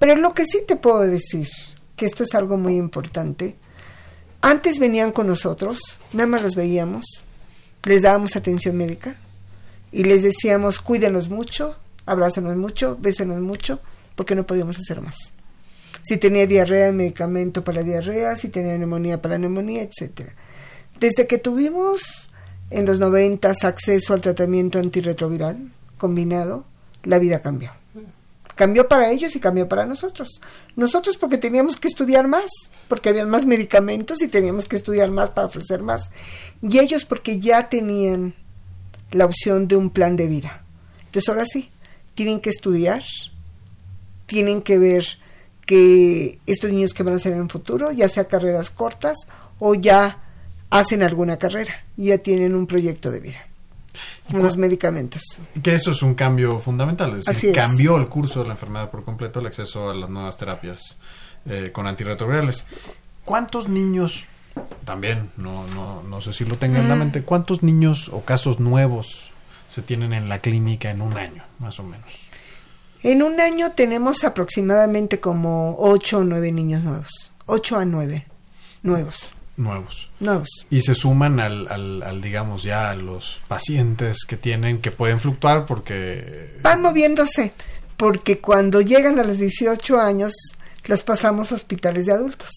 pero 0.00 0.16
lo 0.16 0.34
que 0.34 0.44
sí 0.44 0.58
te 0.66 0.74
puedo 0.74 1.00
decir, 1.02 1.46
que 1.94 2.06
esto 2.06 2.24
es 2.24 2.34
algo 2.34 2.58
muy 2.58 2.74
importante, 2.74 3.56
antes 4.40 4.80
venían 4.80 5.12
con 5.12 5.28
nosotros, 5.28 5.78
nada 6.12 6.26
más 6.26 6.42
los 6.42 6.56
veíamos, 6.56 7.04
les 7.84 8.02
dábamos 8.02 8.34
atención 8.34 8.76
médica 8.76 9.14
y 9.92 10.02
les 10.02 10.24
decíamos 10.24 10.80
cuídenos 10.80 11.28
mucho, 11.28 11.76
abrázanos 12.06 12.56
mucho, 12.56 12.96
bésenos 13.00 13.40
mucho, 13.40 13.80
porque 14.14 14.34
no 14.34 14.46
podíamos 14.46 14.78
hacer 14.78 15.00
más. 15.00 15.32
Si 16.02 16.16
tenía 16.16 16.46
diarrea, 16.46 16.92
medicamento 16.92 17.62
para 17.62 17.78
la 17.78 17.84
diarrea, 17.84 18.36
si 18.36 18.48
tenía 18.48 18.76
neumonía 18.76 19.22
para 19.22 19.34
la 19.34 19.40
neumonía, 19.40 19.82
etcétera. 19.82 20.34
Desde 20.98 21.26
que 21.26 21.38
tuvimos 21.38 22.30
en 22.70 22.86
los 22.86 22.98
noventas 22.98 23.64
acceso 23.64 24.14
al 24.14 24.20
tratamiento 24.20 24.78
antirretroviral 24.78 25.70
combinado, 25.98 26.64
la 27.04 27.18
vida 27.18 27.40
cambió. 27.40 27.70
Cambió 28.54 28.86
para 28.88 29.10
ellos 29.10 29.34
y 29.34 29.40
cambió 29.40 29.68
para 29.68 29.86
nosotros. 29.86 30.40
Nosotros 30.76 31.16
porque 31.16 31.38
teníamos 31.38 31.76
que 31.76 31.88
estudiar 31.88 32.28
más, 32.28 32.50
porque 32.88 33.08
había 33.08 33.26
más 33.26 33.46
medicamentos 33.46 34.20
y 34.22 34.28
teníamos 34.28 34.68
que 34.68 34.76
estudiar 34.76 35.10
más 35.10 35.30
para 35.30 35.46
ofrecer 35.46 35.82
más. 35.82 36.10
Y 36.60 36.78
ellos 36.78 37.04
porque 37.04 37.40
ya 37.40 37.68
tenían 37.68 38.34
la 39.10 39.24
opción 39.24 39.68
de 39.68 39.76
un 39.76 39.90
plan 39.90 40.16
de 40.16 40.26
vida. 40.26 40.64
Entonces 41.06 41.28
ahora 41.28 41.46
sí, 41.46 41.70
tienen 42.14 42.40
que 42.40 42.50
estudiar, 42.50 43.02
tienen 44.26 44.62
que 44.62 44.78
ver 44.78 45.04
que 45.66 46.38
estos 46.46 46.70
niños 46.70 46.92
que 46.92 47.02
van 47.02 47.14
a 47.14 47.18
ser 47.18 47.32
en 47.32 47.42
el 47.42 47.50
futuro, 47.50 47.92
ya 47.92 48.08
sea 48.08 48.26
carreras 48.26 48.70
cortas 48.70 49.26
o 49.58 49.74
ya 49.74 50.22
hacen 50.70 51.02
alguna 51.02 51.38
carrera, 51.38 51.84
ya 51.96 52.18
tienen 52.18 52.54
un 52.54 52.66
proyecto 52.66 53.10
de 53.10 53.20
vida 53.20 53.46
los 54.32 54.56
medicamentos. 54.56 55.22
Que 55.62 55.74
eso 55.74 55.90
es 55.90 56.02
un 56.02 56.14
cambio 56.14 56.58
fundamental, 56.58 57.18
es 57.18 57.26
decir, 57.26 57.54
cambió 57.54 57.96
el 57.96 58.08
curso 58.08 58.40
de 58.40 58.46
la 58.46 58.52
enfermedad 58.52 58.90
por 58.90 59.04
completo, 59.04 59.40
el 59.40 59.46
acceso 59.46 59.90
a 59.90 59.94
las 59.94 60.08
nuevas 60.08 60.36
terapias 60.36 60.98
eh, 61.46 61.70
con 61.72 61.86
antirretrovirales. 61.86 62.66
¿Cuántos 63.24 63.68
niños, 63.68 64.24
también, 64.84 65.30
no, 65.36 65.66
no, 65.68 66.02
no 66.02 66.20
sé 66.20 66.32
si 66.32 66.44
lo 66.44 66.56
tengan 66.56 66.82
en 66.82 66.88
la 66.88 66.96
mm. 66.96 66.98
mente, 66.98 67.22
cuántos 67.22 67.62
niños 67.62 68.08
o 68.08 68.22
casos 68.22 68.58
nuevos 68.60 69.31
se 69.72 69.82
tienen 69.82 70.12
en 70.12 70.28
la 70.28 70.40
clínica 70.40 70.90
en 70.90 71.00
un 71.00 71.16
año, 71.16 71.44
más 71.58 71.80
o 71.80 71.82
menos? 71.82 72.06
En 73.02 73.22
un 73.22 73.40
año 73.40 73.72
tenemos 73.72 74.22
aproximadamente 74.22 75.18
como 75.18 75.76
8 75.78 76.18
o 76.18 76.24
9 76.24 76.52
niños 76.52 76.84
nuevos, 76.84 77.32
8 77.46 77.78
a 77.78 77.84
9 77.84 78.26
nuevos 78.82 79.32
nuevos. 79.56 80.10
Nuevos. 80.20 80.66
Y 80.70 80.80
se 80.80 80.94
suman 80.94 81.40
al, 81.40 81.68
al, 82.02 82.20
digamos, 82.20 82.62
ya 82.62 82.90
a 82.90 82.94
los 82.94 83.40
pacientes 83.48 84.24
que 84.26 84.36
tienen, 84.36 84.80
que 84.80 84.90
pueden 84.90 85.20
fluctuar 85.20 85.66
porque... 85.66 86.58
Van 86.62 86.82
moviéndose, 86.82 87.52
porque 87.96 88.38
cuando 88.38 88.80
llegan 88.80 89.18
a 89.18 89.24
los 89.24 89.38
18 89.38 90.00
años, 90.00 90.32
los 90.84 91.02
pasamos 91.02 91.52
a 91.52 91.56
hospitales 91.56 92.06
de 92.06 92.12
adultos. 92.12 92.50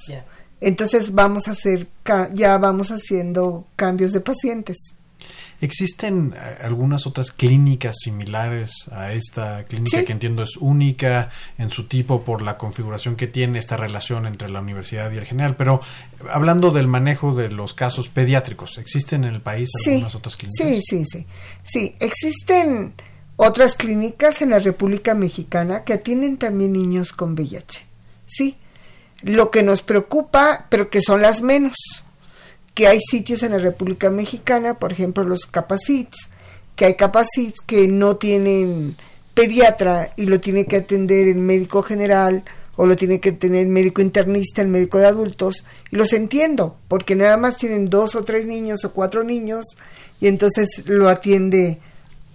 Entonces 0.61 1.13
vamos 1.13 1.47
a 1.47 1.51
hacer, 1.51 1.88
ya 2.34 2.57
vamos 2.57 2.89
haciendo 2.91 3.68
cambios 3.76 4.11
de 4.11 4.22
pacientes. 4.22 4.95
¿Existen 5.62 6.34
eh, 6.36 6.58
algunas 6.64 7.08
otras 7.08 7.32
clínicas 7.32 7.95
similares 7.99 8.89
a 8.91 9.14
esta 9.14 9.64
clínica 9.66 10.03
que 10.03 10.12
entiendo 10.12 10.43
es 10.43 10.58
única 10.58 11.30
en 11.58 11.70
su 11.70 11.88
tipo 11.88 12.24
por 12.24 12.41
la 12.41 12.58
configuración 12.58 13.16
que 13.16 13.28
tiene 13.28 13.60
esta 13.60 13.78
relación 13.78 14.26
entre 14.26 14.49
la 14.49 14.60
universidad 14.60 15.12
y 15.12 15.18
el 15.18 15.26
general? 15.26 15.56
Pero 15.56 15.82
hablando 16.32 16.72
del 16.72 16.88
manejo 16.88 17.34
de 17.34 17.49
los 17.49 17.74
casos 17.74 18.10
pediátricos, 18.10 18.78
¿existen 18.78 19.24
en 19.24 19.36
el 19.36 19.41
país 19.41 19.70
algunas 19.86 20.16
otras 20.16 20.36
clínicas? 20.36 20.68
Sí, 20.68 20.82
sí, 20.82 21.03
sí. 21.06 21.26
Sí, 21.64 21.95
existen 21.99 22.93
otras 23.38 23.76
clínicas 23.76 24.41
en 24.41 24.51
la 24.51 24.60
República 24.60 25.14
Mexicana 25.14 25.82
que 25.82 25.93
atienden 25.93 26.38
también 26.38 26.74
niños 26.74 27.12
con 27.12 27.34
VIH. 27.34 27.86
Sí. 28.26 28.58
Lo 29.22 29.49
que 29.49 29.64
nos 29.64 29.82
preocupa, 29.82 30.68
pero 30.70 30.89
que 30.89 31.01
son 31.01 31.22
las 31.22 31.41
menos 31.41 32.05
que 32.76 32.88
hay 32.88 32.99
sitios 32.99 33.41
en 33.41 33.53
la 33.53 33.57
República 33.57 34.11
Mexicana, 34.11 34.78
por 34.78 34.91
ejemplo 34.91 35.23
los 35.23 35.45
capacits, 35.45 36.30
que 36.76 36.86
hay 36.86 36.93
capacits 36.95 37.61
que 37.61 37.88
no 37.88 38.17
tienen 38.17 38.95
pediatra 39.34 40.13
y 40.15 40.26
lo 40.26 40.39
tiene 40.39 40.65
que 40.65 40.78
atender 40.78 41.28
el 41.28 41.38
médico 41.38 41.82
general 41.82 42.43
o 42.76 42.86
lo 42.86 42.97
tiene 42.97 43.21
que 43.21 43.32
tener 43.32 43.61
el 43.61 43.69
médico 43.69 44.01
internista, 44.01 44.61
el 44.61 44.67
médico 44.67 44.97
de 44.97 45.05
adultos, 45.05 45.65
y 45.91 45.95
los 45.95 46.11
entiendo, 46.11 46.76
porque 46.89 47.15
nada 47.15 47.38
más 47.38 47.55
tienen 47.55 47.86
dos 47.86 48.15
o 48.15 48.26
tres 48.26 48.45
niños 48.45 48.84
o 48.84 48.91
cuatro 48.91 49.23
niños 49.23 49.78
y 50.19 50.28
entonces 50.28 50.84
lo 50.86 51.07
atiende 51.07 51.80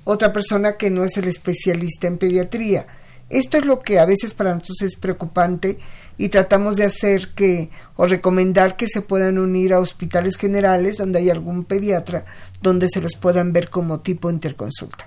otra 0.04 0.32
persona 0.32 0.78
que 0.78 0.88
no 0.88 1.04
es 1.04 1.18
el 1.18 1.28
especialista 1.28 2.06
en 2.06 2.16
pediatría. 2.16 2.86
Esto 3.30 3.58
es 3.58 3.64
lo 3.64 3.80
que 3.80 4.00
a 4.00 4.04
veces 4.04 4.34
para 4.34 4.52
nosotros 4.52 4.82
es 4.82 4.96
preocupante 4.96 5.78
y 6.18 6.28
tratamos 6.28 6.76
de 6.76 6.84
hacer 6.84 7.28
que 7.28 7.70
o 7.96 8.06
recomendar 8.06 8.76
que 8.76 8.88
se 8.88 9.02
puedan 9.02 9.38
unir 9.38 9.72
a 9.72 9.78
hospitales 9.78 10.36
generales 10.36 10.96
donde 10.96 11.20
hay 11.20 11.30
algún 11.30 11.64
pediatra 11.64 12.24
donde 12.60 12.88
se 12.88 13.00
los 13.00 13.14
puedan 13.14 13.52
ver 13.52 13.70
como 13.70 14.00
tipo 14.00 14.30
interconsulta. 14.30 15.06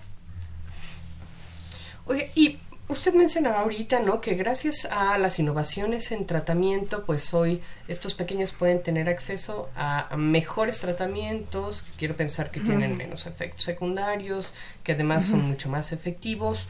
Oye, 2.06 2.32
y 2.36 2.58
usted 2.88 3.14
mencionaba 3.14 3.62
ahorita, 3.62 4.00
¿no? 4.00 4.22
Que 4.22 4.36
gracias 4.36 4.88
a 4.90 5.18
las 5.18 5.40
innovaciones 5.40 6.12
en 6.12 6.26
tratamiento, 6.26 7.04
pues 7.06 7.34
hoy 7.34 7.62
estos 7.88 8.14
pequeños 8.14 8.54
pueden 8.54 8.82
tener 8.82 9.10
acceso 9.10 9.70
a, 9.76 10.16
mejores 10.18 10.80
tratamientos. 10.80 11.84
Quiero 11.98 12.16
pensar 12.16 12.52
que 12.52 12.60
tienen 12.60 12.98
menos 12.98 13.26
efectos 13.26 13.64
secundarios, 13.64 14.54
que 14.84 14.94
además 14.94 15.26
son 15.26 15.42
mucho 15.42 15.70
más 15.70 15.92
efectivos. 15.92 16.68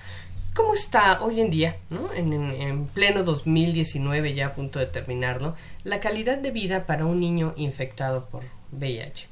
¿Cómo 0.53 0.75
está 0.75 1.21
hoy 1.23 1.41
en 1.41 1.49
día, 1.49 1.77
¿no? 1.89 2.13
en, 2.13 2.85
pleno 2.87 3.23
2019, 3.23 4.35
ya 4.35 4.47
a 4.47 4.53
punto 4.53 4.77
de 4.77 4.85
terminarlo, 4.85 5.55
la 5.83 5.99
calidad 5.99 6.37
de 6.37 6.51
vida 6.51 6.85
para 6.85 7.05
un 7.05 7.19
niño 7.19 7.53
infectado 7.57 8.29
por 8.29 8.43
VIH? 8.71 9.27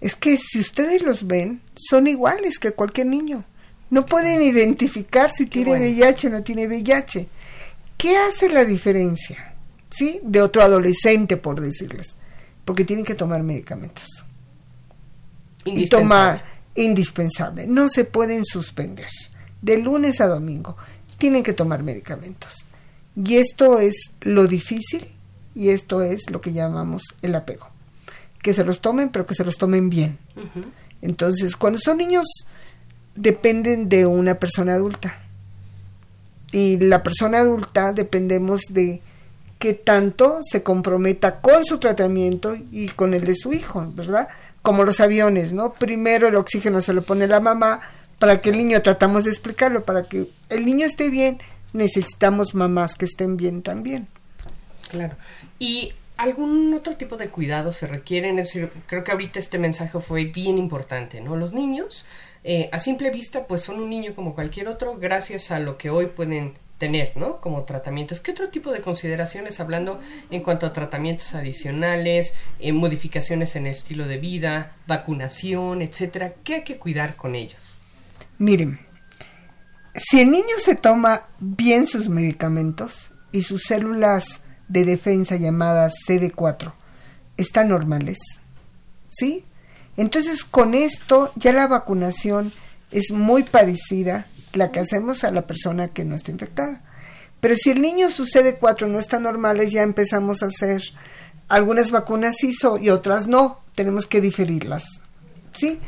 Es 0.00 0.16
que 0.16 0.38
si 0.38 0.60
ustedes 0.60 1.02
los 1.02 1.26
ven, 1.26 1.60
son 1.74 2.06
iguales 2.06 2.58
que 2.58 2.72
cualquier 2.72 3.08
niño. 3.08 3.44
No 3.90 4.06
pueden 4.06 4.42
identificar 4.42 5.30
si 5.30 5.46
tiene 5.46 5.72
VIH 5.72 6.28
o 6.28 6.30
no 6.30 6.42
tiene 6.42 6.66
VIH. 6.66 7.26
¿Qué 7.98 8.16
hace 8.16 8.48
la 8.48 8.64
diferencia? 8.64 9.54
¿Sí? 9.90 10.20
De 10.22 10.40
otro 10.40 10.62
adolescente, 10.62 11.36
por 11.36 11.60
decirles. 11.60 12.16
Porque 12.64 12.84
tienen 12.84 13.04
que 13.04 13.14
tomar 13.14 13.42
medicamentos. 13.42 14.06
Y 15.64 15.86
tomar 15.88 16.44
indispensable. 16.74 17.66
No 17.66 17.88
se 17.88 18.04
pueden 18.04 18.44
suspender 18.44 19.08
de 19.62 19.78
lunes 19.78 20.20
a 20.20 20.26
domingo. 20.26 20.76
Tienen 21.18 21.42
que 21.42 21.52
tomar 21.52 21.82
medicamentos. 21.82 22.66
Y 23.16 23.36
esto 23.36 23.80
es 23.80 24.12
lo 24.20 24.46
difícil 24.46 25.08
y 25.54 25.70
esto 25.70 26.02
es 26.02 26.30
lo 26.30 26.40
que 26.40 26.52
llamamos 26.52 27.02
el 27.22 27.34
apego. 27.34 27.68
Que 28.42 28.52
se 28.54 28.64
los 28.64 28.80
tomen, 28.80 29.08
pero 29.08 29.26
que 29.26 29.34
se 29.34 29.44
los 29.44 29.58
tomen 29.58 29.90
bien. 29.90 30.18
Entonces, 31.02 31.56
cuando 31.56 31.78
son 31.80 31.98
niños, 31.98 32.26
dependen 33.16 33.88
de 33.88 34.06
una 34.06 34.36
persona 34.36 34.74
adulta. 34.74 35.18
Y 36.52 36.78
la 36.78 37.02
persona 37.02 37.38
adulta 37.38 37.92
dependemos 37.92 38.62
de 38.70 39.02
que 39.58 39.74
tanto 39.74 40.38
se 40.42 40.62
comprometa 40.62 41.40
con 41.40 41.64
su 41.64 41.78
tratamiento 41.78 42.56
y 42.70 42.88
con 42.90 43.12
el 43.12 43.24
de 43.24 43.34
su 43.34 43.52
hijo, 43.52 43.84
¿verdad? 43.94 44.28
Como 44.62 44.84
los 44.84 45.00
aviones, 45.00 45.52
¿no? 45.52 45.74
Primero 45.74 46.28
el 46.28 46.36
oxígeno 46.36 46.80
se 46.80 46.92
lo 46.92 47.02
pone 47.02 47.26
la 47.26 47.40
mamá, 47.40 47.80
para 48.18 48.40
que 48.40 48.50
el 48.50 48.58
niño 48.58 48.82
tratamos 48.82 49.24
de 49.24 49.30
explicarlo, 49.30 49.84
para 49.84 50.02
que 50.02 50.26
el 50.48 50.66
niño 50.66 50.86
esté 50.86 51.10
bien, 51.10 51.38
necesitamos 51.72 52.54
mamás 52.54 52.94
que 52.94 53.04
estén 53.04 53.36
bien 53.36 53.62
también. 53.62 54.08
Claro. 54.90 55.16
Y 55.58 55.92
¿Algún 56.18 56.74
otro 56.74 56.96
tipo 56.96 57.16
de 57.16 57.28
cuidados 57.28 57.76
se 57.76 57.86
requieren? 57.86 58.40
Es 58.40 58.48
decir, 58.48 58.72
creo 58.86 59.04
que 59.04 59.12
ahorita 59.12 59.38
este 59.38 59.56
mensaje 59.56 60.00
fue 60.00 60.24
bien 60.24 60.58
importante, 60.58 61.20
¿no? 61.20 61.36
Los 61.36 61.52
niños, 61.52 62.06
eh, 62.42 62.68
a 62.72 62.80
simple 62.80 63.10
vista, 63.10 63.46
pues 63.46 63.62
son 63.62 63.80
un 63.80 63.88
niño 63.88 64.16
como 64.16 64.34
cualquier 64.34 64.66
otro, 64.66 64.96
gracias 64.98 65.52
a 65.52 65.60
lo 65.60 65.78
que 65.78 65.90
hoy 65.90 66.06
pueden 66.06 66.54
tener, 66.76 67.16
¿no? 67.16 67.40
Como 67.40 67.62
tratamientos. 67.62 68.18
¿Qué 68.18 68.32
otro 68.32 68.48
tipo 68.48 68.72
de 68.72 68.80
consideraciones, 68.80 69.60
hablando 69.60 70.00
en 70.28 70.42
cuanto 70.42 70.66
a 70.66 70.72
tratamientos 70.72 71.36
adicionales, 71.36 72.34
eh, 72.58 72.72
modificaciones 72.72 73.54
en 73.54 73.68
el 73.68 73.74
estilo 73.74 74.08
de 74.08 74.18
vida, 74.18 74.74
vacunación, 74.88 75.82
etcétera? 75.82 76.34
¿Qué 76.42 76.56
hay 76.56 76.64
que 76.64 76.78
cuidar 76.78 77.14
con 77.14 77.36
ellos? 77.36 77.77
Miren, 78.38 78.78
si 79.94 80.20
el 80.20 80.30
niño 80.30 80.56
se 80.58 80.76
toma 80.76 81.26
bien 81.40 81.86
sus 81.86 82.08
medicamentos 82.08 83.10
y 83.32 83.42
sus 83.42 83.64
células 83.64 84.42
de 84.68 84.84
defensa 84.84 85.36
llamadas 85.36 85.94
CD4 86.06 86.72
están 87.36 87.68
normales, 87.68 88.18
¿sí? 89.08 89.44
Entonces 89.96 90.44
con 90.44 90.74
esto 90.74 91.32
ya 91.34 91.52
la 91.52 91.66
vacunación 91.66 92.52
es 92.90 93.10
muy 93.10 93.42
parecida 93.42 94.26
la 94.52 94.70
que 94.70 94.80
hacemos 94.80 95.24
a 95.24 95.30
la 95.30 95.46
persona 95.46 95.88
que 95.88 96.04
no 96.04 96.14
está 96.14 96.30
infectada. 96.30 96.82
Pero 97.40 97.56
si 97.56 97.70
el 97.70 97.82
niño 97.82 98.10
sus 98.10 98.34
CD4 98.34 98.88
no 98.88 98.98
están 98.98 99.24
normales, 99.24 99.72
ya 99.72 99.82
empezamos 99.82 100.42
a 100.42 100.46
hacer 100.46 100.82
algunas 101.48 101.90
vacunas 101.90 102.42
hizo 102.42 102.78
y 102.78 102.90
otras 102.90 103.26
no. 103.26 103.60
Tenemos 103.74 104.06
que 104.06 104.20
diferirlas. 104.20 104.84
¿Sí? 105.52 105.80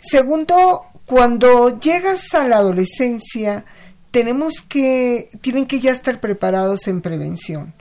Segundo, 0.00 0.84
cuando 1.08 1.80
llegas 1.80 2.34
a 2.34 2.46
la 2.46 2.58
adolescencia, 2.58 3.64
tenemos 4.10 4.60
que, 4.60 5.30
tienen 5.40 5.64
que 5.64 5.80
ya 5.80 5.90
estar 5.90 6.20
preparados 6.20 6.86
en 6.86 7.00
prevención. 7.00 7.72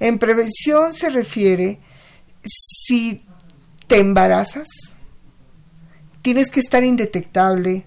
En 0.00 0.18
prevención 0.18 0.92
se 0.92 1.08
refiere 1.08 1.80
si 2.44 3.24
te 3.86 3.96
embarazas, 3.96 4.68
tienes 6.20 6.50
que 6.50 6.60
estar 6.60 6.84
indetectable 6.84 7.86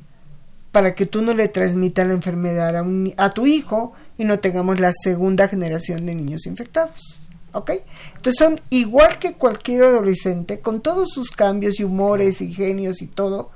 para 0.71 0.95
que 0.95 1.05
tú 1.05 1.21
no 1.21 1.35
le 1.35 1.47
transmitas 1.47 2.07
la 2.07 2.15
enfermedad 2.15 2.83
a, 3.17 3.29
tu 3.31 3.45
hijo 3.45 3.93
y 4.17 4.25
no 4.25 4.39
tengamos 4.39 4.79
la 4.79 4.93
segunda 4.93 5.47
generación 5.47 6.07
de 6.07 6.15
niños 6.15 6.47
infectados. 6.47 7.21
¿Ok? 7.51 7.71
Entonces 8.15 8.39
son 8.39 8.59
igual 8.71 9.19
que 9.19 9.33
cualquier 9.33 9.83
adolescente, 9.83 10.59
con 10.59 10.81
todos 10.81 11.09
sus 11.09 11.29
cambios 11.29 11.79
y 11.79 11.83
humores 11.83 12.41
y 12.41 12.51
genios 12.51 13.03
y 13.03 13.07
todo, 13.07 13.51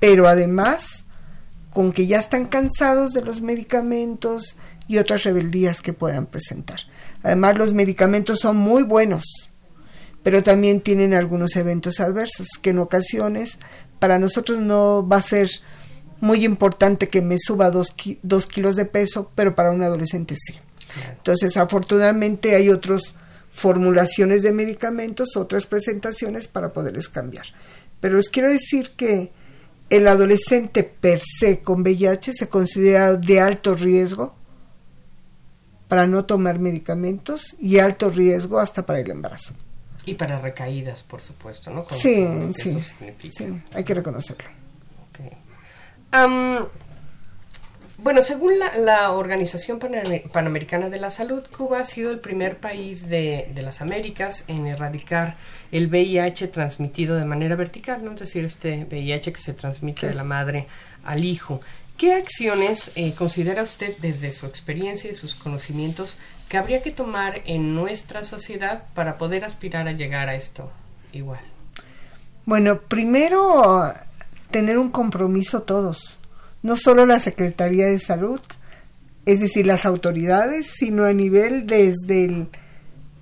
pero 0.00 0.26
además 0.26 1.06
con 1.72 1.92
que 1.92 2.06
ya 2.06 2.18
están 2.18 2.46
cansados 2.46 3.12
de 3.12 3.22
los 3.22 3.42
medicamentos 3.42 4.56
y 4.88 4.98
otras 4.98 5.22
rebeldías 5.22 5.82
que 5.82 5.92
puedan 5.92 6.26
presentar. 6.26 6.80
Además, 7.22 7.56
los 7.56 7.74
medicamentos 7.74 8.40
son 8.40 8.56
muy 8.56 8.82
buenos, 8.82 9.24
pero 10.24 10.42
también 10.42 10.80
tienen 10.80 11.14
algunos 11.14 11.54
eventos 11.54 12.00
adversos 12.00 12.48
que 12.60 12.70
en 12.70 12.80
ocasiones 12.80 13.58
para 14.00 14.18
nosotros 14.18 14.58
no 14.58 15.06
va 15.06 15.18
a 15.18 15.22
ser 15.22 15.48
muy 16.20 16.44
importante 16.44 17.08
que 17.08 17.22
me 17.22 17.36
suba 17.38 17.70
dos, 17.70 17.94
dos 18.22 18.46
kilos 18.46 18.74
de 18.74 18.84
peso, 18.86 19.30
pero 19.34 19.54
para 19.54 19.70
un 19.70 19.82
adolescente 19.82 20.34
sí. 20.36 20.54
Entonces, 21.16 21.56
afortunadamente 21.56 22.56
hay 22.56 22.68
otras 22.68 23.14
formulaciones 23.50 24.42
de 24.42 24.52
medicamentos, 24.52 25.36
otras 25.36 25.66
presentaciones 25.66 26.48
para 26.48 26.72
poderles 26.72 27.08
cambiar. 27.08 27.46
Pero 28.00 28.16
les 28.16 28.28
quiero 28.28 28.48
decir 28.48 28.90
que 28.96 29.32
el 29.90 30.06
adolescente 30.06 30.84
per 30.84 31.20
se 31.20 31.60
con 31.60 31.82
VIH 31.82 32.32
se 32.32 32.48
considera 32.48 33.14
de 33.14 33.40
alto 33.40 33.74
riesgo 33.74 34.34
para 35.88 36.06
no 36.06 36.24
tomar 36.24 36.60
medicamentos 36.60 37.56
y 37.60 37.80
alto 37.80 38.10
riesgo 38.10 38.60
hasta 38.60 38.86
para 38.86 39.00
el 39.00 39.10
embarazo. 39.10 39.54
Y 40.06 40.14
para 40.14 40.40
recaídas, 40.40 41.02
por 41.02 41.20
supuesto, 41.20 41.70
¿no? 41.70 41.84
sí, 41.90 42.26
sí, 42.52 42.80
sí, 43.28 43.62
hay 43.74 43.84
que 43.84 43.94
reconocerlo. 43.94 44.48
Bueno, 48.02 48.22
según 48.22 48.54
la, 48.58 49.12
Organización 49.12 49.78
Panamericana 49.78 50.88
de 50.88 50.98
la 50.98 51.10
Salud, 51.10 51.42
Cuba 51.56 51.80
ha 51.80 51.84
sido 51.84 52.10
el 52.10 52.20
primer 52.20 52.58
país 52.58 53.08
de, 53.08 53.50
de, 53.54 53.62
las 53.62 53.80
Américas 53.80 54.44
en 54.48 54.66
erradicar 54.66 55.36
el 55.72 55.88
VIH 55.88 56.48
transmitido 56.48 57.16
de 57.16 57.24
manera 57.24 57.56
vertical, 57.56 58.04
¿no? 58.04 58.12
Es 58.12 58.20
decir, 58.20 58.44
este 58.44 58.84
VIH 58.84 59.32
que 59.32 59.40
se 59.40 59.54
transmite 59.54 60.06
de 60.06 60.14
la 60.14 60.24
madre 60.24 60.66
al 61.04 61.24
hijo. 61.24 61.60
¿Qué 62.00 62.14
acciones 62.14 62.92
eh, 62.94 63.12
considera 63.12 63.62
usted 63.62 63.94
desde 63.98 64.32
su 64.32 64.46
experiencia 64.46 65.10
y 65.10 65.14
sus 65.14 65.34
conocimientos 65.34 66.16
que 66.48 66.56
habría 66.56 66.82
que 66.82 66.92
tomar 66.92 67.42
en 67.44 67.74
nuestra 67.74 68.24
sociedad 68.24 68.84
para 68.94 69.18
poder 69.18 69.44
aspirar 69.44 69.86
a 69.86 69.92
llegar 69.92 70.30
a 70.30 70.34
esto 70.34 70.70
igual? 71.12 71.40
Bueno, 72.46 72.80
primero 72.80 73.92
tener 74.50 74.78
un 74.78 74.90
compromiso 74.90 75.60
todos, 75.60 76.18
no 76.62 76.76
solo 76.76 77.06
la 77.06 77.18
Secretaría 77.18 77.86
de 77.86 77.98
Salud, 77.98 78.40
es 79.26 79.40
decir, 79.40 79.66
las 79.66 79.86
autoridades, 79.86 80.72
sino 80.76 81.04
a 81.04 81.12
nivel 81.12 81.66
desde 81.66 82.48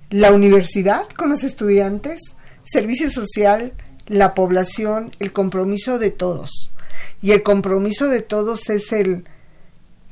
la 0.09 0.31
universidad 0.31 1.07
con 1.17 1.29
los 1.29 1.43
estudiantes, 1.43 2.19
servicio 2.63 3.09
social, 3.09 3.73
la 4.07 4.33
población, 4.33 5.11
el 5.19 5.31
compromiso 5.31 5.99
de 5.99 6.11
todos. 6.11 6.73
Y 7.21 7.31
el 7.31 7.43
compromiso 7.43 8.07
de 8.07 8.21
todos 8.21 8.69
es 8.69 8.91
el 8.91 9.25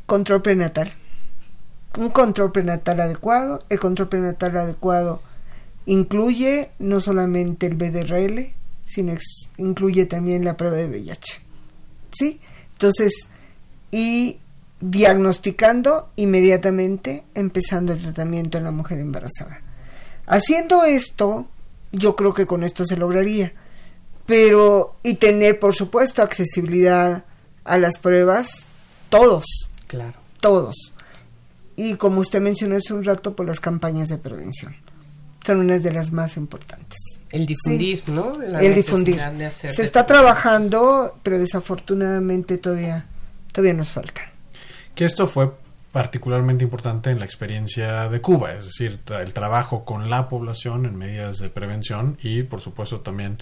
control 0.05 0.41
prenatal. 0.41 0.93
Un 1.97 2.09
control 2.09 2.51
prenatal 2.51 2.99
adecuado. 2.99 3.63
El 3.69 3.79
control 3.79 4.09
prenatal 4.09 4.55
adecuado 4.57 5.21
incluye 5.85 6.69
no 6.79 6.99
solamente 6.99 7.65
el 7.65 7.75
BDRL, 7.75 8.53
sino 8.85 9.13
incluye 9.57 10.05
también 10.05 10.45
la 10.45 10.57
prueba 10.57 10.77
de 10.77 10.87
VIH. 10.87 11.41
¿Sí? 12.11 12.39
Entonces, 12.77 13.29
y 13.91 14.37
diagnosticando 14.79 16.09
inmediatamente, 16.15 17.23
empezando 17.33 17.93
el 17.93 18.01
tratamiento 18.01 18.57
en 18.57 18.65
la 18.65 18.71
mujer 18.71 18.99
embarazada. 18.99 19.61
Haciendo 20.27 20.83
esto, 20.83 21.47
yo 21.91 22.15
creo 22.15 22.33
que 22.33 22.45
con 22.45 22.63
esto 22.63 22.85
se 22.85 22.97
lograría. 22.97 23.53
Pero 24.27 24.97
y 25.03 25.15
tener 25.15 25.59
por 25.59 25.73
supuesto 25.73 26.21
accesibilidad 26.21 27.23
a 27.63 27.77
las 27.77 27.97
pruebas 27.97 28.67
todos. 29.09 29.45
Claro. 29.87 30.19
Todos. 30.41 30.93
Y 31.75 31.95
como 31.95 32.19
usted 32.21 32.41
mencionó 32.41 32.75
hace 32.75 32.93
un 32.93 33.03
rato 33.03 33.35
por 33.35 33.47
las 33.47 33.59
campañas 33.59 34.09
de 34.09 34.17
prevención 34.17 34.75
son 35.47 35.59
unas 35.59 35.81
de 35.81 35.93
las 35.93 36.11
más 36.11 36.35
importantes 36.35 37.16
el 37.29 37.45
difundir 37.45 38.03
no 38.07 38.41
el 38.41 38.73
difundir. 38.73 39.19
se 39.49 39.81
está 39.81 40.05
trabajando 40.05 41.17
pero 41.23 41.37
desafortunadamente 41.37 42.57
todavía 42.57 43.05
todavía 43.51 43.73
nos 43.73 43.89
falta. 43.89 44.21
Que 44.93 45.05
esto 45.05 45.27
fue 45.27 45.51
particularmente 45.91 46.63
importante 46.63 47.09
en 47.09 47.17
la 47.17 47.25
experiencia 47.25 48.07
de 48.07 48.21
Cuba, 48.21 48.53
es 48.53 48.65
decir, 48.65 48.99
el 49.19 49.33
trabajo 49.33 49.83
con 49.83 50.11
la 50.11 50.29
población 50.29 50.85
en 50.85 50.95
medidas 50.95 51.39
de 51.39 51.49
prevención 51.49 52.19
y, 52.21 52.43
por 52.43 52.61
supuesto, 52.61 52.99
también 52.99 53.39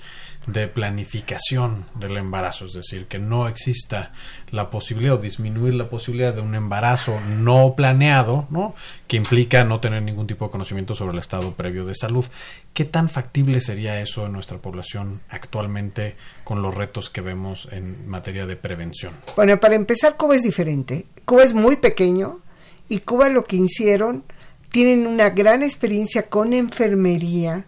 de 0.48 0.68
planificación 0.68 1.86
del 1.96 2.18
embarazo, 2.18 2.66
es 2.66 2.74
decir, 2.74 3.08
que 3.08 3.20
no 3.20 3.48
exista 3.48 4.12
la 4.52 4.70
posibilidad 4.70 5.16
o 5.16 5.18
disminuir 5.18 5.74
la 5.74 5.90
posibilidad 5.90 6.34
de 6.34 6.42
un 6.42 6.54
embarazo 6.56 7.20
no 7.22 7.74
planeado, 7.76 8.48
¿no? 8.50 8.76
que 9.08 9.18
implica 9.18 9.64
no 9.64 9.80
tener 9.80 10.04
ningún 10.04 10.28
tipo 10.28 10.46
de 10.46 10.52
conocimiento 10.52 10.94
sobre 10.96 11.14
el 11.14 11.20
estado 11.20 11.54
previo 11.54 11.86
de 11.86 11.96
salud. 11.96 12.26
¿Qué 12.74 12.86
tan 12.86 13.10
factible 13.10 13.62
sería 13.62 14.02
eso 14.02 14.26
en 14.26 14.34
nuestra 14.34 14.58
población 14.60 15.22
actualmente 15.30 16.16
con 16.44 16.62
los 16.62 16.76
retos 16.76 17.10
que 17.10 17.22
vemos 17.22 17.68
en 17.72 18.08
materia 18.08 18.46
de 18.46 18.56
prevención? 18.56 19.14
Bueno, 19.36 19.60
para 19.60 19.76
empezar, 19.76 20.16
Cuba 20.18 20.36
es 20.36 20.44
diferente. 20.44 21.06
Cuba 21.26 21.44
es 21.44 21.54
muy 21.54 21.78
pequeño 21.78 22.40
y 22.88 23.00
Cuba 23.00 23.30
lo 23.30 23.46
que 23.46 23.56
hicieron, 23.56 24.24
tienen 24.70 25.08
una 25.08 25.30
gran 25.32 25.64
experiencia 25.64 26.24
con 26.24 26.54
enfermería 26.54 27.66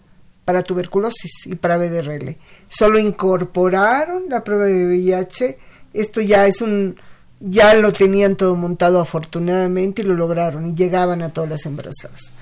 para 0.47 0.63
tuberculosis 0.63 1.45
y 1.45 1.55
para 1.55 1.77
BDRL. 1.77 2.37
Solo 2.69 2.99
incorporaron 2.99 4.25
la 4.29 4.43
prueba 4.43 4.65
de 4.65 4.85
VIH. 4.85 5.57
Esto 5.93 6.21
ya 6.21 6.47
es 6.47 6.61
un 6.61 6.97
ya 7.39 7.73
lo 7.75 7.93
tenían 7.93 8.35
todo 8.35 8.55
montado 8.55 8.99
afortunadamente 8.99 10.01
y 10.01 10.05
lo 10.05 10.15
lograron 10.15 10.65
y 10.67 10.73
llegaban 10.73 11.21
a 11.21 11.29
todas 11.29 11.49
las 11.49 11.65
embarazadas. 11.65 12.33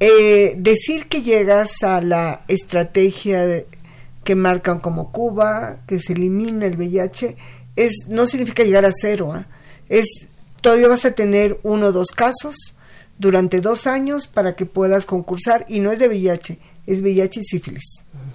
Eh, 0.00 0.54
decir 0.58 1.06
que 1.06 1.22
llegas 1.22 1.82
a 1.82 2.00
la 2.00 2.42
estrategia 2.48 3.64
que 4.24 4.34
marcan 4.34 4.80
como 4.80 5.12
Cuba, 5.12 5.78
que 5.86 6.00
se 6.00 6.14
elimina 6.14 6.66
el 6.66 6.76
VIH, 6.76 7.36
es, 7.76 8.08
no 8.08 8.26
significa 8.26 8.64
llegar 8.64 8.84
a 8.84 8.92
cero. 8.92 9.32
¿ah? 9.32 9.46
Es, 9.88 10.28
todavía 10.60 10.88
vas 10.88 11.04
a 11.04 11.12
tener 11.12 11.60
uno 11.62 11.86
o 11.86 11.92
dos 11.92 12.08
casos 12.10 12.76
durante 13.18 13.60
dos 13.60 13.86
años 13.86 14.26
para 14.26 14.56
que 14.56 14.66
puedas 14.66 15.06
concursar 15.06 15.64
y 15.68 15.78
no 15.78 15.92
es 15.92 16.00
de 16.00 16.08
VIH, 16.08 16.58
es 16.86 17.00
VIH 17.00 17.40
y 17.40 17.44
sífilis, 17.44 17.84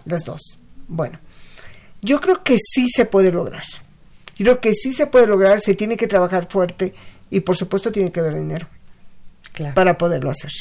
las 0.06 0.24
dos. 0.24 0.62
Bueno, 0.90 1.20
yo 2.02 2.20
creo 2.20 2.44
que 2.44 2.58
sí 2.58 2.88
se 2.90 3.06
puede 3.06 3.32
lograr. 3.32 3.64
Yo 4.36 4.46
creo 4.46 4.60
que 4.60 4.74
sí 4.74 4.92
se 4.92 5.08
puede 5.08 5.28
lograr, 5.28 5.62
se 5.62 5.76
tiene 5.76 5.96
que 5.96 6.08
trabajar 6.08 6.50
fuerte 6.50 6.94
y 7.30 7.42
por 7.42 7.56
supuesto 7.56 7.92
tiene 7.92 8.12
que 8.12 8.20
haber 8.20 8.36
dinero 8.36 8.68
para 9.76 9.98
poderlo 9.98 10.30
hacer. 10.30 10.52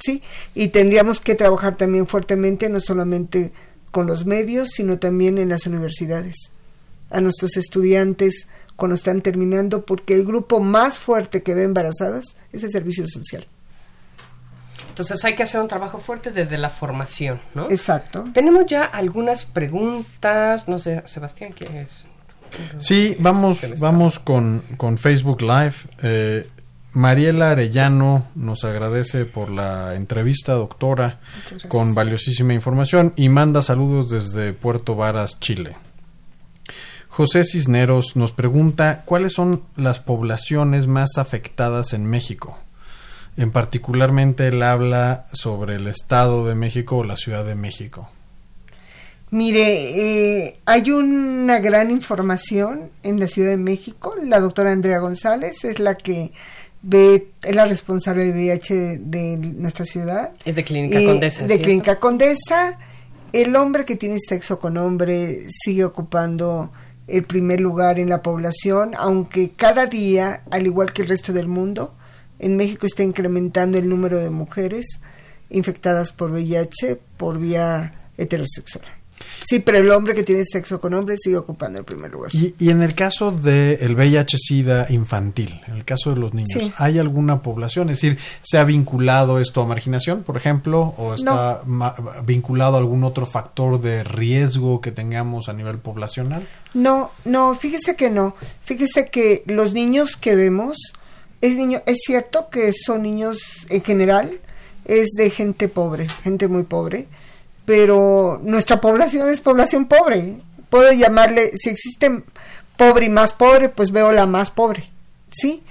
Sí, 0.00 0.22
y 0.54 0.68
tendríamos 0.68 1.20
que 1.20 1.34
trabajar 1.34 1.76
también 1.76 2.06
fuertemente, 2.06 2.68
no 2.68 2.80
solamente 2.80 3.52
con 3.90 4.06
los 4.06 4.26
medios, 4.26 4.70
sino 4.70 4.98
también 4.98 5.38
en 5.38 5.48
las 5.48 5.66
universidades. 5.66 6.52
A 7.10 7.20
nuestros 7.20 7.56
estudiantes 7.56 8.48
cuando 8.76 8.94
están 8.94 9.22
terminando, 9.22 9.84
porque 9.84 10.14
el 10.14 10.24
grupo 10.24 10.60
más 10.60 10.98
fuerte 10.98 11.42
que 11.42 11.54
ve 11.54 11.64
embarazadas 11.64 12.24
es 12.52 12.64
el 12.64 12.70
servicio 12.70 13.06
social. 13.06 13.46
Entonces 14.98 15.24
hay 15.24 15.36
que 15.36 15.44
hacer 15.44 15.60
un 15.60 15.68
trabajo 15.68 15.98
fuerte 15.98 16.32
desde 16.32 16.58
la 16.58 16.70
formación, 16.70 17.40
¿no? 17.54 17.70
Exacto. 17.70 18.24
Tenemos 18.34 18.66
ya 18.66 18.84
algunas 18.84 19.46
preguntas, 19.46 20.66
no 20.66 20.78
sé, 20.78 21.02
Sebastián, 21.06 21.52
¿quieres? 21.52 22.04
Sí, 22.78 23.16
vamos, 23.20 23.60
vamos 23.78 24.18
con, 24.18 24.62
con 24.76 24.98
Facebook 24.98 25.42
Live. 25.42 25.74
Eh, 26.02 26.48
Mariela 26.92 27.52
Arellano 27.52 28.26
nos 28.34 28.64
agradece 28.64 29.24
por 29.24 29.50
la 29.50 29.94
entrevista, 29.94 30.54
doctora, 30.54 31.20
con 31.68 31.94
valiosísima 31.94 32.54
información 32.54 33.12
y 33.14 33.28
manda 33.28 33.62
saludos 33.62 34.08
desde 34.10 34.52
Puerto 34.52 34.96
Varas, 34.96 35.38
Chile. 35.38 35.76
José 37.08 37.44
Cisneros 37.44 38.16
nos 38.16 38.32
pregunta 38.32 39.02
cuáles 39.04 39.34
son 39.34 39.62
las 39.76 40.00
poblaciones 40.00 40.86
más 40.86 41.18
afectadas 41.18 41.92
en 41.92 42.06
México. 42.06 42.58
En 43.38 43.52
particularmente 43.52 44.48
él 44.48 44.64
habla 44.64 45.26
sobre 45.32 45.76
el 45.76 45.86
Estado 45.86 46.44
de 46.44 46.56
México 46.56 46.96
o 46.96 47.04
la 47.04 47.14
Ciudad 47.14 47.44
de 47.44 47.54
México. 47.54 48.10
Mire, 49.30 50.42
eh, 50.42 50.58
hay 50.66 50.90
una 50.90 51.60
gran 51.60 51.92
información 51.92 52.90
en 53.04 53.20
la 53.20 53.28
Ciudad 53.28 53.50
de 53.50 53.56
México. 53.56 54.16
La 54.24 54.40
doctora 54.40 54.72
Andrea 54.72 54.98
González 54.98 55.64
es 55.64 55.78
la 55.78 55.94
que 55.94 56.32
ve, 56.82 57.28
es 57.44 57.54
la 57.54 57.66
responsable 57.66 58.24
de 58.24 58.32
VIH 58.32 58.98
de, 58.98 59.36
nuestra 59.36 59.84
ciudad. 59.84 60.32
Es 60.44 60.56
de 60.56 60.64
Clínica 60.64 61.00
Condesa. 61.04 61.46
De 61.46 61.60
Clínica 61.60 62.00
Condesa. 62.00 62.76
El 63.32 63.54
hombre 63.54 63.84
que 63.84 63.94
tiene 63.94 64.16
sexo 64.18 64.58
con 64.58 64.76
hombre 64.78 65.46
sigue 65.48 65.84
ocupando 65.84 66.72
el 67.06 67.22
primer 67.22 67.60
lugar 67.60 68.00
en 68.00 68.08
la 68.08 68.20
población, 68.20 68.96
aunque 68.98 69.50
cada 69.50 69.86
día, 69.86 70.42
al 70.50 70.66
igual 70.66 70.92
que 70.92 71.02
el 71.02 71.08
resto 71.08 71.32
del 71.32 71.46
mundo, 71.46 71.94
en 72.38 72.56
México 72.56 72.86
está 72.86 73.02
incrementando 73.02 73.78
el 73.78 73.88
número 73.88 74.18
de 74.18 74.30
mujeres 74.30 75.00
infectadas 75.50 76.12
por 76.12 76.30
VIH 76.30 76.98
por 77.16 77.38
vía 77.38 78.10
heterosexual. 78.16 78.84
Sí, 79.42 79.60
pero 79.60 79.78
el 79.78 79.90
hombre 79.90 80.14
que 80.14 80.22
tiene 80.22 80.44
sexo 80.44 80.80
con 80.80 80.94
hombre 80.94 81.16
sigue 81.16 81.36
ocupando 81.36 81.78
el 81.78 81.84
primer 81.84 82.10
lugar. 82.10 82.30
Y, 82.32 82.70
en 82.70 82.82
el 82.82 82.94
caso 82.94 83.32
del 83.32 83.96
VIH-Sida 83.96 84.86
infantil, 84.90 85.60
en 85.66 85.76
el 85.76 85.84
caso 85.84 86.10
de 86.10 86.20
los 86.20 86.34
niños, 86.34 86.70
¿hay 86.76 86.98
alguna 86.98 87.42
población? 87.42 87.90
Es 87.90 87.96
decir, 87.96 88.18
¿se 88.42 88.58
ha 88.58 88.64
vinculado 88.64 89.40
esto 89.40 89.62
a 89.62 89.66
marginación, 89.66 90.22
por 90.22 90.36
ejemplo? 90.36 90.94
¿O 90.98 91.14
está 91.14 91.62
vinculado 92.24 92.76
a 92.76 92.78
algún 92.78 93.04
otro 93.04 93.26
factor 93.26 93.80
de 93.80 94.04
riesgo 94.04 94.80
que 94.80 94.92
tengamos 94.92 95.48
a 95.48 95.52
nivel 95.52 95.78
poblacional? 95.78 96.46
No, 96.74 97.10
no, 97.24 97.54
fíjese 97.54 97.96
que 97.96 98.10
no. 98.10 98.34
Fíjese 98.64 99.08
que 99.08 99.42
los 99.46 99.72
niños 99.72 100.16
que 100.16 100.36
vemos 100.36 100.92
es 101.40 101.56
niño, 101.56 101.82
es 101.86 101.98
cierto 102.04 102.48
que 102.50 102.72
son 102.72 103.02
niños 103.02 103.38
en 103.68 103.82
general, 103.82 104.30
es 104.84 105.10
de 105.16 105.30
gente 105.30 105.68
pobre, 105.68 106.08
gente 106.08 106.48
muy 106.48 106.64
pobre, 106.64 107.06
pero 107.64 108.40
nuestra 108.42 108.80
población 108.80 109.28
es 109.28 109.40
población 109.40 109.86
pobre. 109.86 110.40
Puedo 110.70 110.92
llamarle, 110.92 111.52
si 111.56 111.70
existe 111.70 112.22
pobre 112.76 113.06
y 113.06 113.10
más 113.10 113.32
pobre, 113.32 113.68
pues 113.68 113.90
veo 113.90 114.12
la 114.12 114.26
más 114.26 114.50
pobre, 114.50 114.90
¿sí? 115.30 115.62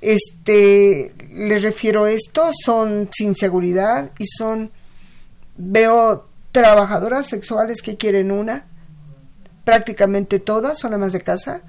Este, 0.00 1.12
les 1.30 1.62
refiero 1.62 2.04
a 2.04 2.10
esto, 2.10 2.50
son 2.64 3.08
sin 3.12 3.34
seguridad 3.34 4.10
y 4.18 4.26
son, 4.26 4.70
veo 5.56 6.26
trabajadoras 6.52 7.26
sexuales 7.26 7.82
que 7.82 7.96
quieren 7.96 8.30
una, 8.30 8.66
prácticamente 9.64 10.38
todas 10.38 10.78
son 10.78 10.94
amas 10.94 11.12
de 11.12 11.22
casa, 11.22 11.62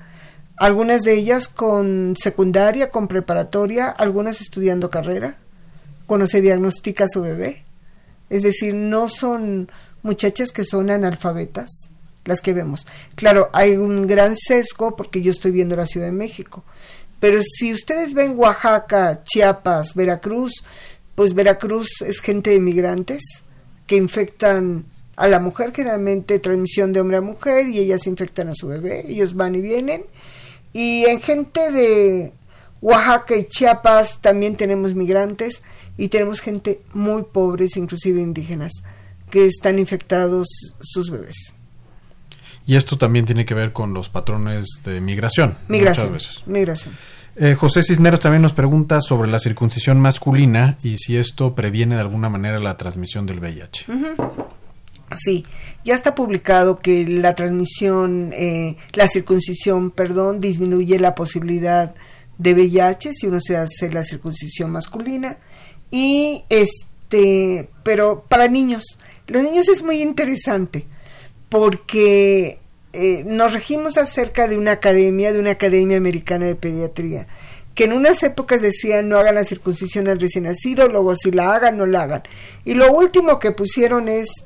algunas 0.58 1.02
de 1.02 1.14
ellas 1.14 1.48
con 1.48 2.16
secundaria, 2.18 2.90
con 2.90 3.08
preparatoria, 3.08 3.88
algunas 3.88 4.42
estudiando 4.42 4.90
carrera, 4.90 5.38
cuando 6.06 6.28
se 6.28 6.42
diagnostica 6.42 7.08
su 7.08 7.22
bebé. 7.22 7.64
Es 8.30 8.44
decir, 8.44 8.74
no 8.74 9.08
son 9.08 9.70
muchachas 10.04 10.52
que 10.52 10.66
son 10.66 10.90
analfabetas 10.90 11.92
las 12.24 12.42
que 12.42 12.54
vemos. 12.54 12.88
Claro, 13.16 13.50
hay 13.54 13.76
un 13.76 14.08
gran 14.08 14.36
sesgo 14.36 14.96
porque 14.96 15.22
yo 15.22 15.32
estoy 15.32 15.52
viendo 15.52 15.76
la 15.76 15.86
Ciudad 15.86 16.08
de 16.08 16.12
México. 16.12 16.64
Pero 17.20 17.42
si 17.42 17.72
ustedes 17.72 18.14
ven 18.14 18.38
Oaxaca, 18.38 19.24
Chiapas, 19.24 19.94
Veracruz, 19.96 20.64
pues 21.16 21.34
Veracruz 21.34 22.02
es 22.02 22.20
gente 22.20 22.50
de 22.52 22.60
migrantes 22.60 23.24
que 23.88 23.96
infectan 23.96 24.86
a 25.16 25.28
la 25.28 25.40
mujer, 25.40 25.72
generalmente 25.74 26.40
transmisión 26.40 26.92
de 26.92 27.00
hombre 27.00 27.18
a 27.18 27.22
mujer, 27.22 27.68
y 27.68 27.80
ellas 27.80 28.06
infectan 28.06 28.50
a 28.50 28.56
su 28.56 28.68
bebé, 28.68 29.06
ellos 29.08 29.34
van 29.34 29.56
y 29.56 29.62
vienen, 29.62 30.04
y 30.76 31.06
en 31.06 31.22
gente 31.22 31.72
de 31.72 32.34
Oaxaca 32.82 33.38
y 33.38 33.46
Chiapas 33.48 34.20
también 34.20 34.58
tenemos 34.58 34.94
migrantes 34.94 35.64
y 35.96 36.10
tenemos 36.10 36.42
gente 36.42 36.82
muy 36.94 37.24
pobres, 37.24 37.78
inclusive 37.78 38.20
indígenas, 38.20 38.84
que 39.30 39.46
están 39.46 39.80
infectados 39.80 40.48
sus 40.82 41.10
bebés. 41.10 41.54
Y 42.68 42.76
esto 42.76 42.98
también 42.98 43.26
tiene 43.26 43.46
que 43.46 43.54
ver 43.54 43.72
con 43.72 43.94
los 43.94 44.10
patrones 44.10 44.82
de 44.84 45.00
migración. 45.00 45.58
Migración. 45.70 46.12
Muchas 46.12 46.28
veces. 46.28 46.48
Migración. 46.48 46.94
Eh, 47.38 47.56
José 47.56 47.82
Cisneros 47.82 48.20
también 48.20 48.42
nos 48.42 48.52
pregunta 48.52 49.00
sobre 49.00 49.32
la 49.32 49.40
circuncisión 49.40 50.02
masculina 50.02 50.78
y 50.84 50.98
si 50.98 51.16
esto 51.16 51.56
previene 51.56 51.96
de 51.96 52.02
alguna 52.02 52.28
manera 52.28 52.60
la 52.60 52.76
transmisión 52.76 53.26
del 53.26 53.40
VIH. 53.40 53.86
Sí, 55.16 55.46
ya 55.84 55.96
está 55.96 56.16
publicado 56.16 56.80
que 56.80 57.06
la 57.08 57.36
transmisión, 57.36 58.32
eh, 58.34 58.78
la 58.94 59.08
circuncisión, 59.08 59.92
perdón, 59.92 60.40
disminuye 60.40 61.00
la 61.00 61.16
posibilidad 61.16 61.94
de 62.38 62.54
VIH 62.54 63.14
si 63.14 63.28
uno 63.28 63.40
se 63.40 63.58
hace 63.58 63.90
la 63.90 64.04
circuncisión 64.04 64.72
masculina. 64.72 65.38
Y 65.92 66.44
este, 66.50 67.70
pero 67.84 68.26
para 68.28 68.48
niños, 68.48 68.84
los 69.28 69.44
niños 69.44 69.70
es 69.70 69.84
muy 69.84 70.02
interesante 70.02 70.86
porque 71.50 72.60
eh, 72.94 73.24
nos 73.26 73.54
regimos 73.54 73.98
acerca 73.98 74.48
de 74.48 74.58
una 74.58 74.72
academia, 74.72 75.34
de 75.34 75.40
una 75.40 75.52
academia 75.52 75.98
americana 75.98 76.46
de 76.46 76.56
pediatría, 76.56 77.28
que 77.74 77.86
en 77.86 77.94
unas 77.94 78.24
épocas 78.24 78.62
decían 78.62 79.10
no 79.10 79.18
hagan 79.18 79.36
la 79.36 79.44
circuncisión 79.44 80.08
al 80.08 80.20
recién 80.20 80.46
nacido, 80.46 80.88
luego 80.88 81.16
si 81.16 81.32
la 81.32 81.54
hagan, 81.54 81.78
no 81.78 81.86
la 81.86 82.04
hagan. 82.04 82.24
Y 82.64 82.74
lo 82.74 82.92
último 82.92 83.38
que 83.40 83.52
pusieron 83.52 84.08
es 84.08 84.46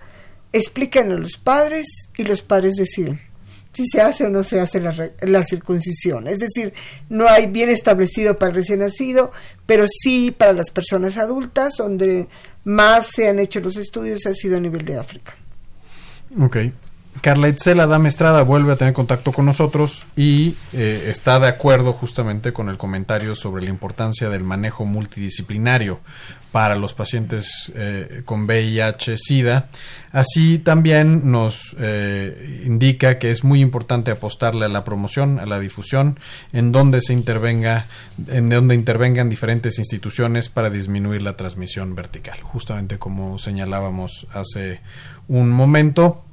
explican 0.54 1.12
a 1.12 1.16
los 1.16 1.38
padres 1.38 1.88
y 2.18 2.24
los 2.24 2.42
padres 2.42 2.74
deciden 2.76 3.20
si 3.74 3.86
se 3.88 4.02
hace 4.02 4.26
o 4.26 4.30
no 4.30 4.44
se 4.44 4.60
hace 4.60 4.82
la, 4.82 5.44
circuncisión. 5.44 6.28
Es 6.28 6.40
decir, 6.40 6.74
no 7.08 7.28
hay 7.28 7.48
bien 7.48 7.70
establecido 7.70 8.38
para 8.38 8.50
el 8.50 8.56
recién 8.56 8.80
nacido, 8.80 9.32
pero 9.66 9.86
sí 9.88 10.32
para 10.32 10.54
las 10.54 10.70
personas 10.72 11.18
adultas, 11.18 11.74
donde 11.78 12.28
más 12.64 13.08
se 13.14 13.30
han 13.30 13.40
hecho 13.40 13.60
los 13.60 13.78
estudios 13.78 14.26
ha 14.26 14.34
sido 14.34 14.58
a 14.58 14.60
nivel 14.60 14.86
de 14.86 14.98
África. 14.98 15.36
Ok. 16.40 16.58
Carla 17.22 17.50
Itzel 17.50 17.80
Adame 17.80 18.08
Estrada 18.08 18.44
vuelve 18.44 18.72
a 18.72 18.76
tener 18.78 18.94
contacto 18.94 19.34
con 19.34 19.46
nosotros 19.46 20.06
y 20.16 20.56
eh, 20.74 21.08
está 21.08 21.40
de 21.40 21.48
acuerdo 21.48 21.92
justamente 21.92 22.54
con 22.54 22.70
el 22.70 22.78
comentario 22.78 23.36
sobre 23.36 23.64
la 23.64 23.70
importancia 23.70 24.30
del 24.30 24.44
manejo 24.44 24.86
multidisciplinario 24.86 26.00
para 26.52 26.76
los 26.76 26.94
pacientes 26.94 27.72
eh, 27.76 28.24
con 28.26 28.48
VIH-Sida. 28.48 29.70
Así 30.12 30.58
también 30.58 31.32
nos 31.32 31.76
eh, 31.80 32.64
indica 32.66 33.20
que 33.20 33.30
es 33.32 33.44
muy 33.44 33.62
importante 33.62 34.12
apostarle 34.12 34.66
a 34.66 34.70
la 34.70 34.84
promoción, 34.84 35.40
a 35.40 35.46
la 35.46 35.60
difusión, 35.60 36.20
en 36.52 36.72
donde 36.72 37.02
se 37.02 37.14
intervenga, 37.14 37.86
en 38.28 38.50
donde 38.50 38.74
intervengan 38.74 39.30
diferentes 39.30 39.78
instituciones 39.78 40.50
para 40.50 40.70
disminuir 40.70 41.22
la 41.22 41.38
transmisión 41.38 41.94
vertical, 41.94 42.40
justamente 42.42 42.98
como 42.98 43.38
señalábamos 43.38 44.26
hace 44.32 44.82
un 45.28 45.50
momento 45.52 46.24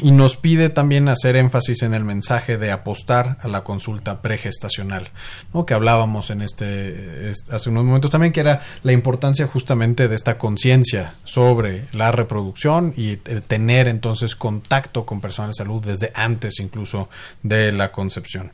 y 0.00 0.10
nos 0.10 0.36
pide 0.36 0.70
también 0.70 1.08
hacer 1.08 1.36
énfasis 1.36 1.82
en 1.82 1.94
el 1.94 2.04
mensaje 2.04 2.58
de 2.58 2.72
apostar 2.72 3.38
a 3.40 3.48
la 3.48 3.62
consulta 3.62 4.22
pregestacional, 4.22 5.10
¿no? 5.52 5.64
que 5.64 5.74
hablábamos 5.74 6.30
en 6.30 6.42
este, 6.42 7.32
hace 7.50 7.70
unos 7.70 7.84
momentos 7.84 8.10
también, 8.10 8.32
que 8.32 8.40
era 8.40 8.62
la 8.82 8.92
importancia 8.92 9.46
justamente 9.46 10.08
de 10.08 10.16
esta 10.16 10.36
conciencia 10.36 11.14
sobre 11.22 11.84
la 11.92 12.10
reproducción 12.10 12.92
y 12.96 13.16
tener 13.16 13.86
entonces 13.86 14.34
contacto 14.34 15.06
con 15.06 15.20
personal 15.20 15.50
de 15.50 15.54
salud 15.54 15.84
desde 15.84 16.10
antes 16.14 16.58
incluso 16.58 17.08
de 17.42 17.70
la 17.70 17.92
concepción. 17.92 18.52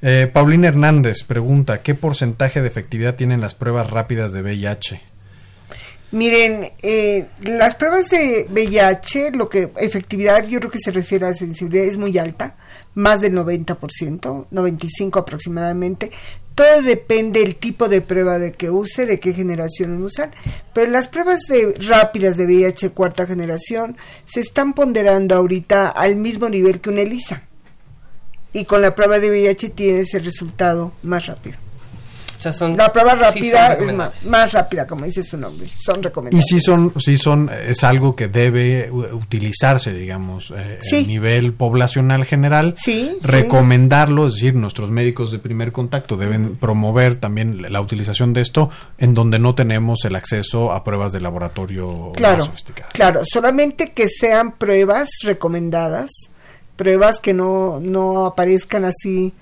Eh, 0.00 0.28
Paulina 0.32 0.66
Hernández 0.66 1.22
pregunta, 1.24 1.82
¿qué 1.82 1.94
porcentaje 1.94 2.60
de 2.60 2.66
efectividad 2.66 3.14
tienen 3.14 3.40
las 3.40 3.54
pruebas 3.54 3.88
rápidas 3.88 4.32
de 4.32 4.42
VIH? 4.42 5.11
Miren, 6.12 6.72
eh, 6.82 7.26
las 7.40 7.74
pruebas 7.74 8.10
de 8.10 8.46
VIH, 8.50 9.30
lo 9.30 9.48
que 9.48 9.70
efectividad 9.76 10.46
yo 10.46 10.58
creo 10.58 10.70
que 10.70 10.78
se 10.78 10.92
refiere 10.92 11.24
a 11.24 11.28
la 11.30 11.34
sensibilidad 11.34 11.86
es 11.86 11.96
muy 11.96 12.18
alta, 12.18 12.54
más 12.92 13.22
del 13.22 13.32
90%, 13.32 14.46
95 14.50 15.18
aproximadamente. 15.18 16.10
Todo 16.54 16.82
depende 16.82 17.40
del 17.40 17.56
tipo 17.56 17.88
de 17.88 18.02
prueba 18.02 18.38
de 18.38 18.52
que 18.52 18.68
use, 18.68 19.06
de 19.06 19.20
qué 19.20 19.32
generación 19.32 20.02
usan, 20.02 20.32
pero 20.74 20.90
las 20.90 21.08
pruebas 21.08 21.46
de, 21.48 21.72
rápidas 21.88 22.36
de 22.36 22.44
VIH 22.44 22.90
cuarta 22.90 23.26
generación 23.26 23.96
se 24.26 24.40
están 24.40 24.74
ponderando 24.74 25.34
ahorita 25.34 25.88
al 25.88 26.16
mismo 26.16 26.50
nivel 26.50 26.82
que 26.82 26.90
una 26.90 27.00
ELISA. 27.00 27.44
Y 28.52 28.66
con 28.66 28.82
la 28.82 28.94
prueba 28.94 29.18
de 29.18 29.30
VIH 29.30 29.70
tiene 29.70 30.00
ese 30.00 30.18
resultado 30.18 30.92
más 31.02 31.24
rápido 31.24 31.56
la 32.76 32.92
prueba 32.92 33.14
rápida 33.14 33.74
es 33.74 33.92
más, 34.24 34.52
rápida, 34.52 34.86
como 34.86 35.04
dice 35.04 35.22
su 35.22 35.36
nombre. 35.36 35.68
Son 35.76 36.02
recomendables. 36.02 36.44
Y 36.44 36.48
sí 36.48 36.60
son, 36.60 36.92
sí 36.98 37.18
son, 37.18 37.50
es 37.50 37.84
algo 37.84 38.16
que 38.16 38.28
debe 38.28 38.90
utilizarse, 38.90 39.92
digamos, 39.92 40.52
eh, 40.56 40.78
a 40.80 41.06
nivel 41.06 41.54
poblacional 41.54 42.24
general. 42.24 42.74
Sí. 42.76 43.18
Recomendarlo, 43.22 44.26
es 44.26 44.34
decir, 44.34 44.54
nuestros 44.54 44.90
médicos 44.90 45.32
de 45.32 45.38
primer 45.38 45.72
contacto 45.72 46.16
deben 46.16 46.56
promover 46.56 47.16
también 47.16 47.72
la 47.72 47.80
utilización 47.80 48.32
de 48.32 48.40
esto 48.40 48.70
en 48.98 49.14
donde 49.14 49.38
no 49.38 49.54
tenemos 49.54 50.04
el 50.04 50.16
acceso 50.16 50.72
a 50.72 50.84
pruebas 50.84 51.12
de 51.12 51.20
laboratorio 51.20 52.12
claro, 52.14 52.38
más 52.38 52.46
sofisticadas. 52.46 52.92
Claro, 52.92 53.22
solamente 53.24 53.92
que 53.92 54.08
sean 54.08 54.52
pruebas 54.52 55.08
recomendadas, 55.22 56.10
pruebas 56.76 57.20
que 57.20 57.34
no, 57.34 57.80
no 57.80 58.26
aparezcan 58.26 58.84
así 58.84 59.34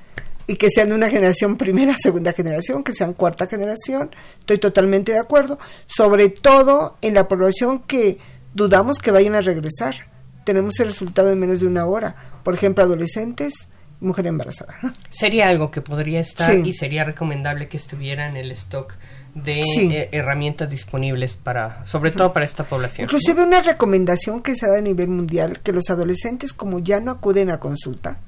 y 0.46 0.56
que 0.56 0.68
sean 0.70 0.88
de 0.90 0.94
una 0.94 1.10
generación 1.10 1.56
primera, 1.56 1.96
segunda 1.98 2.32
generación, 2.32 2.82
que 2.82 2.92
sean 2.92 3.14
cuarta 3.14 3.46
generación, 3.46 4.10
estoy 4.40 4.58
totalmente 4.58 5.12
de 5.12 5.18
acuerdo, 5.18 5.58
sobre 5.86 6.28
todo 6.28 6.96
en 7.02 7.14
la 7.14 7.28
población 7.28 7.80
que 7.80 8.18
dudamos 8.54 8.98
que 8.98 9.10
vayan 9.10 9.34
a 9.34 9.40
regresar. 9.40 10.08
Tenemos 10.44 10.78
el 10.80 10.86
resultado 10.86 11.30
en 11.30 11.38
menos 11.38 11.60
de 11.60 11.66
una 11.66 11.86
hora, 11.86 12.16
por 12.42 12.54
ejemplo, 12.54 12.82
adolescentes, 12.82 13.68
mujer 14.00 14.26
embarazada. 14.26 14.74
Sería 15.10 15.48
algo 15.48 15.70
que 15.70 15.82
podría 15.82 16.20
estar 16.20 16.54
y 16.54 16.72
sería 16.72 17.04
recomendable 17.04 17.68
que 17.68 17.76
estuviera 17.76 18.28
en 18.28 18.36
el 18.36 18.50
stock 18.52 18.94
de 19.34 19.60
eh, 19.60 20.08
herramientas 20.12 20.70
disponibles 20.70 21.34
para, 21.34 21.84
sobre 21.86 22.10
todo 22.10 22.32
para 22.32 22.44
esta 22.44 22.64
población. 22.64 23.04
Inclusive 23.04 23.44
una 23.44 23.62
recomendación 23.62 24.42
que 24.42 24.56
se 24.56 24.66
da 24.66 24.78
a 24.78 24.80
nivel 24.80 25.08
mundial, 25.08 25.60
que 25.60 25.72
los 25.72 25.88
adolescentes 25.90 26.52
como 26.52 26.80
ya 26.80 27.00
no 27.00 27.12
acuden 27.12 27.50
a 27.50 27.60
consulta, 27.60 28.18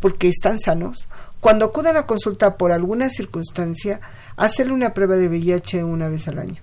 porque 0.00 0.28
están 0.28 0.58
sanos, 0.58 1.08
cuando 1.42 1.64
acudan 1.64 1.96
a 1.96 2.06
consulta 2.06 2.56
por 2.56 2.70
alguna 2.70 3.10
circunstancia, 3.10 4.00
hacerle 4.36 4.74
una 4.74 4.94
prueba 4.94 5.16
de 5.16 5.26
VIH 5.26 5.82
una 5.82 6.08
vez 6.08 6.28
al 6.28 6.38
año. 6.38 6.62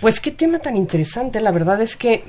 Pues 0.00 0.20
qué 0.20 0.30
tema 0.30 0.58
tan 0.58 0.76
interesante, 0.76 1.40
la 1.40 1.52
verdad 1.52 1.80
es 1.80 1.96
que 1.96 2.22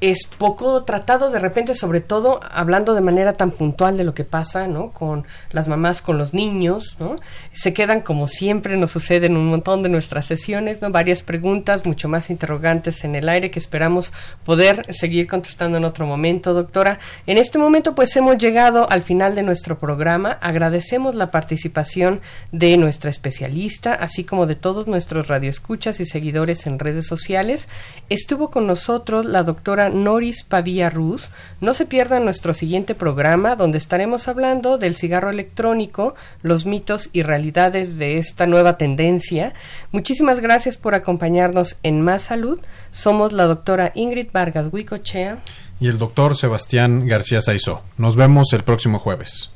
es 0.00 0.26
poco 0.38 0.84
tratado 0.84 1.30
de 1.30 1.38
repente, 1.38 1.74
sobre 1.74 2.00
todo 2.00 2.40
hablando 2.50 2.94
de 2.94 3.02
manera 3.02 3.34
tan 3.34 3.50
puntual 3.50 3.98
de 3.98 4.04
lo 4.04 4.14
que 4.14 4.24
pasa, 4.24 4.66
¿no? 4.68 4.90
Con 4.90 5.26
las 5.50 5.68
mamás, 5.68 6.00
con 6.00 6.16
los 6.16 6.32
niños, 6.32 6.96
¿no? 6.98 7.16
Se 7.52 7.74
quedan 7.74 8.00
como 8.00 8.26
siempre 8.26 8.78
nos 8.78 8.92
sucede 8.92 9.26
en 9.26 9.36
un 9.36 9.48
montón 9.48 9.82
de 9.82 9.90
nuestras 9.90 10.24
sesiones, 10.24 10.80
¿no? 10.80 10.90
Varias 10.90 11.22
preguntas, 11.22 11.84
mucho 11.84 12.08
más 12.08 12.30
interrogantes 12.30 13.04
en 13.04 13.14
el 13.16 13.28
aire 13.28 13.50
que 13.50 13.58
esperamos 13.58 14.14
poder 14.44 14.86
seguir 14.94 15.26
contestando 15.26 15.76
en 15.76 15.84
otro 15.84 16.06
momento, 16.06 16.54
doctora. 16.54 16.98
En 17.26 17.36
este 17.36 17.58
momento 17.58 17.94
pues 17.94 18.16
hemos 18.16 18.38
llegado 18.38 18.90
al 18.90 19.02
final 19.02 19.34
de 19.34 19.42
nuestro 19.42 19.78
programa. 19.78 20.38
Agradecemos 20.40 21.14
la 21.14 21.30
participación 21.30 22.22
de 22.50 22.78
nuestra 22.78 23.10
especialista, 23.10 23.92
así 23.92 24.24
como 24.24 24.46
de 24.46 24.56
todos 24.56 24.86
nuestros 24.86 25.28
radioescuchas 25.28 26.00
y 26.00 26.06
seguidores 26.06 26.66
en 26.66 26.78
sociales. 27.02 27.68
Estuvo 28.08 28.50
con 28.50 28.66
nosotros 28.66 29.26
la 29.26 29.42
doctora 29.42 29.88
Noris 29.88 30.44
Pavía 30.44 30.90
Ruz. 30.90 31.30
No 31.60 31.74
se 31.74 31.86
pierdan 31.86 32.24
nuestro 32.24 32.54
siguiente 32.54 32.94
programa 32.94 33.56
donde 33.56 33.78
estaremos 33.78 34.28
hablando 34.28 34.78
del 34.78 34.94
cigarro 34.94 35.30
electrónico, 35.30 36.14
los 36.42 36.66
mitos 36.66 37.10
y 37.12 37.22
realidades 37.22 37.98
de 37.98 38.18
esta 38.18 38.46
nueva 38.46 38.78
tendencia. 38.78 39.54
Muchísimas 39.92 40.40
gracias 40.40 40.76
por 40.76 40.94
acompañarnos 40.94 41.76
en 41.82 42.00
Más 42.00 42.22
Salud. 42.22 42.60
Somos 42.90 43.32
la 43.32 43.44
doctora 43.44 43.92
Ingrid 43.94 44.28
Vargas 44.32 44.68
Huicochea 44.70 45.38
y 45.80 45.88
el 45.88 45.98
doctor 45.98 46.36
Sebastián 46.36 47.06
García 47.06 47.40
Saizó. 47.40 47.82
Nos 47.98 48.16
vemos 48.16 48.52
el 48.52 48.62
próximo 48.62 48.98
jueves. 48.98 49.50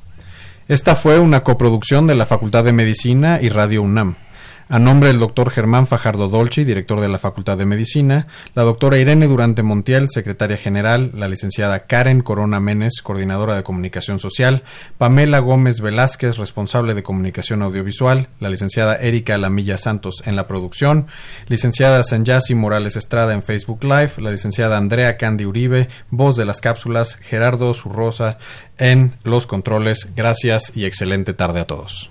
Esta 0.69 0.95
fue 0.95 1.19
una 1.19 1.43
coproducción 1.43 2.07
de 2.07 2.15
la 2.15 2.27
Facultad 2.27 2.65
de 2.65 2.73
Medicina 2.73 3.39
y 3.41 3.49
Radio 3.49 3.83
UNAM. 3.83 4.17
A 4.71 4.79
nombre 4.79 5.09
del 5.09 5.19
doctor 5.19 5.51
Germán 5.51 5.87
Fajardo 5.87 6.29
Dolci, 6.29 6.63
director 6.63 7.01
de 7.01 7.09
la 7.09 7.19
Facultad 7.19 7.57
de 7.57 7.65
Medicina, 7.65 8.27
la 8.55 8.65
doctora 8.65 8.99
Irene 8.99 9.27
Durante 9.27 9.63
Montiel, 9.63 10.09
secretaria 10.11 10.59
general, 10.59 11.11
la 11.15 11.27
licenciada 11.27 11.87
Karen 11.87 12.21
Corona 12.21 12.61
Menes, 12.61 13.01
coordinadora 13.01 13.57
de 13.57 13.63
comunicación 13.63 14.21
social, 14.21 14.63
Pamela 14.99 15.39
Gómez 15.39 15.81
Velázquez, 15.81 16.37
responsable 16.37 16.93
de 16.93 17.03
comunicación 17.03 17.63
audiovisual, 17.63 18.29
la 18.41 18.51
licenciada 18.51 18.97
Erika 18.97 19.39
Lamilla 19.39 19.79
Santos 19.79 20.23
en 20.27 20.37
la 20.37 20.47
producción, 20.47 21.07
licenciada 21.47 22.05
Sanyasi 22.05 22.55
Morales 22.55 22.97
Estrada 22.97 23.33
en 23.33 23.43
Facebook 23.43 23.83
Live, 23.85 24.13
la 24.19 24.33
licenciada 24.33 24.77
Andrea 24.77 25.17
Candy 25.17 25.47
Uribe, 25.47 25.89
voz 26.11 26.37
de 26.37 26.45
las 26.45 26.61
cápsulas, 26.61 27.17
Gerardo 27.17 27.73
Zurrosa 27.73 28.37
en 28.77 29.15
los 29.25 29.47
controles. 29.47 30.11
Gracias 30.15 30.73
y 30.77 30.85
excelente 30.85 31.33
tarde 31.33 31.61
a 31.61 31.67
todos. 31.67 32.11